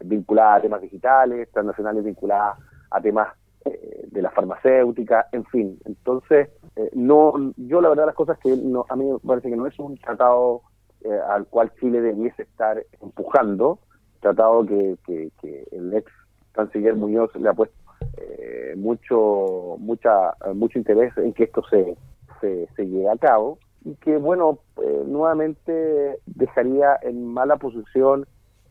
vinculadas 0.00 0.58
a 0.58 0.62
temas 0.62 0.80
digitales, 0.80 1.50
transnacionales 1.52 2.04
vinculadas 2.04 2.58
a 2.90 3.00
temas 3.00 3.28
eh, 3.64 4.06
de 4.10 4.22
la 4.22 4.30
farmacéutica, 4.30 5.28
en 5.32 5.44
fin. 5.46 5.78
Entonces, 5.84 6.48
eh, 6.76 6.90
no, 6.94 7.34
yo 7.56 7.80
la 7.80 7.90
verdad 7.90 8.06
las 8.06 8.14
cosas 8.14 8.38
que 8.38 8.56
no, 8.56 8.86
a 8.88 8.96
mí 8.96 9.04
me 9.04 9.18
parece 9.18 9.50
que 9.50 9.56
no 9.56 9.66
es 9.66 9.78
un 9.78 9.96
tratado 9.96 10.62
eh, 11.02 11.18
al 11.28 11.46
cual 11.46 11.72
Chile 11.80 12.00
debiese 12.00 12.42
estar 12.42 12.82
empujando, 13.00 13.78
tratado 14.24 14.64
que, 14.64 14.96
que, 15.06 15.64
el 15.70 15.92
ex 15.92 16.10
canciller 16.52 16.96
Muñoz 16.96 17.30
le 17.36 17.48
ha 17.48 17.52
puesto 17.52 17.76
eh, 18.16 18.74
mucho 18.76 19.76
mucha 19.78 20.34
mucho 20.54 20.78
interés 20.78 21.12
en 21.18 21.32
que 21.34 21.44
esto 21.44 21.62
se, 21.68 21.96
se, 22.40 22.66
se 22.74 22.86
lleve 22.86 23.10
a 23.10 23.18
cabo 23.18 23.58
y 23.84 23.94
que 23.96 24.16
bueno 24.16 24.60
eh, 24.82 25.02
nuevamente 25.06 26.18
dejaría 26.26 26.98
en 27.02 27.26
mala 27.26 27.56
posición 27.56 28.26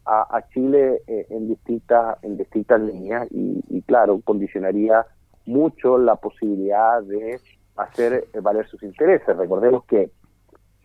a, 0.06 0.44
Chile 0.54 1.02
eh, 1.08 1.28
en 1.30 1.48
distintas 1.48 2.18
en 2.24 2.36
distintas 2.36 2.82
líneas 2.82 3.28
y, 3.32 3.82
claro 3.84 4.20
condicionaría 4.22 5.06
mucho 5.46 5.98
la 5.98 6.16
posibilidad 6.16 7.02
de 7.04 7.40
hacer 7.76 8.28
valer 8.42 8.68
sus 8.68 8.82
intereses. 8.84 9.38
Recordemos 9.38 9.84
que 9.86 10.10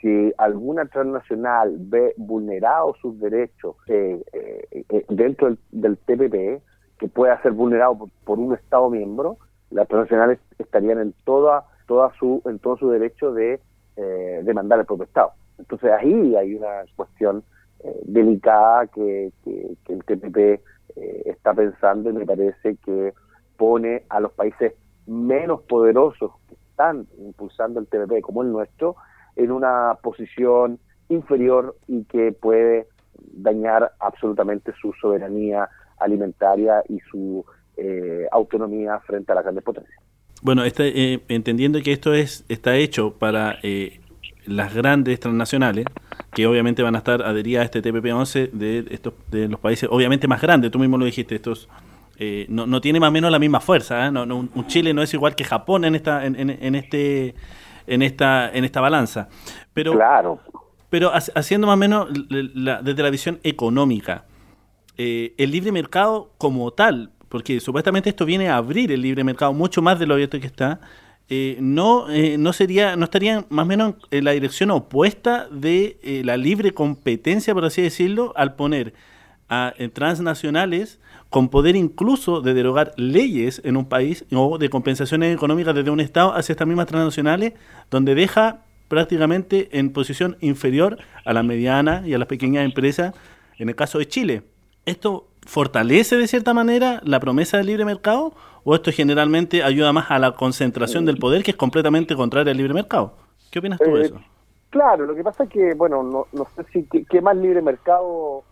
si 0.01 0.33
alguna 0.39 0.87
transnacional 0.87 1.77
ve 1.79 2.15
vulnerados 2.17 2.97
sus 3.01 3.19
derechos 3.19 3.77
eh, 3.89 4.23
eh, 4.33 4.85
eh, 4.89 5.05
dentro 5.09 5.57
del, 5.71 5.99
TPP, 5.99 6.63
que 6.99 7.09
pueda 7.09 7.41
ser 7.43 7.53
vulnerado 7.53 8.09
por, 8.25 8.39
un 8.39 8.55
Estado 8.55 8.91
miembro, 8.91 9.39
las 9.71 9.89
transnacionales 9.89 10.39
estarían 10.59 11.01
en 11.01 11.15
toda, 11.25 11.65
toda 11.87 12.13
su, 12.19 12.43
en 12.47 12.59
todo 12.59 12.77
su 12.77 12.91
derecho 12.91 13.33
de 13.33 13.61
demandar 14.45 14.79
al 14.79 14.87
propio 14.87 15.07
Estado. 15.07 15.33
Entonces 15.59 15.91
ahí 15.91 16.37
hay 16.37 16.55
una 16.55 16.85
cuestión 16.95 17.43
delicada 18.05 18.87
que, 18.87 19.33
que, 19.45 19.77
el 19.89 20.05
TPP 20.05 20.63
está 21.27 21.53
pensando 21.53 22.09
y 22.09 22.13
me 22.13 22.25
parece 22.25 22.77
que 22.77 23.13
pone 23.57 24.05
a 24.09 24.21
los 24.21 24.31
países 24.35 24.75
menos 25.09 25.63
poderosos 25.63 26.31
que 26.49 26.55
están 26.55 27.09
impulsando 27.19 27.81
el 27.81 27.89
TPP 27.89 28.21
como 28.21 28.43
el 28.43 28.53
nuestro 28.53 28.95
en 29.39 29.53
una 29.53 29.97
posición 30.03 30.79
inferior 31.09 31.77
y 31.87 32.05
que 32.05 32.33
puede 32.33 32.89
dañar 33.33 33.93
absolutamente 34.01 34.73
su 34.81 34.93
soberanía 35.01 35.69
alimentaria 35.99 36.83
y 36.89 36.99
su 37.11 37.45
eh, 37.77 38.27
autonomía 38.33 38.99
frente 39.07 39.33
a 39.33 39.37
las 39.37 39.45
grandes 39.45 39.65
potencias. 39.65 39.99
Bueno, 40.43 40.65
este, 40.65 41.15
eh, 41.15 41.21
entendiendo 41.29 41.81
que 41.83 41.93
esto 41.93 42.13
es 42.13 42.45
está 42.49 42.77
hecho 42.77 43.15
para 43.15 43.59
eh, 43.63 44.01
las 44.47 44.75
grandes 44.75 45.19
transnacionales, 45.21 45.87
que 46.35 46.47
obviamente 46.47 46.83
van 46.83 46.97
a 46.97 46.99
estar 46.99 47.23
adheridas 47.23 47.63
a 47.63 47.65
este 47.65 47.83
TPP-11 47.83 48.51
de 48.51 48.85
estos 48.91 49.15
de 49.31 49.49
los 49.49 49.61
países, 49.61 49.89
obviamente 49.91 50.29
más 50.29 50.41
grandes, 50.43 50.71
tú 50.71 50.79
mismo 50.79 50.99
lo 50.99 51.05
dijiste, 51.05 51.35
estos 51.35 51.69
no, 52.49 52.67
no 52.67 52.81
tiene 52.81 52.99
más 52.99 53.11
o 53.11 53.13
menos 53.13 53.31
la 53.31 53.39
misma 53.39 53.61
fuerza, 53.61 54.11
no, 54.11 54.25
un 54.25 54.67
Chile 54.67 54.93
no 54.93 55.03
es 55.03 55.15
igual 55.15 55.37
que 55.37 55.45
Japón 55.45 55.85
en 55.85 55.95
esta 55.95 56.27
en, 56.27 56.51
en 56.51 56.75
este 56.75 57.37
en 57.89 58.03
esta, 58.03 58.51
en 58.51 58.65
esta 58.65 58.81
balanza. 58.81 59.29
Pero, 59.75 59.93
claro. 59.93 60.41
Pero 60.91 61.13
haciendo 61.13 61.67
más 61.67 61.75
o 61.75 61.77
menos 61.77 62.09
desde 62.31 63.03
la 63.03 63.11
visión 63.11 63.41
económica, 63.43 64.25
eh, 64.97 65.35
el 65.37 65.51
libre 65.51 65.71
mercado 65.71 66.33
como 66.39 66.71
tal, 66.73 67.13
porque 67.29 67.61
supuestamente 67.61 68.09
esto 68.09 68.25
viene 68.25 68.49
a 68.49 68.57
abrir 68.57 68.91
el 68.91 69.03
libre 69.03 69.23
mercado 69.23 69.53
mucho 69.53 69.83
más 69.83 69.99
de 69.99 70.07
lo 70.07 70.15
abierto 70.15 70.41
que 70.41 70.47
está, 70.47 70.81
eh, 71.29 71.59
no, 71.61 72.09
eh, 72.09 72.39
no 72.39 72.55
sería, 72.55 72.97
no 72.97 73.05
estaría 73.05 73.45
más 73.51 73.65
o 73.65 73.67
menos 73.67 73.95
en 74.11 74.25
la 74.25 74.31
dirección 74.31 74.71
opuesta 74.71 75.47
de 75.51 76.23
la 76.25 76.39
libre 76.39 76.73
competencia, 76.73 77.53
por 77.53 77.67
así 77.67 77.83
decirlo, 77.83 78.33
al 78.35 78.55
poner 78.55 78.95
a 79.49 79.75
transnacionales 79.93 81.01
con 81.31 81.49
poder 81.49 81.77
incluso 81.77 82.41
de 82.41 82.55
derogar 82.55 82.93
leyes 82.97 83.61
en 83.65 83.77
un 83.77 83.87
país 83.87 84.25
o 84.33 84.59
de 84.59 84.71
compensaciones 84.71 85.35
económicas 85.35 85.75
desde 85.75 85.91
un 85.91 86.01
Estado 86.01 86.35
hacia 86.35 86.53
estas 86.53 86.67
mismas 86.67 86.87
transnacionales, 86.87 87.53
donde 87.91 88.15
deja 88.15 88.63
prácticamente 88.89 89.69
en 89.79 89.93
posición 89.93 90.37
inferior 90.41 90.99
a 91.25 91.33
las 91.33 91.45
medianas 91.45 92.07
y 92.07 92.15
a 92.15 92.19
las 92.19 92.29
pequeñas 92.29 92.65
empresas, 92.65 93.15
en 93.59 93.69
el 93.69 93.77
caso 93.77 93.99
de 93.99 94.09
Chile. 94.09 94.43
¿Esto 94.87 95.27
fortalece 95.47 96.17
de 96.17 96.27
cierta 96.27 96.55
manera 96.55 97.01
la 97.05 97.21
promesa 97.21 97.59
del 97.59 97.67
libre 97.67 97.85
mercado 97.85 98.33
o 98.65 98.75
esto 98.75 98.91
generalmente 98.91 99.63
ayuda 99.63 99.93
más 99.93 100.11
a 100.11 100.19
la 100.19 100.33
concentración 100.33 101.05
del 101.05 101.19
poder 101.19 101.43
que 101.43 101.51
es 101.51 101.57
completamente 101.57 102.17
contraria 102.17 102.53
al 102.53 102.57
libre 102.57 102.73
mercado? 102.73 103.13
¿Qué 103.51 103.59
opinas 103.59 103.79
tú 103.79 103.95
de 103.95 104.03
eh, 104.03 104.07
eso? 104.07 104.21
Claro, 104.71 105.07
lo 105.07 105.15
que 105.15 105.23
pasa 105.23 105.45
es 105.45 105.51
que, 105.51 105.75
bueno, 105.75 106.03
no, 106.03 106.27
no 106.33 106.47
sé 106.57 106.65
si 106.73 106.85
qué 106.85 107.21
más 107.21 107.37
libre 107.37 107.63
mercado 107.63 108.45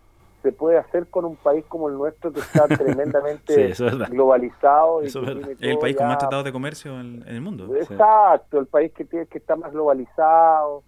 se 0.47 0.53
puede 0.53 0.77
hacer 0.77 1.07
con 1.07 1.25
un 1.25 1.35
país 1.35 1.65
como 1.67 1.89
el 1.89 1.95
nuestro 1.95 2.31
que 2.31 2.39
está 2.39 2.67
tremendamente 2.69 3.73
globalizado. 4.09 5.03
Y 5.03 5.69
el 5.69 5.77
país 5.77 5.97
con 5.97 6.07
más 6.07 6.19
tratados 6.19 6.45
de 6.45 6.53
comercio 6.53 6.97
en, 7.01 7.21
el 7.27 7.41
mundo. 7.41 7.75
Exacto, 7.75 8.59
el 8.59 8.67
país 8.67 8.93
que, 8.93 9.03
tiene, 9.03 9.25
que 9.25 9.39
está 9.39 9.57
más 9.57 9.73
globalizado. 9.73 10.83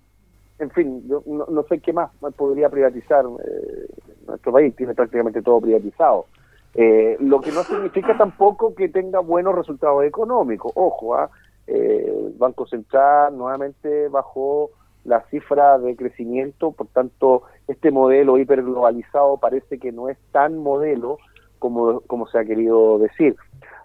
En 0.60 0.70
fin, 0.72 1.04
yo 1.10 1.24
no, 1.26 1.64
sé 1.64 1.80
qué 1.80 1.92
más 1.92 2.10
podría 2.38 2.70
privatizar. 2.70 3.26
Eh, 3.26 3.88
nuestro 4.28 4.54
país 4.54 4.74
tiene 4.78 4.94
prácticamente 4.94 5.42
todo 5.42 5.60
privatizado. 5.60 6.28
Eh, 6.76 7.18
lo 7.20 7.42
que 7.42 7.52
no 7.52 7.64
significa 7.64 8.16
tampoco 8.18 8.74
que 8.76 8.88
tenga 8.88 9.20
buenos 9.20 9.56
resultados 9.56 10.06
económicos. 10.06 10.72
Ojo, 10.76 11.16
¿ah? 11.16 11.30
eh, 11.68 12.28
el 12.28 12.34
Banco 12.38 12.66
Central 12.66 13.38
nuevamente 13.38 14.08
bajó 14.08 14.70
la 15.06 15.22
cifra 15.30 15.78
de 15.80 15.96
crecimiento, 15.96 16.72
por 16.72 16.88
tanto, 16.88 17.44
este 17.68 17.92
modelo 17.92 18.38
hiperglobalizado 18.38 19.38
parece 19.38 19.80
que 19.80 19.92
no 19.92 20.10
es 20.10 20.18
tan 20.32 20.58
modelo 20.58 21.18
como, 21.58 22.02
como 22.02 22.28
se 22.28 22.40
ha 22.40 22.46
querido 22.46 23.00
decir. 23.00 23.36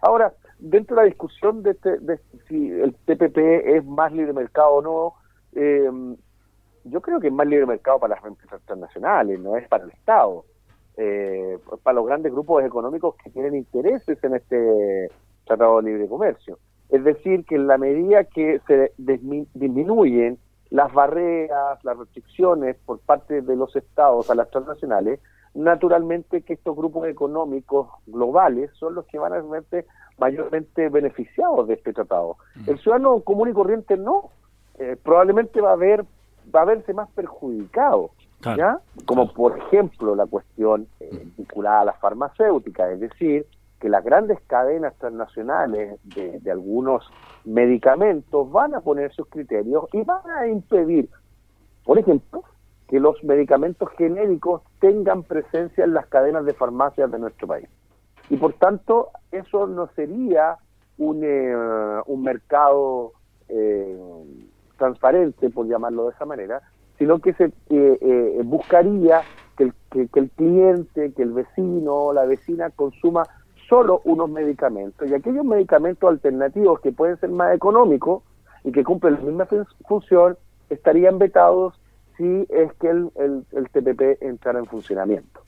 Ahora, 0.00 0.32
dentro 0.58 0.96
de 0.96 1.02
la 1.02 1.06
discusión 1.06 1.62
de, 1.62 1.72
este, 1.72 1.98
de 1.98 2.18
si 2.48 2.70
el 2.70 2.94
TPP 2.94 3.38
es 3.76 3.84
más 3.84 4.12
libre 4.12 4.32
mercado 4.32 4.74
o 4.74 4.82
no, 4.82 5.14
eh, 5.54 5.90
yo 6.84 7.00
creo 7.00 7.20
que 7.20 7.28
es 7.28 7.32
más 7.32 7.46
libre 7.46 7.66
mercado 7.66 7.98
para 7.98 8.16
las 8.16 8.24
empresas 8.24 8.60
transnacionales, 8.66 9.40
no 9.40 9.56
es 9.56 9.66
para 9.68 9.84
el 9.84 9.90
Estado, 9.90 10.44
eh, 10.96 11.58
para 11.82 11.96
los 11.96 12.06
grandes 12.06 12.32
grupos 12.32 12.64
económicos 12.64 13.14
que 13.22 13.30
tienen 13.30 13.54
intereses 13.54 14.22
en 14.22 14.34
este 14.34 15.10
Tratado 15.44 15.80
de 15.80 15.90
Libre 15.90 16.08
Comercio. 16.08 16.58
Es 16.90 17.02
decir, 17.02 17.44
que 17.44 17.56
en 17.56 17.66
la 17.66 17.78
medida 17.78 18.24
que 18.24 18.60
se 18.66 18.92
disminuyen 18.98 20.38
las 20.70 20.92
barreras, 20.92 21.82
las 21.84 21.98
restricciones 21.98 22.76
por 22.84 22.98
parte 23.00 23.42
de 23.42 23.56
los 23.56 23.74
estados 23.76 24.30
a 24.30 24.34
las 24.34 24.50
transnacionales, 24.50 25.20
naturalmente 25.54 26.42
que 26.42 26.54
estos 26.54 26.76
grupos 26.76 27.06
económicos 27.06 27.88
globales 28.06 28.70
son 28.74 28.94
los 28.94 29.06
que 29.06 29.18
van 29.18 29.32
a 29.32 29.40
verse 29.40 29.86
mayormente 30.18 30.88
beneficiados 30.88 31.68
de 31.68 31.74
este 31.74 31.92
tratado. 31.92 32.36
El 32.66 32.78
ciudadano 32.78 33.20
común 33.20 33.50
y 33.50 33.52
corriente 33.52 33.96
no, 33.96 34.30
eh, 34.78 34.96
probablemente 35.02 35.60
va 35.60 35.72
a 35.72 35.76
ver 35.76 36.04
va 36.54 36.62
a 36.62 36.64
verse 36.64 36.92
más 36.92 37.08
perjudicado, 37.10 38.10
¿ya? 38.56 38.78
Como 39.06 39.32
por 39.32 39.58
ejemplo 39.58 40.14
la 40.14 40.26
cuestión 40.26 40.86
eh, 41.00 41.26
vinculada 41.36 41.80
a 41.80 41.84
las 41.86 41.98
farmacéuticas, 42.00 42.92
es 42.92 43.00
decir, 43.00 43.46
que 43.84 43.90
las 43.90 44.02
grandes 44.02 44.40
cadenas 44.46 44.94
transnacionales 44.96 46.00
de, 46.04 46.50
algunos 46.50 47.04
medicamentos 47.44 48.50
van 48.50 48.74
a 48.74 48.80
poner 48.80 49.12
sus 49.12 49.26
criterios 49.26 49.84
y 49.92 50.00
van 50.04 50.22
a 50.30 50.46
impedir, 50.48 51.10
por 51.84 51.98
ejemplo, 51.98 52.44
que 52.88 52.98
los 52.98 53.22
medicamentos 53.22 53.90
genéricos 53.98 54.62
tengan 54.80 55.22
presencia 55.22 55.84
en 55.84 55.92
las 55.92 56.06
cadenas 56.06 56.46
de 56.46 56.54
farmacias 56.54 57.12
de 57.12 57.18
nuestro 57.18 57.46
país. 57.46 57.68
Y 58.30 58.38
por 58.38 58.54
tanto, 58.54 59.10
eso 59.30 59.66
no 59.66 59.88
sería 59.88 60.56
un, 60.96 61.20
eh, 61.22 61.54
un 62.06 62.22
mercado 62.22 63.12
eh, 63.50 63.98
transparente, 64.78 65.50
por 65.50 65.66
llamarlo 65.66 66.04
de 66.04 66.12
esa 66.12 66.24
manera, 66.24 66.62
sino 66.96 67.18
que 67.18 67.34
se 67.34 67.52
eh, 67.68 68.40
buscaría 68.46 69.20
que 69.58 69.64
el, 69.64 69.74
que 69.90 70.20
el 70.20 70.30
cliente, 70.30 71.12
que 71.12 71.22
el 71.22 71.32
vecino 71.34 71.94
o 71.94 72.12
la 72.14 72.24
vecina 72.24 72.70
consuma 72.70 73.24
solo 73.68 74.00
unos 74.04 74.30
medicamentos 74.30 75.08
y 75.08 75.14
aquellos 75.14 75.44
medicamentos 75.44 76.08
alternativos 76.08 76.80
que 76.80 76.92
pueden 76.92 77.18
ser 77.18 77.30
más 77.30 77.54
económicos 77.54 78.22
y 78.64 78.72
que 78.72 78.84
cumplen 78.84 79.14
la 79.14 79.20
misma 79.20 79.48
función 79.86 80.36
estarían 80.70 81.18
vetados 81.18 81.74
si 82.16 82.46
es 82.48 82.72
que 82.80 82.88
el, 82.88 83.10
el, 83.16 83.68
TPP 83.70 84.22
entrara 84.22 84.58
en 84.58 84.66
funcionamiento. 84.66 85.40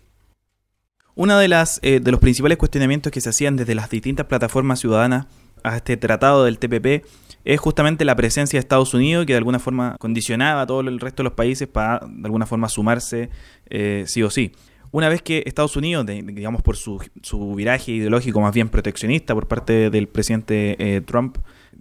Una 1.14 1.38
de 1.38 1.48
las 1.48 1.80
eh, 1.82 2.00
de 2.00 2.10
los 2.10 2.20
principales 2.20 2.58
cuestionamientos 2.58 3.12
que 3.12 3.20
se 3.20 3.30
hacían 3.30 3.56
desde 3.56 3.74
las 3.74 3.88
distintas 3.88 4.26
plataformas 4.26 4.80
ciudadanas 4.80 5.26
a 5.62 5.76
este 5.76 5.96
tratado 5.96 6.44
del 6.44 6.58
TPP 6.58 7.06
es 7.44 7.60
justamente 7.60 8.04
la 8.04 8.16
presencia 8.16 8.58
de 8.58 8.60
Estados 8.60 8.92
Unidos 8.92 9.24
que 9.24 9.32
de 9.32 9.38
alguna 9.38 9.58
forma 9.58 9.96
condicionaba 9.98 10.62
a 10.62 10.66
todo 10.66 10.80
el 10.80 11.00
resto 11.00 11.22
de 11.22 11.24
los 11.24 11.32
países 11.32 11.68
para 11.68 12.00
de 12.06 12.26
alguna 12.26 12.46
forma 12.46 12.68
sumarse 12.68 13.30
eh, 13.70 14.04
sí 14.06 14.22
o 14.22 14.30
sí 14.30 14.52
una 14.96 15.10
vez 15.10 15.20
que 15.20 15.42
Estados 15.44 15.76
Unidos, 15.76 16.06
digamos 16.06 16.62
por 16.62 16.74
su, 16.74 16.98
su, 17.20 17.54
viraje 17.54 17.92
ideológico 17.92 18.40
más 18.40 18.54
bien 18.54 18.70
proteccionista 18.70 19.34
por 19.34 19.46
parte 19.46 19.90
del 19.90 20.08
presidente 20.08 20.74
eh, 20.78 21.02
Trump, 21.02 21.36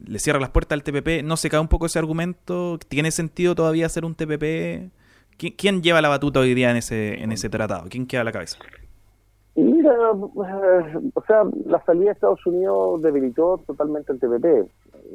le 0.06 0.20
cierra 0.20 0.38
las 0.38 0.50
puertas 0.50 0.76
al 0.76 0.84
TPP, 0.84 1.24
¿no 1.24 1.38
se 1.38 1.50
cae 1.50 1.62
un 1.62 1.70
poco 1.70 1.86
ese 1.86 1.98
argumento? 1.98 2.78
¿Tiene 2.90 3.12
sentido 3.12 3.56
todavía 3.56 3.86
hacer 3.86 4.04
un 4.04 4.16
TPP? 4.16 4.92
¿Quién, 5.38 5.82
lleva 5.82 6.02
la 6.02 6.10
batuta 6.10 6.42
hoy 6.42 6.54
día 6.54 6.72
en 6.72 6.76
ese, 6.76 7.24
en 7.24 7.32
ese 7.32 7.48
tratado? 7.50 7.86
¿Quién 7.90 8.06
queda 8.06 8.20
a 8.20 8.26
la 8.26 8.34
cabeza? 8.34 8.58
Mira, 9.56 9.94
o 10.12 11.24
sea, 11.26 11.44
la 11.68 11.82
salida 11.86 12.08
de 12.08 12.12
Estados 12.12 12.46
Unidos 12.46 13.02
debilitó 13.02 13.64
totalmente 13.66 14.12
el 14.12 14.20
TPP. 14.20 14.70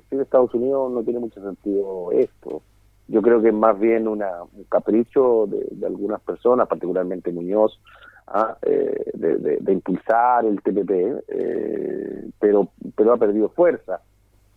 Sin 0.08 0.20
Estados 0.22 0.54
Unidos 0.54 0.90
no 0.90 1.02
tiene 1.02 1.20
mucho 1.20 1.42
sentido 1.42 2.12
esto 2.12 2.62
yo 3.10 3.22
creo 3.22 3.42
que 3.42 3.48
es 3.48 3.54
más 3.54 3.78
bien 3.78 4.06
una, 4.06 4.42
un 4.42 4.64
capricho 4.64 5.46
de, 5.48 5.86
algunas 5.86 6.20
personas, 6.20 6.68
particularmente 6.68 7.32
Muñoz, 7.32 7.80
¿ah? 8.28 8.56
eh, 8.62 9.10
de, 9.14 9.72
impulsar 9.72 10.44
el 10.44 10.62
TPP, 10.62 11.24
eh, 11.28 12.30
pero, 12.38 12.68
pero 12.94 13.12
ha 13.12 13.16
perdido 13.16 13.48
fuerza. 13.48 14.00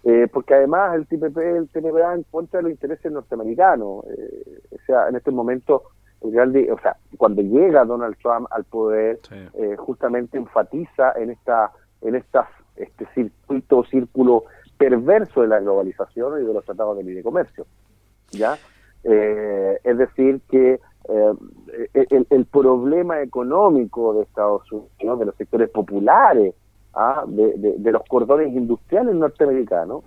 Eh, 0.03 0.27
porque 0.31 0.53
además 0.53 0.95
el 0.95 1.07
TPP, 1.07 1.37
el 1.37 1.69
TPP 1.69 1.95
va 1.95 2.13
en 2.13 2.23
contra 2.23 2.59
de 2.59 2.63
los 2.63 2.71
intereses 2.73 3.11
norteamericanos. 3.11 4.05
o 4.05 4.85
sea, 4.85 5.07
en 5.09 5.15
este 5.15 5.31
momento, 5.31 5.83
el 6.21 6.71
o 6.71 6.79
sea, 6.79 6.95
cuando 7.17 7.41
llega 7.41 7.85
Donald 7.85 8.17
Trump 8.21 8.47
al 8.51 8.65
poder, 8.65 9.19
justamente 9.77 10.37
enfatiza 10.37 11.13
en 11.15 11.31
esta 11.31 11.71
en 12.01 12.15
estas 12.15 12.47
este 12.75 13.07
circuito, 13.15 13.83
círculo 13.85 14.43
perverso 14.77 15.41
de 15.41 15.47
la 15.47 15.59
globalización 15.59 16.41
y 16.41 16.45
de 16.45 16.53
los 16.53 16.65
tratados 16.65 16.97
de 16.97 17.03
libre 17.03 17.23
comercio. 17.23 17.65
¿Ya? 18.33 18.57
Eh, 19.03 19.79
es 19.83 19.97
decir, 19.97 20.41
que 20.49 20.79
eh, 21.09 22.25
el, 22.29 22.45
problema 22.45 23.21
económico 23.21 24.13
de 24.13 24.23
Estados 24.23 24.71
Unidos, 24.71 25.19
de 25.19 25.25
los 25.25 25.35
sectores 25.35 25.69
populares, 25.69 26.55
¿ah? 26.93 27.23
de, 27.27 27.91
los 27.91 28.03
cordones 28.07 28.53
industriales 28.53 29.15
norteamericanos, 29.15 30.03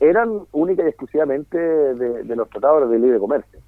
eran 0.00 0.40
única 0.52 0.82
y 0.82 0.88
exclusivamente 0.88 1.58
de, 1.58 2.36
los 2.36 2.48
tratados 2.48 2.90
de 2.90 2.98
libre 2.98 3.18
comercio. 3.18 3.60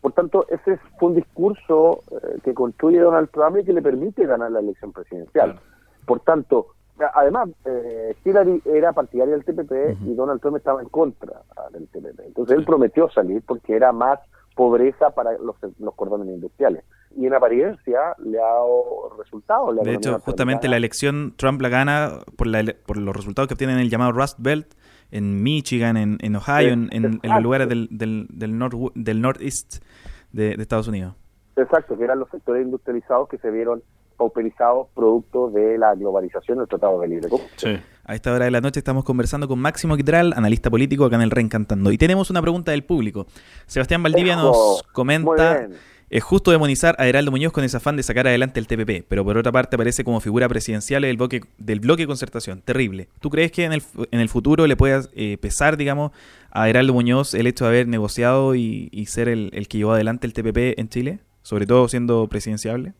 Por 0.00 0.12
tanto, 0.12 0.46
ese 0.48 0.78
fue 0.98 1.10
un 1.10 1.14
discurso 1.16 2.02
eh, 2.10 2.38
que 2.44 2.54
construye 2.54 3.00
Donald 3.00 3.30
Trump 3.30 3.58
y 3.58 3.64
que 3.64 3.72
le 3.72 3.82
permite 3.82 4.26
ganar 4.26 4.50
la 4.52 4.60
elección 4.60 4.92
presidencial. 4.92 5.58
Por 6.06 6.20
tanto, 6.20 6.68
además, 7.14 7.48
eh, 7.64 8.14
Hillary 8.24 8.62
era 8.64 8.92
partidaria 8.92 9.34
del 9.34 9.44
TPP 9.44 9.96
y 10.06 10.14
Donald 10.14 10.40
Trump 10.40 10.56
estaba 10.56 10.80
en 10.80 10.88
contra 10.88 11.42
ah, 11.56 11.68
del 11.72 11.88
TPP. 11.88 12.20
Entonces 12.26 12.56
él 12.56 12.64
prometió 12.64 13.10
salir 13.10 13.42
porque 13.46 13.74
era 13.74 13.92
más 13.92 14.20
pobreza 14.54 15.10
para 15.10 15.32
los, 15.38 15.56
los 15.78 15.94
cordones 15.94 16.28
industriales. 16.28 16.84
Y 17.16 17.26
en 17.26 17.34
apariencia 17.34 18.14
le 18.18 18.38
ha 18.38 18.44
dado 18.44 19.16
resultados. 19.18 19.76
De 19.82 19.94
hecho, 19.94 20.18
justamente 20.20 20.68
la 20.68 20.76
elección 20.76 21.34
Trump 21.36 21.60
la 21.60 21.68
gana 21.68 22.18
por, 22.36 22.46
la, 22.46 22.64
por 22.86 22.96
los 22.96 23.14
resultados 23.14 23.48
que 23.48 23.54
obtienen 23.54 23.76
en 23.76 23.82
el 23.82 23.90
llamado 23.90 24.12
Rust 24.12 24.38
Belt 24.40 24.74
en 25.10 25.42
Michigan, 25.42 25.96
en, 25.96 26.18
en 26.20 26.36
Ohio, 26.36 26.72
en, 26.72 26.88
en, 26.90 27.20
los 27.22 27.42
lugares 27.42 27.68
del, 27.68 27.88
del, 27.90 28.26
del, 28.30 28.58
del 28.94 29.20
northeast 29.20 29.84
de, 30.32 30.56
de 30.56 30.62
Estados 30.62 30.88
Unidos. 30.88 31.14
Exacto, 31.56 31.96
que 31.96 32.02
eran 32.02 32.18
los 32.18 32.28
sectores 32.30 32.64
industrializados 32.64 33.28
que 33.28 33.38
se 33.38 33.50
vieron 33.50 33.82
pauperizados 34.14 34.88
producto 34.94 35.50
de 35.50 35.78
la 35.78 35.94
globalización 35.94 36.58
del 36.58 36.68
Tratado 36.68 37.00
de 37.00 37.08
Libre 37.08 37.28
Sí. 37.56 37.76
A 38.06 38.14
esta 38.14 38.32
hora 38.32 38.44
de 38.44 38.50
la 38.50 38.60
noche 38.60 38.80
estamos 38.80 39.04
conversando 39.04 39.48
con 39.48 39.58
Máximo 39.58 39.96
Quitral, 39.96 40.34
analista 40.36 40.70
político 40.70 41.04
acá 41.04 41.16
en 41.16 41.22
el 41.22 41.30
Reencantando. 41.30 41.90
Y 41.90 41.98
tenemos 41.98 42.30
una 42.30 42.42
pregunta 42.42 42.72
del 42.72 42.84
público. 42.84 43.26
Sebastián 43.66 44.02
Valdivia 44.02 44.36
nos 44.36 44.82
comenta... 44.92 45.68
Es 46.10 46.22
justo 46.22 46.50
demonizar 46.50 46.94
a 46.98 47.08
Heraldo 47.08 47.30
Muñoz 47.30 47.52
con 47.52 47.64
ese 47.64 47.76
afán 47.76 47.96
de 47.96 48.02
sacar 48.02 48.28
adelante 48.28 48.60
el 48.60 48.66
TPP, 48.66 49.04
pero 49.08 49.24
por 49.24 49.36
otra 49.36 49.50
parte 49.50 49.74
aparece 49.74 50.04
como 50.04 50.20
figura 50.20 50.48
presidencial 50.48 51.02
del 51.02 51.16
bloque, 51.16 51.40
del 51.58 51.80
bloque 51.80 52.02
de 52.02 52.06
concertación. 52.06 52.60
Terrible. 52.60 53.08
¿Tú 53.20 53.30
crees 53.30 53.50
que 53.50 53.64
en 53.64 53.72
el, 53.72 53.82
en 54.12 54.20
el 54.20 54.28
futuro 54.28 54.66
le 54.66 54.76
pueda 54.76 55.02
eh, 55.14 55.38
pesar, 55.38 55.76
digamos, 55.76 56.12
a 56.50 56.68
Heraldo 56.68 56.92
Muñoz 56.92 57.34
el 57.34 57.46
hecho 57.46 57.64
de 57.64 57.70
haber 57.70 57.88
negociado 57.88 58.54
y, 58.54 59.06
ser 59.08 59.28
el, 59.28 59.50
el, 59.54 59.66
que 59.66 59.78
llevó 59.78 59.92
adelante 59.92 60.26
el 60.26 60.34
TPP 60.34 60.78
en 60.78 60.88
Chile? 60.88 61.18
Sobre 61.42 61.66
todo 61.66 61.88
siendo 61.88 62.28
presidenciable. 62.28 62.92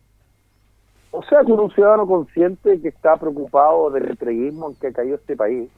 O 1.16 1.22
sea, 1.22 1.44
que 1.44 1.52
un 1.52 1.70
ciudadano 1.70 2.08
consciente 2.08 2.80
que 2.80 2.88
está 2.88 3.16
preocupado 3.16 3.88
del 3.88 4.10
entreguismo 4.10 4.70
en 4.70 4.74
que 4.74 4.88
ha 4.88 4.92
caído 4.92 5.14
este 5.14 5.36
país, 5.36 5.70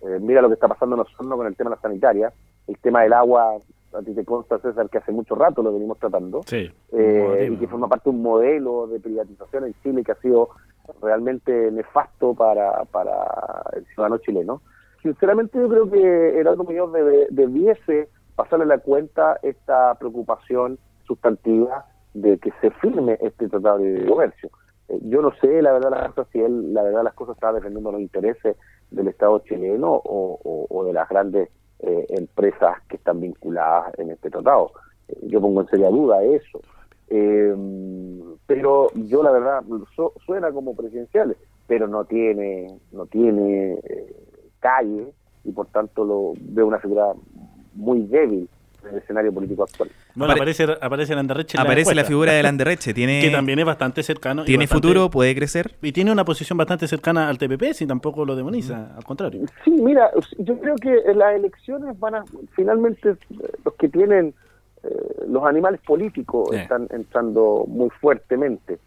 eh, 0.00 0.18
mira 0.20 0.42
lo 0.42 0.48
que 0.48 0.54
está 0.54 0.66
pasando 0.66 0.96
en 0.96 1.02
Osorno 1.02 1.36
con 1.36 1.46
el 1.46 1.54
tema 1.54 1.70
de 1.70 1.76
la 1.76 1.82
sanitaria, 1.82 2.32
el 2.66 2.76
tema 2.78 3.02
del 3.02 3.12
agua, 3.12 3.54
a 3.92 4.02
ti 4.02 4.12
te 4.12 4.24
consta, 4.24 4.58
César, 4.58 4.90
que 4.90 4.98
hace 4.98 5.12
mucho 5.12 5.36
rato 5.36 5.62
lo 5.62 5.72
venimos 5.72 5.96
tratando, 6.00 6.40
eh, 6.50 7.48
y 7.52 7.56
que 7.56 7.68
forma 7.68 7.86
parte 7.86 8.10
de 8.10 8.16
un 8.16 8.22
modelo 8.22 8.88
de 8.88 8.98
privatización 8.98 9.66
en 9.66 9.74
Chile 9.80 10.02
que 10.02 10.10
ha 10.10 10.16
sido 10.16 10.48
realmente 11.00 11.70
nefasto 11.70 12.34
para, 12.34 12.84
para 12.86 13.62
el 13.74 13.86
ciudadano 13.94 14.18
chileno. 14.18 14.60
Sinceramente 15.02 15.56
yo 15.56 15.68
creo 15.68 15.88
que 15.88 16.40
Heraldo 16.40 16.64
Muñoz 16.64 16.92
debe, 16.92 17.28
debiese 17.30 18.08
pasarle 18.34 18.66
la 18.66 18.78
cuenta 18.78 19.38
esta 19.42 19.94
preocupación 19.94 20.80
sustantiva 21.06 21.86
de 22.12 22.38
que 22.38 22.50
se 22.60 22.72
firme 22.72 23.18
este 23.20 23.48
tratado 23.48 23.78
de 23.78 24.04
comercio. 24.04 24.50
Eh, 24.90 24.98
yo 25.02 25.22
no 25.22 25.32
sé, 25.40 25.62
la 25.62 25.72
verdad, 25.72 25.90
cosas, 26.14 26.32
si 26.32 26.40
él, 26.40 26.74
la 26.74 26.82
verdad, 26.82 27.04
las 27.04 27.14
cosas 27.14 27.36
está 27.36 27.52
defendiendo 27.52 27.92
los 27.92 28.00
intereses 28.00 28.56
del 28.90 29.08
Estado 29.08 29.38
chileno 29.40 30.00
o, 30.04 30.84
de 30.84 30.92
las 30.92 31.08
grandes 31.08 31.48
eh, 31.80 32.06
empresas 32.10 32.78
que 32.88 32.96
están 32.96 33.20
vinculadas 33.20 33.96
en 33.98 34.10
este 34.10 34.30
tratado. 34.30 34.72
Eh, 35.08 35.18
yo 35.22 35.40
pongo 35.40 35.60
en 35.60 35.68
seria 35.68 35.90
duda 35.90 36.22
eso. 36.24 36.60
pero 38.46 38.88
yo, 38.94 39.22
la 39.22 39.30
verdad, 39.30 39.62
suena 40.26 40.50
como 40.50 40.74
presidencial, 40.74 41.36
pero 41.66 41.86
no 41.86 42.04
tiene, 42.04 42.78
no 42.92 43.06
tiene 43.06 43.78
calle 44.58 45.12
y 45.44 45.52
por 45.52 45.68
tanto 45.68 46.04
lo 46.04 46.32
veo 46.40 46.66
una 46.66 46.80
figura 46.80 47.12
muy 47.74 48.02
débil 48.02 48.48
el 48.90 48.98
escenario 48.98 49.32
político 49.32 49.64
actual. 49.64 49.90
Bueno, 50.14 50.34
aparece, 50.34 50.66
aparece 50.80 51.14
Landerreche. 51.14 51.58
aparece 51.58 51.94
la, 51.94 52.04
figura 52.04 52.32
de 52.32 52.42
Landerreche. 52.42 52.94
Tiene, 53.00 53.20
que 53.20 53.30
también 53.30 53.58
es 53.58 53.64
bastante 53.64 54.02
cercano. 54.02 54.44
Tiene 54.44 54.66
futuro, 54.66 55.10
puede 55.10 55.34
crecer. 55.34 55.74
Y 55.82 55.92
tiene 55.92 56.12
una 56.12 56.24
posición 56.24 56.56
bastante 56.56 56.86
cercana 56.86 57.28
al 57.28 57.38
TPP, 57.38 57.72
si 57.72 57.86
tampoco 57.86 58.24
lo 58.24 58.36
demoniza, 58.36 58.94
al 58.96 59.04
contrario. 59.04 59.42
Sí, 59.64 59.70
mira, 59.70 60.10
yo 60.38 60.58
creo 60.58 60.76
que 60.76 61.02
las 61.14 61.34
elecciones 61.34 61.98
van 61.98 62.16
a. 62.16 62.24
Finalmente, 62.52 63.16
los 63.64 63.74
que 63.74 63.88
tienen. 63.88 64.34
Eh, 64.82 65.26
los 65.28 65.44
animales 65.44 65.78
políticos 65.86 66.54
están 66.54 66.88
entrando 66.90 67.64
muy 67.68 67.90
fuertemente. 68.00 68.78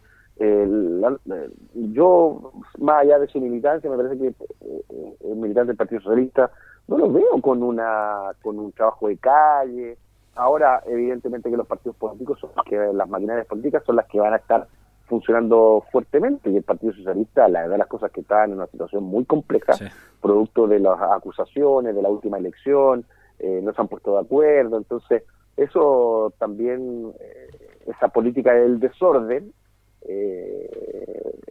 yo, 1.75 2.51
más 2.79 3.01
allá 3.03 3.19
de 3.19 3.27
su 3.27 3.39
militancia, 3.39 3.89
me 3.91 3.97
parece 3.97 4.17
que 4.17 4.27
eh, 4.27 5.13
el 5.29 5.35
militante 5.35 5.67
del 5.67 5.77
Partido 5.77 6.01
Socialista 6.01 6.51
no 6.87 6.97
lo 6.97 7.11
veo 7.11 7.41
con 7.41 7.63
una 7.63 8.31
con 8.41 8.59
un 8.59 8.71
trabajo 8.71 9.07
de 9.07 9.17
calle, 9.17 9.97
Ahora, 10.35 10.81
evidentemente 10.87 11.49
que 11.49 11.57
los 11.57 11.67
partidos 11.67 11.95
políticos 11.95 12.39
son 12.39 12.49
que 12.65 12.75
las 12.75 13.07
maquinarias 13.07 13.45
políticas 13.45 13.83
son 13.85 13.97
las 13.97 14.07
que 14.07 14.19
van 14.19 14.33
a 14.33 14.37
estar 14.37 14.67
funcionando 15.05 15.85
fuertemente. 15.91 16.49
Y 16.49 16.57
el 16.57 16.63
Partido 16.63 16.93
Socialista, 16.93 17.47
la 17.47 17.61
verdad, 17.61 17.77
las 17.77 17.87
cosas 17.87 18.11
que 18.11 18.21
están 18.21 18.49
en 18.49 18.57
una 18.57 18.67
situación 18.67 19.03
muy 19.03 19.25
compleja, 19.25 19.73
producto 20.21 20.67
de 20.67 20.79
las 20.79 20.99
acusaciones 20.99 21.95
de 21.95 22.01
la 22.01 22.09
última 22.09 22.37
elección, 22.37 23.05
eh, 23.37 23.59
no 23.61 23.73
se 23.73 23.81
han 23.81 23.87
puesto 23.87 24.13
de 24.13 24.21
acuerdo, 24.21 24.77
entonces 24.77 25.23
eso 25.55 26.33
también, 26.39 27.13
eh, 27.19 27.49
esa 27.85 28.07
política 28.07 28.53
del 28.53 28.79
desorden, 28.79 29.53
eh, 30.01 30.69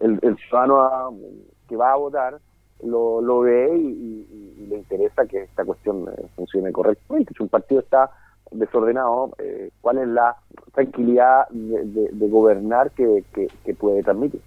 el, 0.01 0.37
ciudadano 0.39 1.15
que 1.69 1.77
va 1.77 1.93
a 1.93 1.97
votar 1.97 2.39
lo, 2.83 3.21
lo 3.21 3.41
ve 3.41 3.77
y, 3.77 4.27
y 4.59 4.67
le 4.67 4.77
interesa 4.77 5.27
que 5.27 5.43
esta 5.43 5.65
cuestión 5.65 6.09
funcione 6.37 6.73
correctamente. 6.73 7.35
Si 7.37 7.43
un 7.43 7.49
partido 7.49 7.81
está 7.81 8.11
desordenado, 8.53 9.33
eh, 9.39 9.71
cuál 9.81 9.99
es 9.99 10.09
la 10.09 10.37
tranquilidad 10.73 11.49
de, 11.51 12.29
gobernar 12.29 12.91
que, 12.93 13.25
que, 13.33 13.75
puede 13.75 14.03
transmitir. 14.03 14.41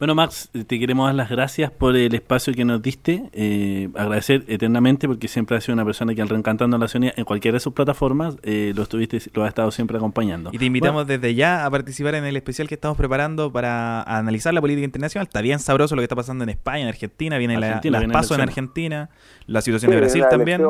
Bueno, 0.00 0.14
Max, 0.14 0.48
te 0.66 0.78
queremos 0.78 1.08
dar 1.08 1.14
las 1.14 1.28
gracias 1.28 1.70
por 1.70 1.94
el 1.94 2.14
espacio 2.14 2.54
que 2.54 2.64
nos 2.64 2.80
diste. 2.80 3.28
Eh, 3.34 3.90
agradecer 3.94 4.44
eternamente 4.48 5.06
porque 5.06 5.28
siempre 5.28 5.58
has 5.58 5.64
sido 5.64 5.74
una 5.74 5.84
persona 5.84 6.14
que 6.14 6.22
al 6.22 6.30
reencantando 6.30 6.78
la 6.78 6.88
ciudadanía 6.88 7.12
en 7.18 7.26
cualquiera 7.26 7.56
de 7.56 7.60
sus 7.60 7.74
plataformas 7.74 8.38
eh, 8.42 8.72
lo 8.74 8.84
estuviste, 8.84 9.20
lo 9.34 9.42
has 9.42 9.50
estado 9.50 9.70
siempre 9.70 9.98
acompañando. 9.98 10.48
Y 10.54 10.58
te 10.58 10.64
invitamos 10.64 11.06
desde 11.06 11.34
ya 11.34 11.66
a 11.66 11.70
participar 11.70 12.14
en 12.14 12.24
el 12.24 12.34
especial 12.34 12.66
que 12.66 12.76
estamos 12.76 12.96
preparando 12.96 13.52
para 13.52 14.02
analizar 14.04 14.54
la 14.54 14.62
política 14.62 14.86
internacional. 14.86 15.26
Está 15.26 15.42
bien 15.42 15.58
sabroso 15.58 15.94
lo 15.96 16.00
que 16.00 16.04
está 16.04 16.16
pasando 16.16 16.44
en 16.44 16.48
España, 16.48 16.84
en 16.84 16.88
Argentina, 16.88 17.36
viene 17.36 17.60
la, 17.60 17.82
las 17.84 18.06
pasos 18.06 18.38
en 18.38 18.40
Argentina, 18.40 19.10
la 19.46 19.60
situación 19.60 19.90
de 19.90 19.98
Brasil 19.98 20.24
también. 20.30 20.62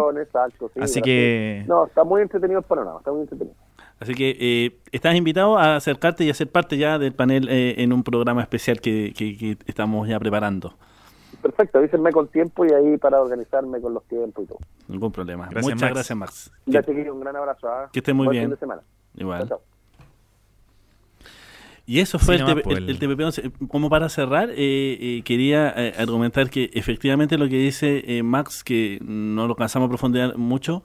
Así 0.80 1.00
que... 1.02 1.64
No, 1.68 1.86
está 1.86 2.02
muy 2.02 2.22
entretenido 2.22 2.58
el 2.58 2.64
panorama, 2.64 2.98
está 2.98 3.12
muy 3.12 3.20
entretenido. 3.20 3.54
Así 4.00 4.14
que 4.14 4.34
eh, 4.40 4.80
estás 4.92 5.14
invitado 5.14 5.58
a 5.58 5.76
acercarte 5.76 6.24
y 6.24 6.30
a 6.30 6.34
ser 6.34 6.50
parte 6.50 6.78
ya 6.78 6.98
del 6.98 7.12
panel 7.12 7.48
eh, 7.50 7.74
en 7.82 7.92
un 7.92 8.02
programa 8.02 8.40
especial 8.40 8.80
que, 8.80 9.58
estamos 9.66 10.08
ya 10.08 10.18
preparando. 10.18 10.72
Perfecto, 11.42 11.78
avísenme 11.78 12.10
con 12.10 12.28
tiempo 12.28 12.64
y 12.64 12.72
ahí 12.72 12.96
para 12.96 13.20
organizarme 13.20 13.78
con 13.80 13.92
los 13.92 14.04
tiempos 14.04 14.44
y 14.44 14.48
todo. 14.48 14.58
Ningún 14.88 15.12
problema. 15.12 15.50
Muchas 15.54 15.90
gracias, 15.90 16.16
Max. 16.16 16.50
Ya 16.64 16.82
te 16.82 17.10
un 17.10 17.20
gran 17.20 17.36
abrazo. 17.36 17.68
¿ah? 17.68 17.90
Que 17.92 17.98
estés 17.98 18.14
muy 18.14 18.28
bien. 18.28 18.56
Igual. 19.16 19.48
Y 21.86 21.98
eso 21.98 22.18
fue 22.18 22.36
el, 22.36 22.42
TPP-11. 22.42 23.68
Como 23.68 23.90
para 23.90 24.08
cerrar, 24.08 24.48
eh, 24.52 25.22
quería 25.24 25.68
argumentar 25.98 26.48
que 26.48 26.70
efectivamente 26.72 27.36
lo 27.36 27.48
que 27.48 27.56
dice 27.56 28.22
Max, 28.22 28.64
que 28.64 28.98
no 29.02 29.46
lo 29.46 29.56
cansamos 29.56 29.86
a 29.86 29.90
profundizar 29.90 30.38
mucho, 30.38 30.82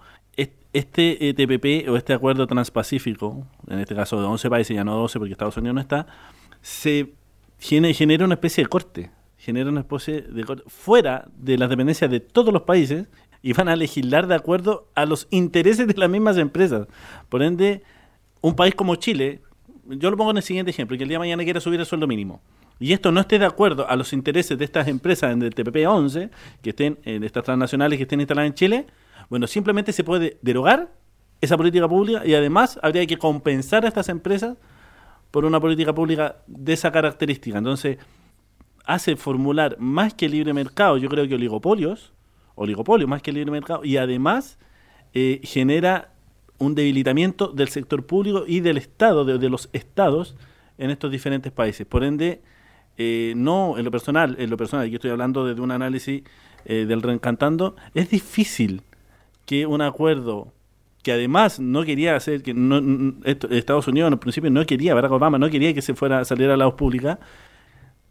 este 0.73 1.33
TPP 1.33 1.89
o 1.89 1.95
este 1.95 2.13
acuerdo 2.13 2.47
transpacífico, 2.47 3.47
en 3.67 3.79
este 3.79 3.95
caso 3.95 4.19
de 4.19 4.27
11 4.27 4.49
países, 4.49 4.75
ya 4.75 4.83
no 4.83 4.95
12 4.95 5.19
porque 5.19 5.31
Estados 5.31 5.57
Unidos 5.57 5.75
no 5.75 5.81
está, 5.81 6.07
se 6.61 7.13
genera 7.59 8.25
una 8.25 8.33
especie 8.33 8.63
de 8.63 8.69
corte, 8.69 9.11
genera 9.38 9.69
una 9.69 9.81
especie 9.81 10.21
de 10.21 10.43
corte 10.43 10.63
fuera 10.67 11.27
de 11.38 11.57
las 11.57 11.69
dependencias 11.69 12.11
de 12.11 12.19
todos 12.19 12.53
los 12.53 12.63
países 12.63 13.07
y 13.41 13.53
van 13.53 13.69
a 13.69 13.75
legislar 13.75 14.27
de 14.27 14.36
acuerdo 14.36 14.89
a 14.95 15.05
los 15.05 15.27
intereses 15.29 15.88
de 15.88 15.93
las 15.93 16.09
mismas 16.09 16.38
empresas. 16.38 16.88
Por 17.29 17.41
ende, 17.41 17.83
un 18.41 18.55
país 18.55 18.75
como 18.75 18.95
Chile, 18.95 19.41
yo 19.86 20.11
lo 20.11 20.17
pongo 20.17 20.31
en 20.31 20.38
el 20.38 20.43
siguiente 20.43 20.71
ejemplo, 20.71 20.97
que 20.97 21.03
el 21.03 21.09
día 21.09 21.15
de 21.15 21.19
mañana 21.19 21.43
quiera 21.43 21.61
subir 21.61 21.79
el 21.79 21.86
sueldo 21.86 22.07
mínimo 22.07 22.41
y 22.79 22.93
esto 22.93 23.11
no 23.11 23.21
esté 23.21 23.39
de 23.39 23.45
acuerdo 23.45 23.89
a 23.89 23.95
los 23.95 24.11
intereses 24.13 24.57
de 24.57 24.65
estas 24.65 24.88
empresas 24.88 25.31
en 25.31 25.41
el 25.41 25.55
TPP-11, 25.55 26.29
que 26.61 26.71
estén 26.71 26.99
en 27.03 27.23
estas 27.23 27.43
transnacionales 27.43 27.97
que 27.97 28.03
estén 28.03 28.19
instaladas 28.19 28.49
en 28.49 28.53
Chile, 28.53 28.86
bueno, 29.30 29.47
simplemente 29.47 29.91
se 29.91 30.03
puede 30.03 30.38
derogar 30.41 30.91
esa 31.41 31.57
política 31.57 31.88
pública 31.88 32.26
y 32.26 32.34
además 32.34 32.80
habría 32.82 33.05
que 33.05 33.17
compensar 33.17 33.86
a 33.86 33.88
estas 33.88 34.09
empresas 34.09 34.57
por 35.32 35.45
una 35.45 35.59
política 35.59 35.93
pública 35.93 36.38
de 36.47 36.73
esa 36.73 36.91
característica. 36.91 37.57
Entonces, 37.57 37.97
hace 38.86 39.15
formular 39.15 39.76
más 39.80 40.13
que 40.13 40.30
libre 40.30 40.53
mercado, 40.53 40.97
yo 40.97 41.09
creo 41.09 41.28
que 41.28 41.36
oligopolios, 41.36 42.13
oligopolios 42.55 43.09
más 43.09 43.21
que 43.21 43.32
libre 43.32 43.51
mercado, 43.51 43.84
y 43.84 43.97
además 43.97 44.57
eh, 45.13 45.41
genera 45.43 46.11
un 46.57 46.76
debilitamiento 46.76 47.47
del 47.49 47.67
sector 47.67 48.05
público 48.05 48.45
y 48.47 48.61
del 48.61 48.78
Estado, 48.78 49.26
de, 49.26 49.49
los 49.49 49.69
estados 49.73 50.38
en 50.78 50.89
estos 50.89 51.11
diferentes 51.11 51.51
países. 51.51 51.86
Por 51.86 52.03
ende, 52.03 52.41
eh, 52.97 53.34
no 53.36 53.78
en 53.78 53.84
lo 53.84 53.91
personal, 53.91 54.38
en 54.39 54.49
lo 54.49 54.57
personal, 54.57 54.86
aquí 54.86 54.95
estoy 54.95 55.11
hablando 55.11 55.45
desde 55.45 55.61
un 55.61 55.71
análisis 55.71 56.23
eh, 56.65 56.86
del 56.86 57.01
reencantando, 57.01 57.76
es 57.93 58.09
difícil 58.09 58.84
que 59.46 59.66
un 59.66 59.82
acuerdo 59.82 60.54
que 61.04 61.12
además 61.12 61.60
no 61.60 61.84
quería 61.84 62.16
hacer, 62.16 62.41
que 62.41 62.52
Estados 63.52 63.88
Unidos 63.88 64.12
en 64.12 64.18
principio 64.18 64.50
no 64.50 64.66
quería, 64.66 64.96
Barack 64.96 65.12
Obama 65.12 65.38
no 65.38 65.50
quería 65.52 65.74
que 65.74 65.84
se 65.84 65.93
fuera 65.93 66.20
a 66.20 66.26
salir 66.26 66.50
a 66.50 66.58
la 66.58 66.66
voz 66.66 66.74
pública, 66.74 67.20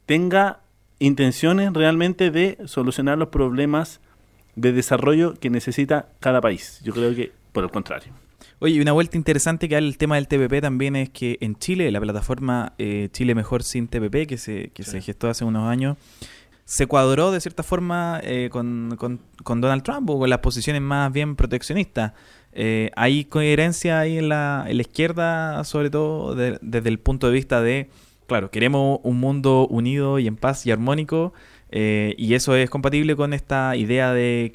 tenga 0.07 0.61
intenciones 1.01 1.72
realmente 1.72 2.30
de 2.30 2.57
solucionar 2.66 3.18
los 3.18 3.28
problemas 3.28 4.01
de 4.55 4.72
desarrollo 4.72 5.35
que 5.35 5.51
necesita 5.51 6.09
cada 6.20 6.41
país. 6.41 6.80
Yo 6.85 6.93
creo 6.93 7.14
que 7.14 7.32
por 7.53 7.64
el 7.64 7.70
contrario. 7.70 8.12
Oye, 8.61 8.80
una 8.80 8.93
vuelta 8.93 9.16
interesante 9.16 9.68
que 9.68 9.76
hay 9.76 9.85
el 9.85 9.99
tema 9.99 10.14
del 10.14 10.28
TPP 10.28 10.61
también 10.61 10.97
es 10.97 11.11
que 11.11 11.39
en 11.41 11.57
Chile, 11.57 11.91
la 11.91 12.01
plataforma 12.01 12.72
eh, 12.78 13.09
Chile 13.12 13.35
Mejor 13.35 13.62
Sin 13.62 13.89
TPP, 13.89 14.26
que 14.28 14.39
se, 14.39 14.70
que 14.72 14.85
se 14.85 15.01
gestó 15.01 15.28
hace 15.28 15.45
unos 15.45 15.68
años, 15.68 15.97
se 16.64 16.86
cuadró 16.86 17.30
de 17.30 17.40
cierta 17.40 17.62
forma 17.62 18.20
eh, 18.22 18.48
con, 18.50 18.96
con, 18.96 19.60
Donald 19.60 19.82
Trump 19.82 20.08
o 20.10 20.18
con 20.18 20.30
las 20.30 20.38
posiciones 20.38 20.80
más 20.80 21.12
bien 21.12 21.36
proteccionistas. 21.36 22.12
Eh, 22.52 22.90
hay 22.96 23.24
coherencia 23.24 24.00
ahí 24.00 24.18
en 24.18 24.28
la, 24.28 24.64
en 24.68 24.76
la 24.78 24.82
izquierda, 24.82 25.64
sobre 25.64 25.90
todo 25.90 26.34
desde 26.34 26.88
el 26.88 26.98
punto 26.98 27.26
de 27.26 27.32
vista 27.32 27.60
de, 27.60 27.90
claro, 28.26 28.50
queremos 28.50 29.00
un 29.02 29.18
mundo 29.20 29.66
unido 29.68 30.18
y 30.18 30.26
en 30.26 30.36
paz 30.36 30.64
y 30.66 30.70
armónico, 30.70 31.34
eh, 31.70 32.14
y 32.16 32.34
eso 32.34 32.54
es 32.54 32.70
compatible 32.70 33.16
con 33.16 33.34
esta 33.34 33.76
idea 33.76 34.12
de 34.12 34.52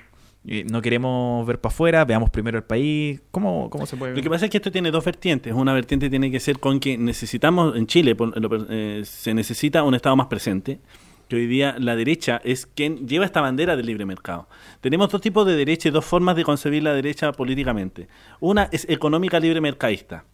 no 0.71 0.81
queremos 0.81 1.45
ver 1.45 1.59
para 1.59 1.71
afuera, 1.71 2.05
veamos 2.05 2.31
primero 2.31 2.57
el 2.57 2.63
país. 2.63 3.21
¿Cómo, 3.29 3.69
¿Cómo 3.69 3.85
se 3.85 3.97
puede 3.97 4.15
Lo 4.15 4.21
que 4.23 4.29
pasa 4.29 4.45
es 4.45 4.51
que 4.51 4.57
esto 4.57 4.71
tiene 4.71 4.89
dos 4.89 5.03
vertientes. 5.05 5.53
Una 5.53 5.73
vertiente 5.73 6.09
tiene 6.09 6.31
que 6.31 6.39
ser 6.39 6.59
con 6.59 6.79
que 6.79 6.97
necesitamos, 6.97 7.75
en 7.75 7.85
Chile, 7.85 8.15
eh, 8.69 9.01
se 9.05 9.33
necesita 9.35 9.83
un 9.83 9.93
Estado 9.93 10.15
más 10.15 10.27
presente 10.27 10.79
que 11.29 11.35
hoy 11.35 11.45
día 11.45 11.75
la 11.79 11.95
derecha 11.95 12.41
es 12.43 12.65
quien 12.65 13.07
lleva 13.07 13.23
esta 13.23 13.39
bandera 13.39 13.75
del 13.75 13.85
libre 13.85 14.05
mercado. 14.05 14.49
Tenemos 14.81 15.09
dos 15.09 15.21
tipos 15.21 15.45
de 15.45 15.55
derecha 15.55 15.87
y 15.87 15.91
dos 15.91 16.03
formas 16.03 16.35
de 16.35 16.43
concebir 16.43 16.83
la 16.83 16.93
derecha 16.93 17.31
políticamente. 17.31 18.07
Una 18.39 18.67
es 18.71 18.89
económica 18.89 19.39
libre 19.39 19.61
mercadista. 19.61 20.25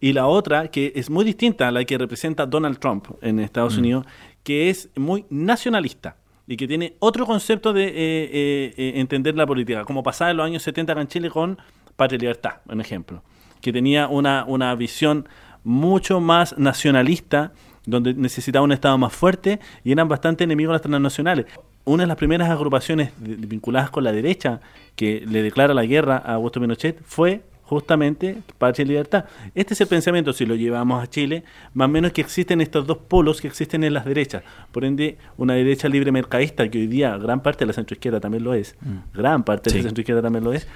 Y 0.00 0.12
la 0.12 0.26
otra, 0.26 0.68
que 0.68 0.92
es 0.96 1.08
muy 1.08 1.24
distinta 1.24 1.68
a 1.68 1.70
la 1.70 1.84
que 1.84 1.96
representa 1.96 2.46
Donald 2.46 2.78
Trump 2.78 3.06
en 3.22 3.38
Estados 3.38 3.76
mm. 3.76 3.78
Unidos, 3.78 4.06
que 4.42 4.70
es 4.70 4.90
muy 4.96 5.24
nacionalista 5.30 6.16
y 6.48 6.56
que 6.56 6.66
tiene 6.66 6.96
otro 6.98 7.26
concepto 7.26 7.72
de 7.72 7.84
eh, 7.84 7.92
eh, 7.94 8.74
eh, 8.76 8.92
entender 8.96 9.36
la 9.36 9.46
política, 9.46 9.84
como 9.84 10.02
pasaba 10.02 10.32
en 10.32 10.36
los 10.36 10.46
años 10.46 10.62
70 10.64 10.92
en 11.00 11.08
Chile 11.08 11.30
con 11.30 11.58
Patria 11.96 12.16
y 12.16 12.20
Libertad, 12.20 12.54
un 12.68 12.80
ejemplo, 12.80 13.22
que 13.60 13.72
tenía 13.72 14.08
una, 14.08 14.44
una 14.46 14.74
visión 14.74 15.28
mucho 15.62 16.20
más 16.20 16.58
nacionalista, 16.58 17.52
donde 17.86 18.14
necesitaba 18.14 18.64
un 18.64 18.72
Estado 18.72 18.96
más 18.98 19.12
fuerte 19.12 19.60
y 19.84 19.92
eran 19.92 20.08
bastante 20.08 20.44
enemigos 20.44 20.72
de 20.72 20.74
las 20.74 20.82
transnacionales. 20.82 21.46
Una 21.84 22.04
de 22.04 22.06
las 22.06 22.16
primeras 22.16 22.48
agrupaciones 22.48 23.12
vinculadas 23.18 23.90
con 23.90 24.04
la 24.04 24.12
derecha 24.12 24.60
que 24.96 25.24
le 25.26 25.42
declara 25.42 25.74
la 25.74 25.84
guerra 25.84 26.16
a 26.16 26.34
Augusto 26.34 26.60
Pinochet 26.60 27.02
fue 27.04 27.42
justamente 27.64 28.36
patria 28.58 28.84
y 28.84 28.88
libertad. 28.88 29.24
Este 29.54 29.74
es 29.74 29.80
el 29.80 29.86
pensamiento, 29.86 30.32
si 30.32 30.46
lo 30.46 30.54
llevamos 30.54 31.02
a 31.02 31.08
Chile, 31.08 31.44
más 31.72 31.86
o 31.86 31.88
menos 31.88 32.12
que 32.12 32.20
existen 32.20 32.60
estos 32.60 32.86
dos 32.86 32.98
polos 32.98 33.40
que 33.40 33.48
existen 33.48 33.84
en 33.84 33.94
las 33.94 34.04
derechas. 34.04 34.42
Por 34.70 34.84
ende, 34.84 35.18
una 35.36 35.54
derecha 35.54 35.88
libre 35.88 36.12
mercadista, 36.12 36.68
que 36.68 36.78
hoy 36.78 36.86
día 36.86 37.16
gran 37.16 37.42
parte 37.42 37.60
de 37.60 37.66
la 37.66 37.72
centroizquierda 37.72 38.20
también 38.20 38.44
lo 38.44 38.54
es, 38.54 38.76
mm. 38.80 39.16
gran 39.16 39.44
parte 39.44 39.70
de 39.70 39.76
la 39.76 39.82
centroizquierda 39.84 40.22
también 40.22 40.44
lo 40.44 40.52
es, 40.52 40.68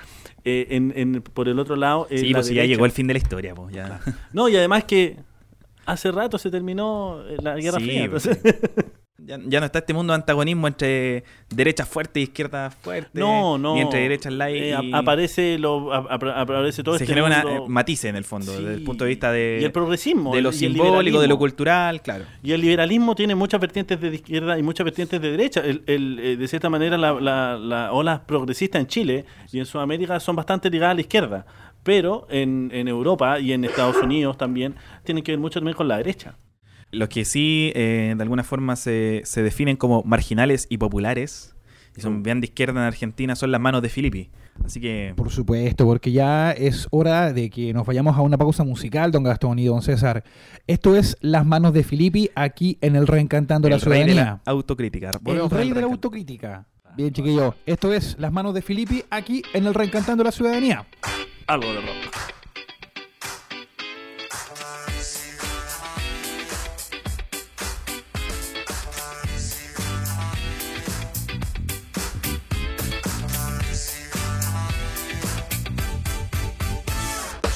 eh, 0.45 0.67
en, 0.71 1.23
por 1.23 1.49
el 1.49 1.59
otro 1.59 1.77
lado... 1.77 2.07
Eh, 2.11 2.19
sí, 2.19 2.33
pues 2.33 2.49
ya 2.49 2.65
llegó 2.65 2.87
el 2.87 2.93
fin 2.93 3.07
de 3.07 3.15
la 3.15 3.19
historia. 3.19 3.55
Pues, 3.55 3.75
ya. 3.75 4.01
No, 4.33 4.49
y 4.49 4.57
además 4.57 4.85
que 4.85 5.17
hace 5.89 6.12
rato 6.12 6.39
se 6.39 6.51
terminó 6.51 7.22
eh, 7.26 7.36
la 7.43 7.57
Guerra 7.57 7.80
Fría. 7.80 8.09
Pues, 8.11 8.28
ya, 9.18 9.36
no 9.39 9.66
está 9.66 9.80
este 9.80 9.93
mundo 9.93 10.12
de 10.12 10.16
antagonismo 10.16 10.68
entre 10.68 11.24
derecha 11.51 11.84
fuerte 11.84 12.20
y 12.20 12.24
izquierda 12.24 12.70
fuerte. 12.70 13.18
No, 13.18 13.59
no. 13.59 13.74
Ni 13.74 13.80
entre 13.80 14.01
derechas 14.01 14.32
light. 14.32 14.62
Eh, 14.62 14.76
aparece, 14.93 15.59
lo, 15.59 15.93
aparece 15.93 16.82
todo 16.82 16.97
se 16.97 17.05
este 17.05 17.14
genera 17.14 17.43
una 17.43 17.57
eh, 17.57 17.61
matice 17.66 18.09
en 18.09 18.16
el 18.16 18.24
fondo, 18.24 18.53
desde 18.53 18.74
el 18.74 18.84
punto 18.84 19.05
de 19.05 19.09
vista 19.09 19.32
de. 19.32 19.59
Y 19.61 19.64
el 19.64 19.72
progresismo. 19.72 20.34
De 20.34 20.41
lo 20.41 20.53
simbólico, 20.53 21.20
de 21.20 21.26
lo 21.26 21.36
cultural, 21.36 22.01
claro. 22.01 22.24
Y 22.43 22.53
el 22.53 22.61
liberalismo 22.61 23.14
tiene 23.14 23.34
muchas 23.34 23.61
vertientes 23.61 24.01
de 24.01 24.14
izquierda 24.14 24.59
y 24.59 24.62
muchas 24.62 24.84
vertientes 24.84 25.20
de 25.20 25.30
derecha. 25.30 25.62
El, 25.64 26.18
eh, 26.20 26.36
de 26.36 26.49
cierta 26.49 26.70
manera, 26.70 26.97
la, 26.97 27.12
la, 27.14 27.59
la 27.59 27.93
ola 27.93 28.22
progresista 28.24 28.78
en 28.78 28.86
Chile 28.86 29.24
y 29.51 29.59
en 29.59 29.66
Sudamérica 29.66 30.20
son 30.20 30.36
bastante 30.36 30.70
ligadas 30.70 30.93
a 30.93 30.95
la 30.95 31.01
izquierda. 31.01 31.47
Pero 31.83 32.26
en, 32.31 32.70
en 32.72 32.89
Europa 32.89 33.39
y 33.41 33.53
en 33.53 33.64
Estados 33.64 33.97
Unidos 33.97 34.37
también 34.37 34.74
tienen 35.05 35.24
que 35.24 35.33
ver 35.33 35.39
mucho 35.39 35.61
también 35.61 35.76
con 35.76 35.89
la 35.89 35.97
derecha. 35.97 36.37
Los 36.91 37.09
que 37.09 37.24
sí, 37.24 37.72
eh, 37.74 38.14
de 38.16 38.22
alguna 38.22 38.45
forma, 38.45 38.76
se, 38.76 39.22
se, 39.24 39.43
definen 39.43 39.76
como 39.76 40.03
marginales 40.05 40.66
y 40.70 40.79
populares, 40.79 41.55
y 41.97 42.01
son 42.01 42.20
mm. 42.20 42.22
bien 42.22 42.41
de 42.41 42.47
izquierda 42.47 42.81
en 42.81 42.87
Argentina, 42.87 43.37
son 43.37 43.53
las 43.53 43.61
manos 43.61 43.83
de 43.83 43.91
Filippi. 43.91 44.31
Así 44.64 44.81
que... 44.81 45.12
Por 45.16 45.31
supuesto, 45.31 45.85
porque 45.85 46.12
ya 46.12 46.53
es 46.53 46.89
hora 46.91 47.33
de 47.33 47.51
que 47.51 47.72
nos 47.72 47.87
vayamos 47.87 48.16
a 48.16 48.22
una 48.22 48.39
pausa 48.39 48.64
musical, 48.64 49.12
don 49.12 49.22
Gastón 49.22 49.59
y 49.59 49.66
don 49.66 49.83
César. 49.83 50.24
Esto 50.66 50.97
es 50.97 51.16
Las 51.20 51.47
manos 51.47 51.72
de 51.72 51.85
Filippi 51.85 52.31
aquí 52.35 52.79
en 52.81 52.97
el 52.97 53.07
Reencantando 53.07 53.68
la 53.68 53.79
Ciudadanía. 53.79 54.07
Rey 54.07 54.14
de 54.14 54.20
la 54.20 54.41
autocrítica. 54.47 55.11
el 55.26 55.51
rey 55.51 55.72
de 55.72 55.81
la 55.81 55.87
autocrítica. 55.87 56.66
Bien, 56.97 57.12
chiquillo. 57.12 57.55
Esto 57.66 57.93
es 57.93 58.16
Las 58.18 58.33
manos 58.33 58.55
de 58.55 58.62
Filippi 58.62 59.05
aquí 59.11 59.43
en 59.53 59.66
el 59.66 59.74
Reencantando 59.74 60.24
la 60.24 60.33
Ciudadanía. 60.33 60.87
Algo 61.49 61.72
de 61.72 61.80
rock. 61.80 61.88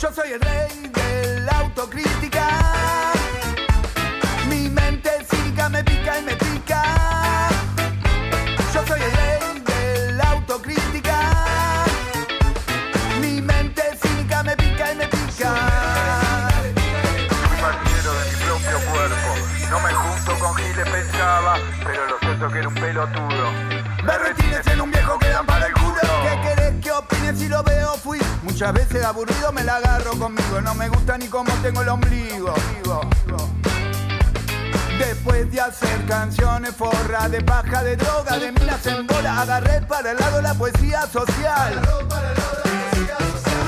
Yo 0.00 0.12
soy 0.14 0.32
el 0.32 0.40
rey 0.40 0.88
de 0.88 1.40
la 1.40 1.70
pelotudo. 22.92 23.52
Me 24.04 24.18
retires 24.18 24.66
en 24.66 24.80
un 24.82 24.90
viejo 24.90 25.18
que 25.18 25.28
dan 25.28 25.46
para 25.46 25.66
el 25.66 25.72
culo. 25.72 26.00
¿Qué 26.22 26.40
querés 26.42 26.80
que 26.82 26.92
opine 26.92 27.34
si 27.34 27.48
lo 27.48 27.62
veo? 27.62 27.94
Fui 27.96 28.18
Muchas 28.42 28.72
veces 28.74 29.02
aburrido 29.04 29.50
me 29.52 29.64
la 29.64 29.76
agarro 29.76 30.10
conmigo. 30.18 30.60
No 30.60 30.74
me 30.74 30.88
gusta 30.88 31.16
ni 31.16 31.26
cómo 31.28 31.50
tengo 31.62 31.80
el 31.80 31.88
ombligo. 31.88 32.54
Después 34.98 35.50
de 35.50 35.60
hacer 35.60 36.04
canciones 36.06 36.74
forra 36.76 37.28
de 37.28 37.40
paja, 37.40 37.82
de 37.82 37.96
droga, 37.96 38.38
de 38.38 38.52
minas 38.52 38.86
en 38.86 39.06
bola, 39.06 39.40
agarré 39.40 39.80
para 39.82 40.10
el 40.10 40.18
lado 40.18 40.42
la 40.42 40.54
poesía 40.54 41.06
social. 41.06 41.80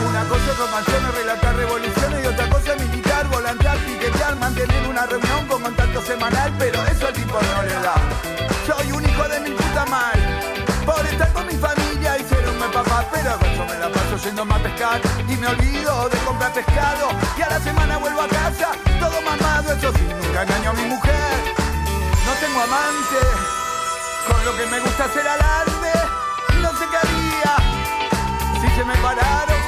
Una 0.07 0.25
cosa 0.29 0.53
es 0.53 0.71
canciones, 0.71 1.15
relatar 1.15 1.57
revoluciones 1.57 2.25
y 2.25 2.27
otra 2.27 2.51
cosa 2.51 2.75
es 2.75 2.89
militar, 2.89 3.27
volantear, 3.29 3.79
piquetear, 3.79 4.37
mantener 4.37 4.87
una 4.87 5.07
reunión 5.07 5.47
con 5.49 5.63
contacto 5.63 6.03
semanal, 6.03 6.53
pero 6.59 6.85
eso 6.85 7.07
al 7.07 7.15
tipo 7.15 7.39
no 7.41 7.63
le 7.63 7.75
da. 7.75 8.54
Soy 8.67 8.93
un 8.93 9.05
hijo 9.05 9.29
de 9.29 9.41
mi 9.41 9.51
puta 9.51 9.85
mal, 9.87 10.19
por 10.87 11.05
estar 11.07 11.31
con 11.35 11.47
mi 11.47 11.53
familia 11.55 12.17
ser 12.27 12.49
un 12.49 12.59
papá, 12.73 13.07
pero 13.13 13.39
me 13.67 13.79
la 13.79 13.91
paso 13.91 14.17
yendo 14.25 14.43
a 14.43 14.59
pescar 14.59 15.01
y 15.29 15.37
me 15.37 15.47
olvido 15.49 16.09
de 16.09 16.19
comprar 16.19 16.53
pescado. 16.53 17.11
Y 17.37 17.43
a 17.43 17.49
la 17.51 17.61
semana 17.61 17.99
vuelvo 17.99 18.23
a 18.23 18.29
casa 18.29 18.71
todo 18.99 19.21
mamado, 19.21 19.73
eso 19.75 19.93
sí, 19.93 20.09
nunca 20.09 20.43
engaño 20.45 20.71
a 20.71 20.73
mi 20.73 20.85
mujer. 20.85 21.55
No 22.25 22.33
tengo 22.41 22.61
amante, 22.63 23.21
con 24.29 24.45
lo 24.47 24.57
que 24.57 24.67
me 24.67 24.81
gusta 24.81 25.05
hacer 25.05 25.29
alarde, 25.29 25.93
no 26.63 26.71
sé 26.79 26.85
qué 26.91 26.97
haría 26.97 27.57
si 28.61 28.69
se 28.77 28.85
me 28.85 28.97
pararon, 28.97 29.64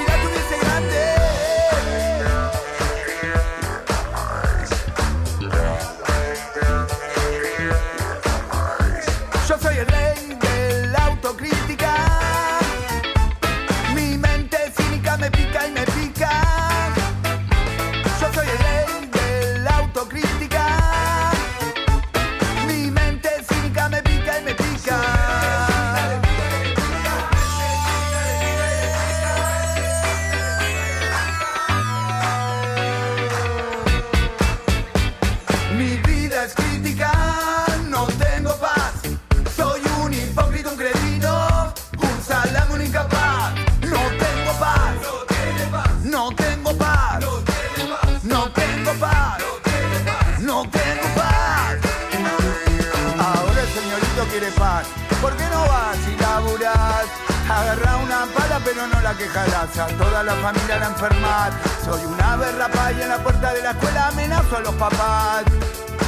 la 59.16 59.24
quejarás 59.24 59.78
A 59.78 59.86
toda 59.98 60.22
la 60.22 60.34
familia 60.34 60.78
la 60.78 60.86
enfermar 60.86 61.52
Soy 61.84 62.04
una 62.04 62.36
berrapa 62.36 62.92
y 62.92 63.02
en 63.02 63.08
la 63.08 63.18
puerta 63.18 63.52
de 63.52 63.62
la 63.62 63.70
escuela 63.70 64.08
amenazo 64.08 64.56
a 64.56 64.60
los 64.60 64.74
papás. 64.74 65.44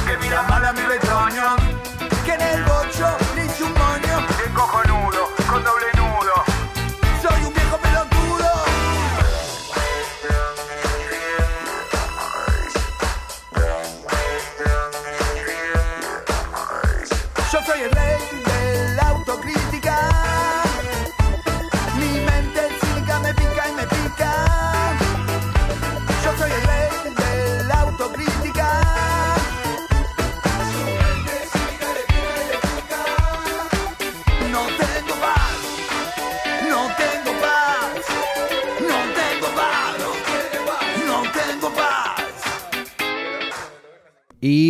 Que 0.05 0.17
mira 0.17 0.41
mal 0.43 0.65
a 0.65 0.73
mi 0.73 0.81
retoño 0.81 1.55
Que 2.25 2.33
en 2.33 2.41
el 2.41 2.63
bocho 2.63 3.17
le 3.35 3.45
hice 3.45 3.63
un 3.63 3.73
moño 3.73 4.27
De 4.37 4.53
cojonudo, 4.53 5.29
con 5.49 5.63
doble 5.63 5.98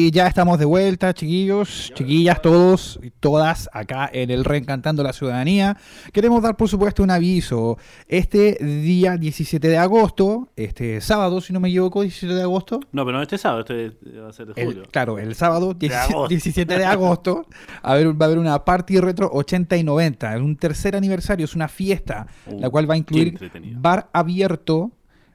Y 0.09 0.11
ya 0.11 0.25
estamos 0.25 0.57
de 0.57 0.65
vuelta, 0.65 1.13
chiquillos, 1.13 1.91
chiquillas, 1.93 2.41
todos 2.41 2.99
y 3.03 3.11
todas 3.11 3.69
acá 3.71 4.09
en 4.11 4.31
el 4.31 4.43
Reencantando 4.43 5.03
la 5.03 5.13
Ciudadanía. 5.13 5.77
Queremos 6.11 6.41
dar, 6.41 6.57
por 6.57 6.67
supuesto, 6.67 7.03
un 7.03 7.11
aviso. 7.11 7.77
Este 8.07 8.53
día 8.59 9.17
17 9.17 9.67
de 9.67 9.77
agosto, 9.77 10.49
este 10.55 10.99
sábado, 10.99 11.41
si 11.41 11.53
no 11.53 11.59
me 11.59 11.69
equivoco, 11.69 12.01
17 12.01 12.33
de 12.33 12.41
agosto. 12.41 12.79
No, 12.91 13.05
pero 13.05 13.17
no 13.17 13.21
este 13.21 13.37
sábado, 13.37 13.59
este 13.59 13.91
va 14.19 14.29
a 14.29 14.33
ser 14.33 14.47
de 14.47 14.59
el- 14.59 14.67
julio. 14.69 14.83
claro, 14.89 15.19
el 15.19 15.35
sábado 15.35 15.75
17, 15.75 15.95
agosto. 16.15 16.27
17 16.29 16.77
de 16.79 16.85
agosto 16.85 17.45
a 17.83 17.93
ver, 17.93 18.19
va 18.19 18.25
a 18.25 18.29
haber 18.29 18.39
una 18.39 18.65
Party 18.65 18.99
Retro 18.99 19.29
80 19.31 19.77
y 19.77 19.83
90. 19.83 20.35
Es 20.37 20.41
un 20.41 20.55
tercer 20.57 20.95
aniversario, 20.95 21.45
es 21.45 21.53
una 21.53 21.67
fiesta, 21.67 22.25
Uh, 22.47 22.59
la 22.59 22.69
cual 22.71 22.89
va 22.89 22.95
a 22.95 22.97
incluir 22.97 23.37
bar 23.77 24.09
abierto. 24.11 24.89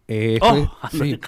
Eh, 0.06 0.38
Oh, 0.42 0.68
sí. 0.90 1.18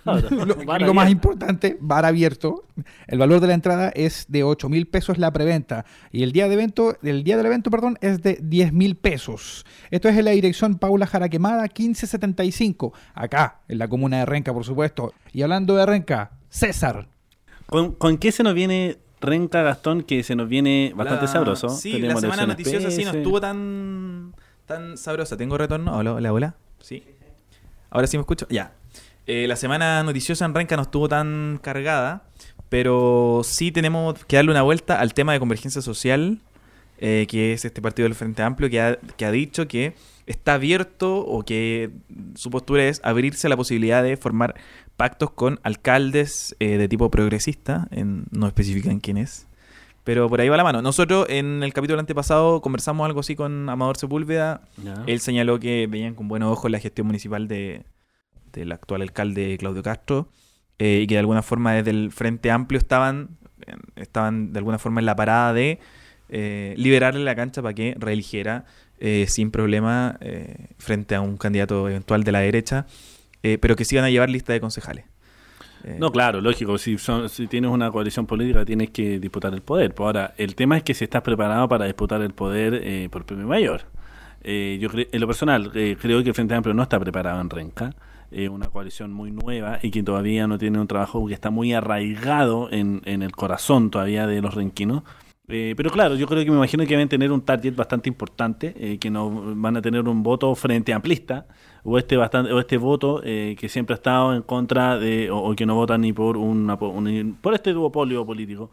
lo, 0.81 0.95
más 0.95 1.11
importante, 1.11 1.79
bar 1.81 2.05
abierto. 2.05 2.65
El 3.07 3.19
valor 3.19 3.41
de 3.41 3.47
la 3.47 3.55
entrada 3.55 3.89
es 3.95 4.27
de 4.29 4.43
8 4.45 4.69
mil 4.69 4.87
pesos 4.87 5.17
la 5.19 5.33
preventa 5.33 5.85
y 6.13 6.23
el 6.23 6.33
día 6.33 6.47
de 6.49 6.55
evento, 6.55 6.97
el 7.03 7.25
día 7.25 7.37
del 7.39 7.47
evento, 7.47 7.71
perdón, 7.71 7.97
es 8.03 8.23
de 8.23 8.39
10 8.43 8.73
mil 8.75 8.97
pesos. 8.97 9.65
Esto 9.91 10.09
es 10.09 10.17
en 10.19 10.27
la 10.27 10.33
dirección 10.33 10.75
Paula 10.77 11.07
Jaraquemada 11.07 11.63
1575, 11.63 12.93
acá 13.15 13.61
en 13.69 13.79
la 13.79 13.89
comuna 13.89 14.19
de 14.19 14.27
Renca, 14.27 14.53
por 14.53 14.65
supuesto. 14.65 15.13
Y 15.33 15.43
hablando 15.43 15.75
de 15.77 15.87
Renca, 15.87 16.33
César. 16.51 17.09
¿Con, 17.67 17.93
con 17.95 18.19
qué 18.19 18.31
se 18.31 18.43
nos 18.43 18.55
viene 18.55 18.99
Renca 19.21 19.63
Gastón? 19.63 20.03
Que 20.03 20.23
se 20.23 20.37
nos 20.37 20.49
viene 20.49 20.93
bastante 20.95 21.25
La- 21.25 21.33
sabroso. 21.33 21.69
Sí, 21.71 21.93
Tenemos 21.93 22.15
la 22.23 22.31
semana 22.31 22.47
noticiosa 22.47 22.91
sí 22.91 23.05
no 23.05 23.11
estuvo 23.13 23.41
tan, 23.41 24.35
tan 24.67 24.97
sabrosa. 24.99 25.37
¿Tengo 25.37 25.57
retorno? 25.59 25.97
Hola, 25.97 26.13
hola, 26.15 26.33
hola. 26.33 26.55
Sí. 26.81 27.03
Ahora 27.97 28.09
sí 28.09 28.19
me 28.19 28.21
escucho. 28.21 28.47
Ya. 28.51 28.75
Eh, 29.27 29.47
la 29.49 29.57
semana 29.57 30.03
noticiosa 30.03 30.45
en 30.45 30.55
Renca 30.55 30.77
no 30.77 30.83
estuvo 30.83 31.09
tan 31.09 31.59
cargada, 31.63 32.25
pero 32.69 33.41
sí 33.43 33.73
tenemos 33.73 34.23
que 34.27 34.37
darle 34.37 34.51
una 34.51 34.61
vuelta 34.61 35.01
al 35.01 35.15
tema 35.15 35.33
de 35.33 35.39
convergencia 35.39 35.81
social, 35.81 36.43
eh, 36.99 37.27
que 37.27 37.55
es 37.55 37.65
este 37.65 37.81
partido 37.81 38.05
del 38.05 38.15
Frente 38.15 38.43
Amplio, 38.43 38.69
que 38.69 38.83
ha, 38.83 38.99
que 39.17 39.25
ha 39.25 39.31
dicho 39.31 39.67
que 39.67 39.95
está 40.27 40.53
abierto 40.55 41.21
o 41.21 41.43
que 41.43 41.89
su 42.35 42.51
postura 42.51 42.85
es 42.85 43.01
abrirse 43.03 43.47
a 43.47 43.51
la 43.51 43.57
posibilidad 43.57 44.03
de 44.03 44.19
formar 44.19 44.57
pactos 44.99 45.31
con 45.31 45.59
alcaldes 45.63 46.55
eh, 46.61 46.77
de 46.77 46.89
tipo 46.89 47.11
progresista, 47.11 47.89
en, 47.93 48.27
no 48.31 48.47
especifican 48.47 49.01
quién 49.01 49.17
es. 49.17 49.47
Pero 50.07 50.29
por 50.29 50.41
ahí 50.41 50.49
va 50.49 50.57
la 50.57 50.63
mano. 50.63 50.83
Nosotros 50.83 51.27
en 51.29 51.65
el 51.65 51.73
capítulo 51.73 51.99
antepasado 51.99 52.61
conversamos 52.61 53.05
algo 53.05 53.19
así 53.19 53.35
con 53.35 53.69
Amador 53.69 53.97
Sepúlveda. 53.97 54.61
Él 55.09 55.19
señaló 55.19 55.59
que 55.59 55.89
veían 55.89 56.15
con 56.15 56.29
buenos 56.29 56.53
ojos 56.53 56.71
la 56.71 56.79
gestión 56.79 57.09
municipal 57.09 57.49
de, 57.49 57.83
del 58.53 58.71
actual 58.71 59.03
alcalde 59.03 59.59
Claudio 59.59 59.83
Castro 59.83 60.29
eh, 60.79 61.01
y 61.03 61.09
que 61.09 61.15
de 61.15 61.19
alguna 61.19 61.43
forma 61.43 61.73
desde 61.73 61.91
el 61.91 62.13
Frente 62.13 62.53
Amplio 62.53 62.79
estaban, 62.79 63.31
estaban 63.97 64.53
de 64.53 64.61
alguna 64.61 64.79
forma 64.79 65.01
en 65.01 65.07
la 65.07 65.17
parada 65.17 65.53
de 65.53 65.81
eh, 66.29 66.75
liberarle 66.77 67.25
la 67.25 67.35
cancha 67.35 67.61
para 67.61 67.75
que 67.75 67.97
reeligiera 67.99 68.65
eh, 69.01 69.27
sin 69.29 69.51
problema 69.51 70.21
frente 70.79 71.17
a 71.17 71.21
un 71.21 71.37
candidato 71.37 71.89
eventual 71.89 72.23
de 72.23 72.31
la 72.31 72.39
derecha, 72.39 72.87
pero 73.43 73.75
que 73.75 73.85
se 73.85 73.97
iban 73.97 74.05
a 74.05 74.11
llevar 74.11 74.31
lista 74.31 74.53
de 74.53 74.61
concejales. 74.61 75.05
Eh, 75.87 75.97
No, 75.99 76.11
claro, 76.11 76.41
lógico. 76.41 76.77
Si, 76.79 76.99
son- 76.99 77.29
si 77.29 77.47
tienes 77.47 77.71
una 77.71 77.91
coalición 77.91 78.27
política, 78.27 78.65
tienes 78.65 78.91
que 78.91 79.19
disputar 79.21 79.55
el 79.55 79.63
poder. 79.63 79.95
Pues 79.95 80.07
ahora, 80.07 80.35
el 80.37 80.55
tema 80.55 80.77
es 80.77 80.83
que 80.83 80.95
si 80.95 81.05
estás 81.05 81.23
preparado 81.23 81.69
para 81.69 81.85
disputar 81.87 82.21
el 82.23 82.35
poder 82.35 82.75
eh, 82.83 83.09
por 83.11 83.25
premio 83.25 83.47
mayor. 83.47 83.83
Eh, 84.43 84.79
yo 84.81 84.89
en 84.95 85.21
lo 85.21 85.27
personal, 85.27 85.71
eh, 85.75 85.97
creo 86.01 86.23
que 86.23 86.29
el 86.31 86.35
Frente 86.35 86.55
Amplio 86.55 86.75
no 86.75 86.83
está 86.83 86.99
preparado 87.01 87.41
en 87.41 87.51
Renca. 87.51 87.95
Es 88.31 88.49
una 88.49 88.67
coalición 88.67 89.13
muy 89.13 89.31
nueva 89.31 89.79
y 89.83 89.91
que 89.93 90.03
todavía 90.03 90.47
no 90.49 90.59
tiene 90.59 90.81
un 90.81 90.89
trabajo 90.89 91.27
que 91.29 91.35
está 91.35 91.51
muy 91.51 91.73
arraigado 91.73 92.69
en 92.73 93.01
el 93.05 93.33
corazón 93.33 93.91
todavía 93.91 94.27
de 94.27 94.43
los 94.43 94.55
renquinos. 94.55 95.05
Eh, 95.49 95.75
pero 95.77 95.91
claro, 95.91 96.17
yo 96.17 96.27
creo 96.27 96.45
que 96.45 96.51
me 96.51 96.57
imagino 96.57 96.83
que 96.85 96.91
deben 96.91 97.09
tener 97.09 97.31
un 97.31 97.41
target 97.41 97.75
bastante 97.77 98.09
importante, 98.09 98.75
eh, 98.79 98.99
que 98.99 99.11
no 99.11 99.55
van 99.55 99.77
a 99.77 99.83
tener 99.83 100.09
un 100.09 100.23
voto 100.25 100.53
frente 100.57 100.93
amplista, 100.93 101.47
o 101.85 101.99
este 101.99 102.17
bastante, 102.17 102.53
o 102.53 102.59
este 102.59 102.79
voto 102.79 103.21
eh, 103.23 103.55
que 103.59 103.69
siempre 103.69 103.95
ha 103.95 103.99
estado 103.99 104.35
en 104.35 104.43
contra 104.43 104.99
de, 104.99 105.31
o, 105.31 105.39
o 105.39 105.55
que 105.55 105.65
no 105.65 105.77
vota 105.77 105.97
ni 105.99 106.13
por 106.13 106.37
una, 106.37 106.75
un- 106.75 107.39
por 107.41 107.55
este 107.55 107.73
duopolio 107.73 108.27
político, 108.27 108.73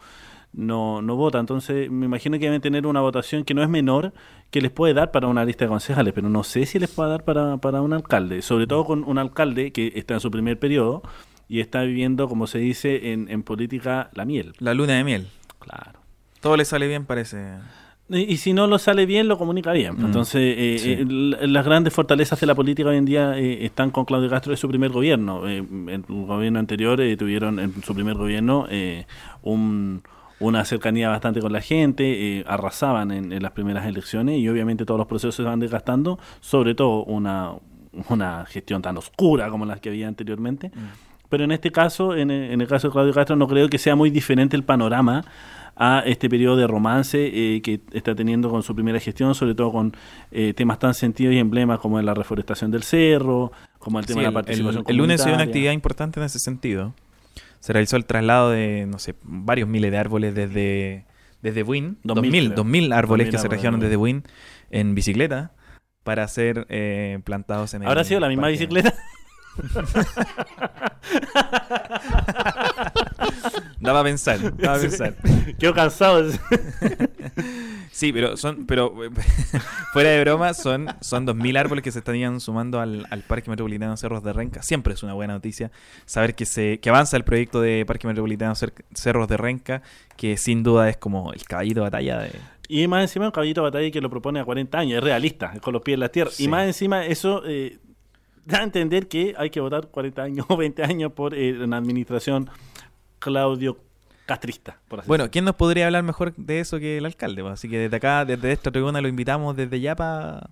no, 0.51 1.01
no 1.03 1.15
vota. 1.15 1.37
Entonces 1.39 1.91
me 1.91 2.07
imagino 2.07 2.39
que 2.39 2.45
deben 2.45 2.61
tener 2.61 2.87
una 2.87 3.01
votación 3.01 3.43
que 3.43 3.53
no 3.53 3.61
es 3.61 3.69
menor, 3.69 4.11
que 4.49 4.59
les 4.59 4.71
puede 4.71 4.95
dar 4.95 5.11
para 5.11 5.27
una 5.27 5.45
lista 5.45 5.65
de 5.65 5.69
concejales, 5.69 6.11
pero 6.13 6.27
no 6.29 6.43
sé 6.43 6.65
si 6.65 6.79
les 6.79 6.89
puede 6.89 7.11
dar 7.11 7.23
para, 7.23 7.57
para 7.57 7.81
un 7.83 7.93
alcalde, 7.93 8.41
sobre 8.41 8.65
todo 8.65 8.83
con 8.85 9.03
un 9.03 9.19
alcalde 9.19 9.71
que 9.71 9.91
está 9.95 10.15
en 10.15 10.19
su 10.21 10.31
primer 10.31 10.57
periodo 10.57 11.03
y 11.47 11.59
está 11.59 11.83
viviendo, 11.83 12.27
como 12.27 12.47
se 12.47 12.57
dice 12.57 13.11
en, 13.11 13.29
en 13.29 13.43
política, 13.43 14.09
la 14.13 14.25
miel. 14.25 14.53
La 14.59 14.73
luna 14.73 14.93
de 14.93 15.03
miel. 15.03 15.27
Claro. 15.59 15.99
Todo 16.43 16.55
le 16.57 16.65
sale 16.65 16.87
bien, 16.87 17.05
parece. 17.05 17.43
Y, 18.09 18.33
y 18.33 18.37
si 18.37 18.53
no 18.53 18.67
lo 18.67 18.77
sale 18.77 19.05
bien, 19.07 19.27
lo 19.27 19.37
comunica 19.37 19.71
bien. 19.71 19.95
Mm, 19.97 20.05
Entonces, 20.05 20.41
eh, 20.57 20.75
sí. 20.77 20.91
eh, 20.99 21.47
las 21.47 21.65
grandes 21.65 21.93
fortalezas 21.93 22.39
de 22.39 22.45
la 22.45 22.53
política 22.53 22.89
hoy 22.89 22.97
en 22.97 23.05
día 23.05 23.37
eh, 23.39 23.65
están 23.65 23.89
con 23.91 24.03
Claudio 24.05 24.29
Castro 24.29 24.51
de 24.51 24.57
su 24.57 24.67
primer 24.67 24.91
gobierno. 24.91 25.47
Eh, 25.47 25.57
en 25.59 25.89
el 25.89 26.03
gobierno 26.07 26.59
anterior 26.59 26.99
tuvieron 27.17 27.59
en 27.59 27.81
su 27.81 27.95
primer 27.95 28.15
gobierno 28.15 28.67
un- 29.41 30.03
una 30.39 30.65
cercanía 30.65 31.07
bastante 31.09 31.39
con 31.39 31.53
la 31.53 31.61
gente, 31.61 32.39
eh, 32.39 32.43
arrasaban 32.45 33.11
en, 33.11 33.31
en 33.31 33.41
las 33.41 33.53
primeras 33.53 33.85
elecciones 33.85 34.39
y 34.39 34.49
obviamente 34.49 34.83
todos 34.83 34.97
los 34.97 35.07
procesos 35.07 35.35
se 35.35 35.43
van 35.43 35.59
desgastando, 35.61 36.19
sobre 36.41 36.75
todo 36.75 37.05
una, 37.05 37.53
una 38.09 38.45
gestión 38.47 38.81
tan 38.81 38.97
oscura 38.97 39.49
como 39.49 39.65
las 39.65 39.79
que 39.79 39.87
había 39.89 40.09
anteriormente. 40.09 40.71
Pero 41.29 41.45
en 41.45 41.51
este 41.53 41.71
caso, 41.71 42.13
en 42.15 42.29
el, 42.29 42.51
en 42.51 42.59
el 42.61 42.67
caso 42.67 42.89
de 42.89 42.91
Claudio 42.91 43.13
Castro, 43.13 43.37
no 43.37 43.47
creo 43.47 43.69
que 43.69 43.77
sea 43.77 43.95
muy 43.95 44.09
diferente 44.09 44.57
el 44.57 44.63
panorama 44.63 45.23
a 45.75 46.03
este 46.05 46.29
periodo 46.29 46.55
de 46.57 46.67
romance 46.67 47.17
eh, 47.33 47.61
que 47.61 47.81
está 47.93 48.13
teniendo 48.15 48.49
con 48.49 48.61
su 48.63 48.75
primera 48.75 48.99
gestión, 48.99 49.33
sobre 49.35 49.55
todo 49.55 49.71
con 49.71 49.93
eh, 50.31 50.53
temas 50.55 50.79
tan 50.79 50.93
sentidos 50.93 51.33
y 51.33 51.39
emblemas 51.39 51.79
como 51.79 52.01
la 52.01 52.13
reforestación 52.13 52.69
del 52.71 52.83
cerro, 52.83 53.51
como 53.79 53.99
el 53.99 54.05
tema 54.05 54.19
Sí, 54.19 54.25
de 54.25 54.25
la 54.25 54.31
participación 54.33 54.83
el- 54.87 54.91
el 54.91 54.97
lunes 54.97 55.21
se 55.21 55.29
dio 55.29 55.35
una 55.35 55.43
actividad 55.45 55.71
importante 55.71 56.19
en 56.19 56.25
ese 56.25 56.39
sentido. 56.39 56.93
Se 57.59 57.73
realizó 57.73 57.95
el 57.95 58.05
traslado 58.05 58.51
de, 58.51 58.85
no 58.87 58.99
sé, 58.99 59.15
varios 59.23 59.67
miles 59.69 59.89
de 59.91 59.97
árboles 59.97 60.35
desde, 60.35 61.05
desde 61.41 61.63
Buin. 61.63 61.97
Dos 62.03 62.15
Dos 62.15 62.21
mil, 62.21 62.31
mil, 62.31 62.45
creo. 62.47 62.55
dos 62.57 62.65
mil 62.65 62.91
árboles 62.93 63.25
Dos 63.27 63.31
mil 63.33 63.37
que 63.37 63.41
se 63.41 63.49
trajeron 63.49 63.79
desde 63.79 63.95
Buin 63.95 64.23
en 64.69 64.93
bicicleta 64.95 65.53
para 66.03 66.27
ser 66.27 66.65
eh, 66.69 67.19
plantados 67.23 67.73
en 67.73 67.83
el 67.83 67.87
¿Habrá 67.87 68.03
sido 68.03 68.19
la 68.19 68.27
misma 68.27 68.43
parque. 68.43 68.51
bicicleta? 68.57 68.93
Daba 73.79 73.99
a 73.99 74.03
pensar, 74.03 74.55
daba 74.57 74.77
a 74.77 74.79
pensar. 74.79 75.15
Quedo 75.59 75.73
cansado. 75.73 76.29
Sí, 77.91 78.11
pero 78.11 78.37
son, 78.37 78.65
pero 78.65 78.93
fuera 79.93 80.09
de 80.11 80.21
broma, 80.21 80.53
son, 80.53 80.87
son 81.01 81.27
2.000 81.27 81.57
árboles 81.59 81.83
que 81.83 81.91
se 81.91 81.99
estarían 81.99 82.39
sumando 82.39 82.79
al, 82.79 83.05
al 83.09 83.21
Parque 83.21 83.49
Metropolitano 83.49 83.95
Cerros 83.97 84.23
de 84.23 84.33
Renca. 84.33 84.63
Siempre 84.63 84.93
es 84.93 85.03
una 85.03 85.13
buena 85.13 85.33
noticia 85.33 85.71
saber 86.05 86.33
que 86.35 86.45
se 86.45 86.79
que 86.79 86.89
avanza 86.89 87.17
el 87.17 87.23
proyecto 87.23 87.61
de 87.61 87.85
Parque 87.85 88.07
Metropolitano 88.07 88.53
Cer- 88.55 88.73
Cerros 88.93 89.27
de 89.27 89.37
Renca, 89.37 89.81
que 90.17 90.37
sin 90.37 90.63
duda 90.63 90.89
es 90.89 90.97
como 90.97 91.33
el 91.33 91.43
caballito 91.43 91.81
de 91.81 91.83
batalla 91.83 92.19
de... 92.19 92.31
Y 92.69 92.87
más 92.87 93.01
encima 93.01 93.25
un 93.25 93.31
caballito 93.31 93.61
de 93.61 93.69
batalla 93.69 93.91
que 93.91 94.01
lo 94.01 94.09
propone 94.09 94.39
a 94.39 94.45
40 94.45 94.77
años, 94.79 94.97
es 94.97 95.03
realista, 95.03 95.51
es 95.53 95.61
con 95.61 95.73
los 95.73 95.81
pies 95.83 95.95
en 95.95 95.99
la 95.99 96.09
tierra. 96.09 96.31
Sí. 96.31 96.45
Y 96.45 96.47
más 96.47 96.65
encima 96.65 97.05
eso 97.05 97.43
eh, 97.45 97.77
da 98.45 98.59
a 98.59 98.63
entender 98.63 99.07
que 99.07 99.33
hay 99.37 99.49
que 99.49 99.59
votar 99.59 99.87
40 99.87 100.21
años 100.21 100.45
o 100.49 100.57
20 100.57 100.83
años 100.83 101.11
por 101.13 101.33
eh, 101.33 101.63
una 101.63 101.77
administración 101.77 102.49
Claudio 103.19 103.77
castrista. 104.25 104.79
bueno, 105.05 105.29
¿quién 105.29 105.43
nos 105.43 105.55
podría 105.55 105.85
hablar 105.85 106.03
mejor 106.03 106.33
de 106.35 106.59
eso 106.59 106.79
que 106.79 106.97
el 106.97 107.05
alcalde? 107.05 107.45
Así 107.47 107.69
que 107.69 107.77
desde 107.77 107.97
acá, 107.97 108.23
desde 108.23 108.51
esta 108.51 108.71
tribuna, 108.71 109.01
lo 109.01 109.07
invitamos 109.07 109.55
desde 109.55 109.79
ya 109.81 109.95
para 109.95 110.49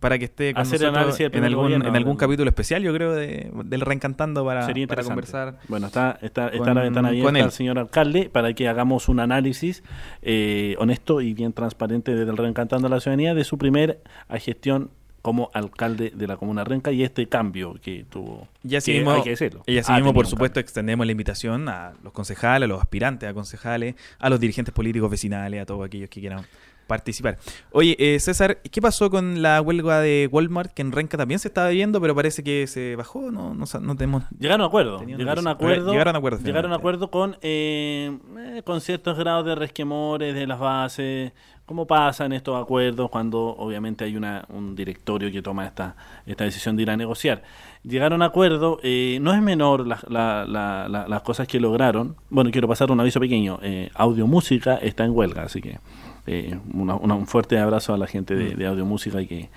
para 0.00 0.18
que 0.18 0.24
esté 0.24 0.54
con 0.54 0.62
nosotros 0.62 1.20
en 1.20 1.44
algún, 1.44 1.72
en 1.72 1.94
algún 1.94 2.16
capítulo 2.16 2.48
especial, 2.48 2.82
yo 2.82 2.92
creo, 2.94 3.14
de, 3.14 3.50
del 3.64 3.82
Reencantando 3.82 4.44
para, 4.44 4.66
para 4.88 5.04
conversar. 5.04 5.58
Bueno, 5.68 5.88
está, 5.88 6.18
está, 6.22 6.48
está 6.48 6.72
la 6.74 6.82
ventana 6.82 7.08
abierta 7.10 7.50
señor 7.50 7.78
alcalde 7.78 8.30
para 8.32 8.54
que 8.54 8.66
hagamos 8.66 9.10
un 9.10 9.20
análisis 9.20 9.84
eh, 10.22 10.74
honesto 10.78 11.20
y 11.20 11.34
bien 11.34 11.52
transparente 11.52 12.14
desde 12.14 12.30
el 12.30 12.38
Reencantando 12.38 12.86
a 12.86 12.90
la 12.90 12.98
Ciudadanía 13.00 13.34
de 13.34 13.44
su 13.44 13.58
primer 13.58 14.00
gestión 14.38 14.90
como 15.22 15.50
alcalde 15.52 16.12
de 16.14 16.26
la 16.26 16.36
comuna 16.36 16.64
Renca 16.64 16.92
y 16.92 17.02
este 17.02 17.26
cambio 17.26 17.78
que 17.82 18.04
tuvo. 18.08 18.48
Y 18.64 18.76
así 18.76 18.92
mismo, 18.92 19.12
hay 19.12 19.22
que 19.22 19.30
decirlo. 19.30 19.62
Y 19.66 19.78
así 19.78 19.92
mismo, 19.92 20.14
por 20.14 20.26
supuesto, 20.26 20.60
extendemos 20.60 21.06
la 21.06 21.12
invitación 21.12 21.68
a 21.68 21.92
los 22.02 22.12
concejales, 22.12 22.66
a 22.66 22.68
los 22.68 22.80
aspirantes 22.80 23.28
a 23.28 23.34
concejales, 23.34 23.94
a 24.18 24.30
los 24.30 24.40
dirigentes 24.40 24.72
políticos 24.72 25.10
vecinales, 25.10 25.62
a 25.62 25.66
todos 25.66 25.86
aquellos 25.86 26.08
que 26.08 26.20
quieran 26.20 26.44
participar. 26.90 27.38
Oye, 27.70 27.94
eh, 28.00 28.18
César, 28.18 28.58
¿qué 28.68 28.82
pasó 28.82 29.10
con 29.10 29.42
la 29.42 29.62
huelga 29.62 30.00
de 30.00 30.28
Walmart 30.30 30.72
que 30.72 30.82
en 30.82 30.90
Renca 30.90 31.16
también 31.16 31.38
se 31.38 31.46
estaba 31.46 31.68
viendo, 31.68 32.00
pero 32.00 32.16
parece 32.16 32.42
que 32.42 32.66
se 32.66 32.96
bajó? 32.96 33.30
No, 33.30 33.54
no, 33.54 33.64
no 33.80 33.96
tenemos. 33.96 34.24
Llegaron 34.36 34.62
a 34.62 34.66
acuerdo. 34.66 35.00
Llegaron 35.04 35.46
a 35.46 35.52
acuerdo. 35.52 35.92
Llegaron 35.92 36.16
a 36.16 36.18
acuerdo. 36.18 36.44
Llegaron 36.44 36.72
a 36.72 36.76
acuerdo 36.76 37.08
con, 37.08 37.36
eh, 37.42 38.18
eh, 38.38 38.62
con 38.64 38.80
ciertos 38.80 39.16
grados 39.16 39.46
de 39.46 39.54
resquemores 39.54 40.34
de 40.34 40.48
las 40.48 40.58
bases. 40.58 41.32
¿Cómo 41.64 41.86
pasan 41.86 42.32
estos 42.32 42.60
acuerdos 42.60 43.08
cuando 43.08 43.38
obviamente 43.40 44.02
hay 44.02 44.16
una, 44.16 44.44
un 44.48 44.74
directorio 44.74 45.30
que 45.30 45.40
toma 45.40 45.66
esta, 45.66 45.94
esta 46.26 46.42
decisión 46.42 46.74
de 46.74 46.82
ir 46.82 46.90
a 46.90 46.96
negociar? 46.96 47.44
Llegaron 47.84 48.22
a 48.22 48.24
acuerdo, 48.24 48.80
no 48.82 49.32
es 49.32 49.40
menor 49.40 49.86
las 49.86 51.22
cosas 51.22 51.46
que 51.46 51.60
lograron. 51.60 52.16
Bueno, 52.28 52.50
quiero 52.50 52.66
pasar 52.66 52.90
un 52.90 52.98
aviso 52.98 53.20
pequeño. 53.20 53.60
audio 53.94 54.26
música 54.26 54.78
está 54.78 55.04
en 55.04 55.12
huelga, 55.12 55.44
así 55.44 55.60
que 55.60 55.78
eh, 56.30 56.58
un 56.72 57.26
fuerte 57.26 57.58
abrazo 57.58 57.92
a 57.92 57.98
la 57.98 58.06
gente 58.06 58.34
de, 58.34 58.54
mm. 58.54 58.58
de 58.58 58.66
audio 58.66 58.84
música 58.84 59.20
y 59.20 59.26
que, 59.26 59.50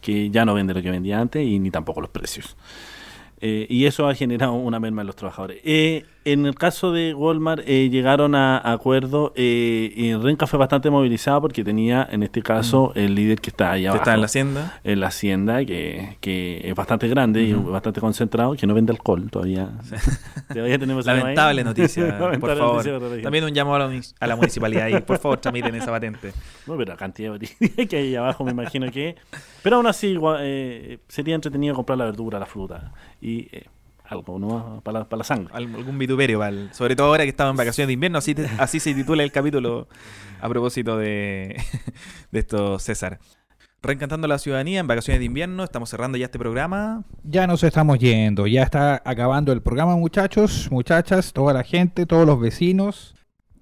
que 0.00 0.30
ya 0.30 0.44
no 0.44 0.52
vende 0.52 0.74
lo 0.74 0.82
que 0.82 0.90
vendía 0.90 1.18
antes 1.20 1.46
y 1.46 1.58
ni 1.58 1.70
tampoco 1.70 2.00
los 2.00 2.10
precios. 2.10 2.56
Eh, 3.40 3.66
y 3.70 3.86
eso 3.86 4.08
ha 4.08 4.14
generado 4.14 4.52
una 4.54 4.80
merma 4.80 5.02
en 5.02 5.06
los 5.06 5.16
trabajadores. 5.16 5.60
Eh, 5.64 6.04
en 6.32 6.46
el 6.46 6.54
caso 6.54 6.92
de 6.92 7.14
Walmart 7.14 7.62
eh, 7.66 7.88
llegaron 7.90 8.34
a, 8.34 8.58
acuerdo 8.72 9.32
y 9.36 10.14
Renca 10.14 10.46
fue 10.46 10.58
bastante 10.58 10.90
movilizado 10.90 11.40
porque 11.40 11.64
tenía 11.64 12.06
en 12.10 12.22
este 12.22 12.42
caso 12.42 12.92
mm. 12.94 12.98
el 12.98 13.14
líder 13.14 13.40
que 13.40 13.50
está 13.50 13.72
allá 13.72 13.90
abajo. 13.90 14.02
Está 14.02 14.14
en 14.14 14.20
la 14.20 14.26
hacienda. 14.26 14.80
En 14.84 15.00
la 15.00 15.06
hacienda 15.08 15.64
que, 15.64 16.16
que 16.20 16.60
es 16.64 16.74
bastante 16.74 17.08
grande 17.08 17.42
y 17.42 17.52
bastante 17.52 18.00
concentrado, 18.00 18.54
que 18.54 18.66
no 18.66 18.74
vende 18.74 18.92
alcohol 18.92 19.30
todavía. 19.30 19.70
todavía 20.48 20.78
tenemos 20.78 21.06
Lamentable 21.06 21.64
noticia, 21.64 22.18
por 22.40 22.56
favor. 22.56 23.22
También 23.22 23.44
un 23.44 23.54
llamado 23.54 23.90
a 24.20 24.26
la, 24.26 24.36
municipalidad 24.36 24.88
y 24.88 25.00
por 25.00 25.18
favor 25.18 25.38
tramiten 25.38 25.74
esa 25.74 25.90
patente. 25.90 26.32
No, 26.66 26.76
pero 26.76 26.92
la 26.92 26.96
cantidad 26.96 27.38
de 27.38 27.88
que 27.88 27.96
hay 27.96 28.16
abajo 28.16 28.44
me 28.44 28.50
imagino 28.50 28.90
que... 28.90 29.16
Pero 29.62 29.76
aún 29.76 29.86
así 29.86 30.16
sería 31.08 31.34
entretenido 31.34 31.74
comprar 31.74 31.98
la 31.98 32.04
verdura, 32.04 32.38
la 32.38 32.46
fruta 32.46 32.92
y 33.20 33.48
eh, 33.52 33.66
algo 34.08 34.38
¿no? 34.38 34.80
para, 34.82 35.06
la, 35.10 35.24
sangre. 35.24 35.52
Algún 35.54 35.98
vituperio, 35.98 36.40
sobre 36.72 36.96
todo 36.96 37.08
ahora 37.08 37.24
que 37.24 37.30
estamos 37.30 37.52
en 37.52 37.56
vacaciones 37.58 37.88
de 37.88 37.92
invierno, 37.92 38.18
así, 38.18 38.34
así 38.58 38.80
se 38.80 38.94
titula 38.94 39.22
el 39.22 39.32
capítulo 39.32 39.88
a 40.40 40.48
propósito 40.48 40.96
de, 40.96 41.56
de 42.30 42.38
esto, 42.38 42.78
César. 42.78 43.18
Reencantando 43.80 44.26
la 44.26 44.38
ciudadanía 44.38 44.80
en 44.80 44.88
vacaciones 44.88 45.20
de 45.20 45.26
invierno, 45.26 45.62
estamos 45.62 45.88
cerrando 45.88 46.18
ya 46.18 46.24
este 46.24 46.38
programa. 46.38 47.04
Ya 47.22 47.46
nos 47.46 47.62
estamos 47.62 47.98
yendo, 47.98 48.48
ya 48.48 48.64
está 48.64 49.00
acabando 49.04 49.52
el 49.52 49.62
programa, 49.62 49.96
muchachos, 49.96 50.68
muchachas, 50.72 51.32
toda 51.32 51.52
la 51.52 51.62
gente, 51.62 52.04
todos 52.04 52.26
los 52.26 52.40
vecinos. 52.40 53.14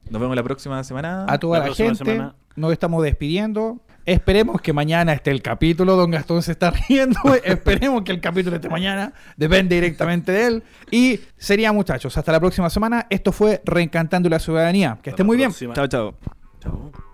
Nos 0.09 0.21
vemos 0.21 0.37
la 0.37 0.43
próxima 0.43 0.83
semana. 0.85 1.27
A 1.29 1.39
toda 1.39 1.59
la, 1.59 1.75
gente, 1.75 2.23
nos 2.55 2.73
estamos 2.73 3.03
despidiendo. 3.03 3.81
Esperemos 4.07 4.61
que 4.61 4.73
mañana 4.73 5.13
esté 5.13 5.33
el 5.33 5.43
capítulo. 5.43 5.97
Don 5.97 6.11
Gastón 6.11 6.41
se 6.43 6.53
está 6.53 6.71
riendo. 6.89 7.19
Esperemos 7.45 8.03
que 8.03 8.13
el 8.13 8.21
capítulo 8.21 8.57
esté 8.57 8.69
mañana. 8.69 9.13
Depende 9.37 9.75
directamente 9.75 10.33
de 10.33 10.47
él. 10.47 10.63
Y 10.91 11.21
sería, 11.37 11.73
muchachos, 11.73 12.17
hasta 12.17 12.33
la 12.33 12.41
próxima 12.41 12.71
semana. 12.71 13.07
Esto 13.11 13.33
fue 13.33 13.61
Reencantando 13.65 14.29
la 14.29 14.39
Ciudadanía. 14.39 14.99
Que 15.03 15.11
esté 15.11 15.25
muy 15.25 15.37
bien. 15.37 15.51
Chao, 15.53 15.89
chao. 15.89 16.15
Chao. 16.61 17.06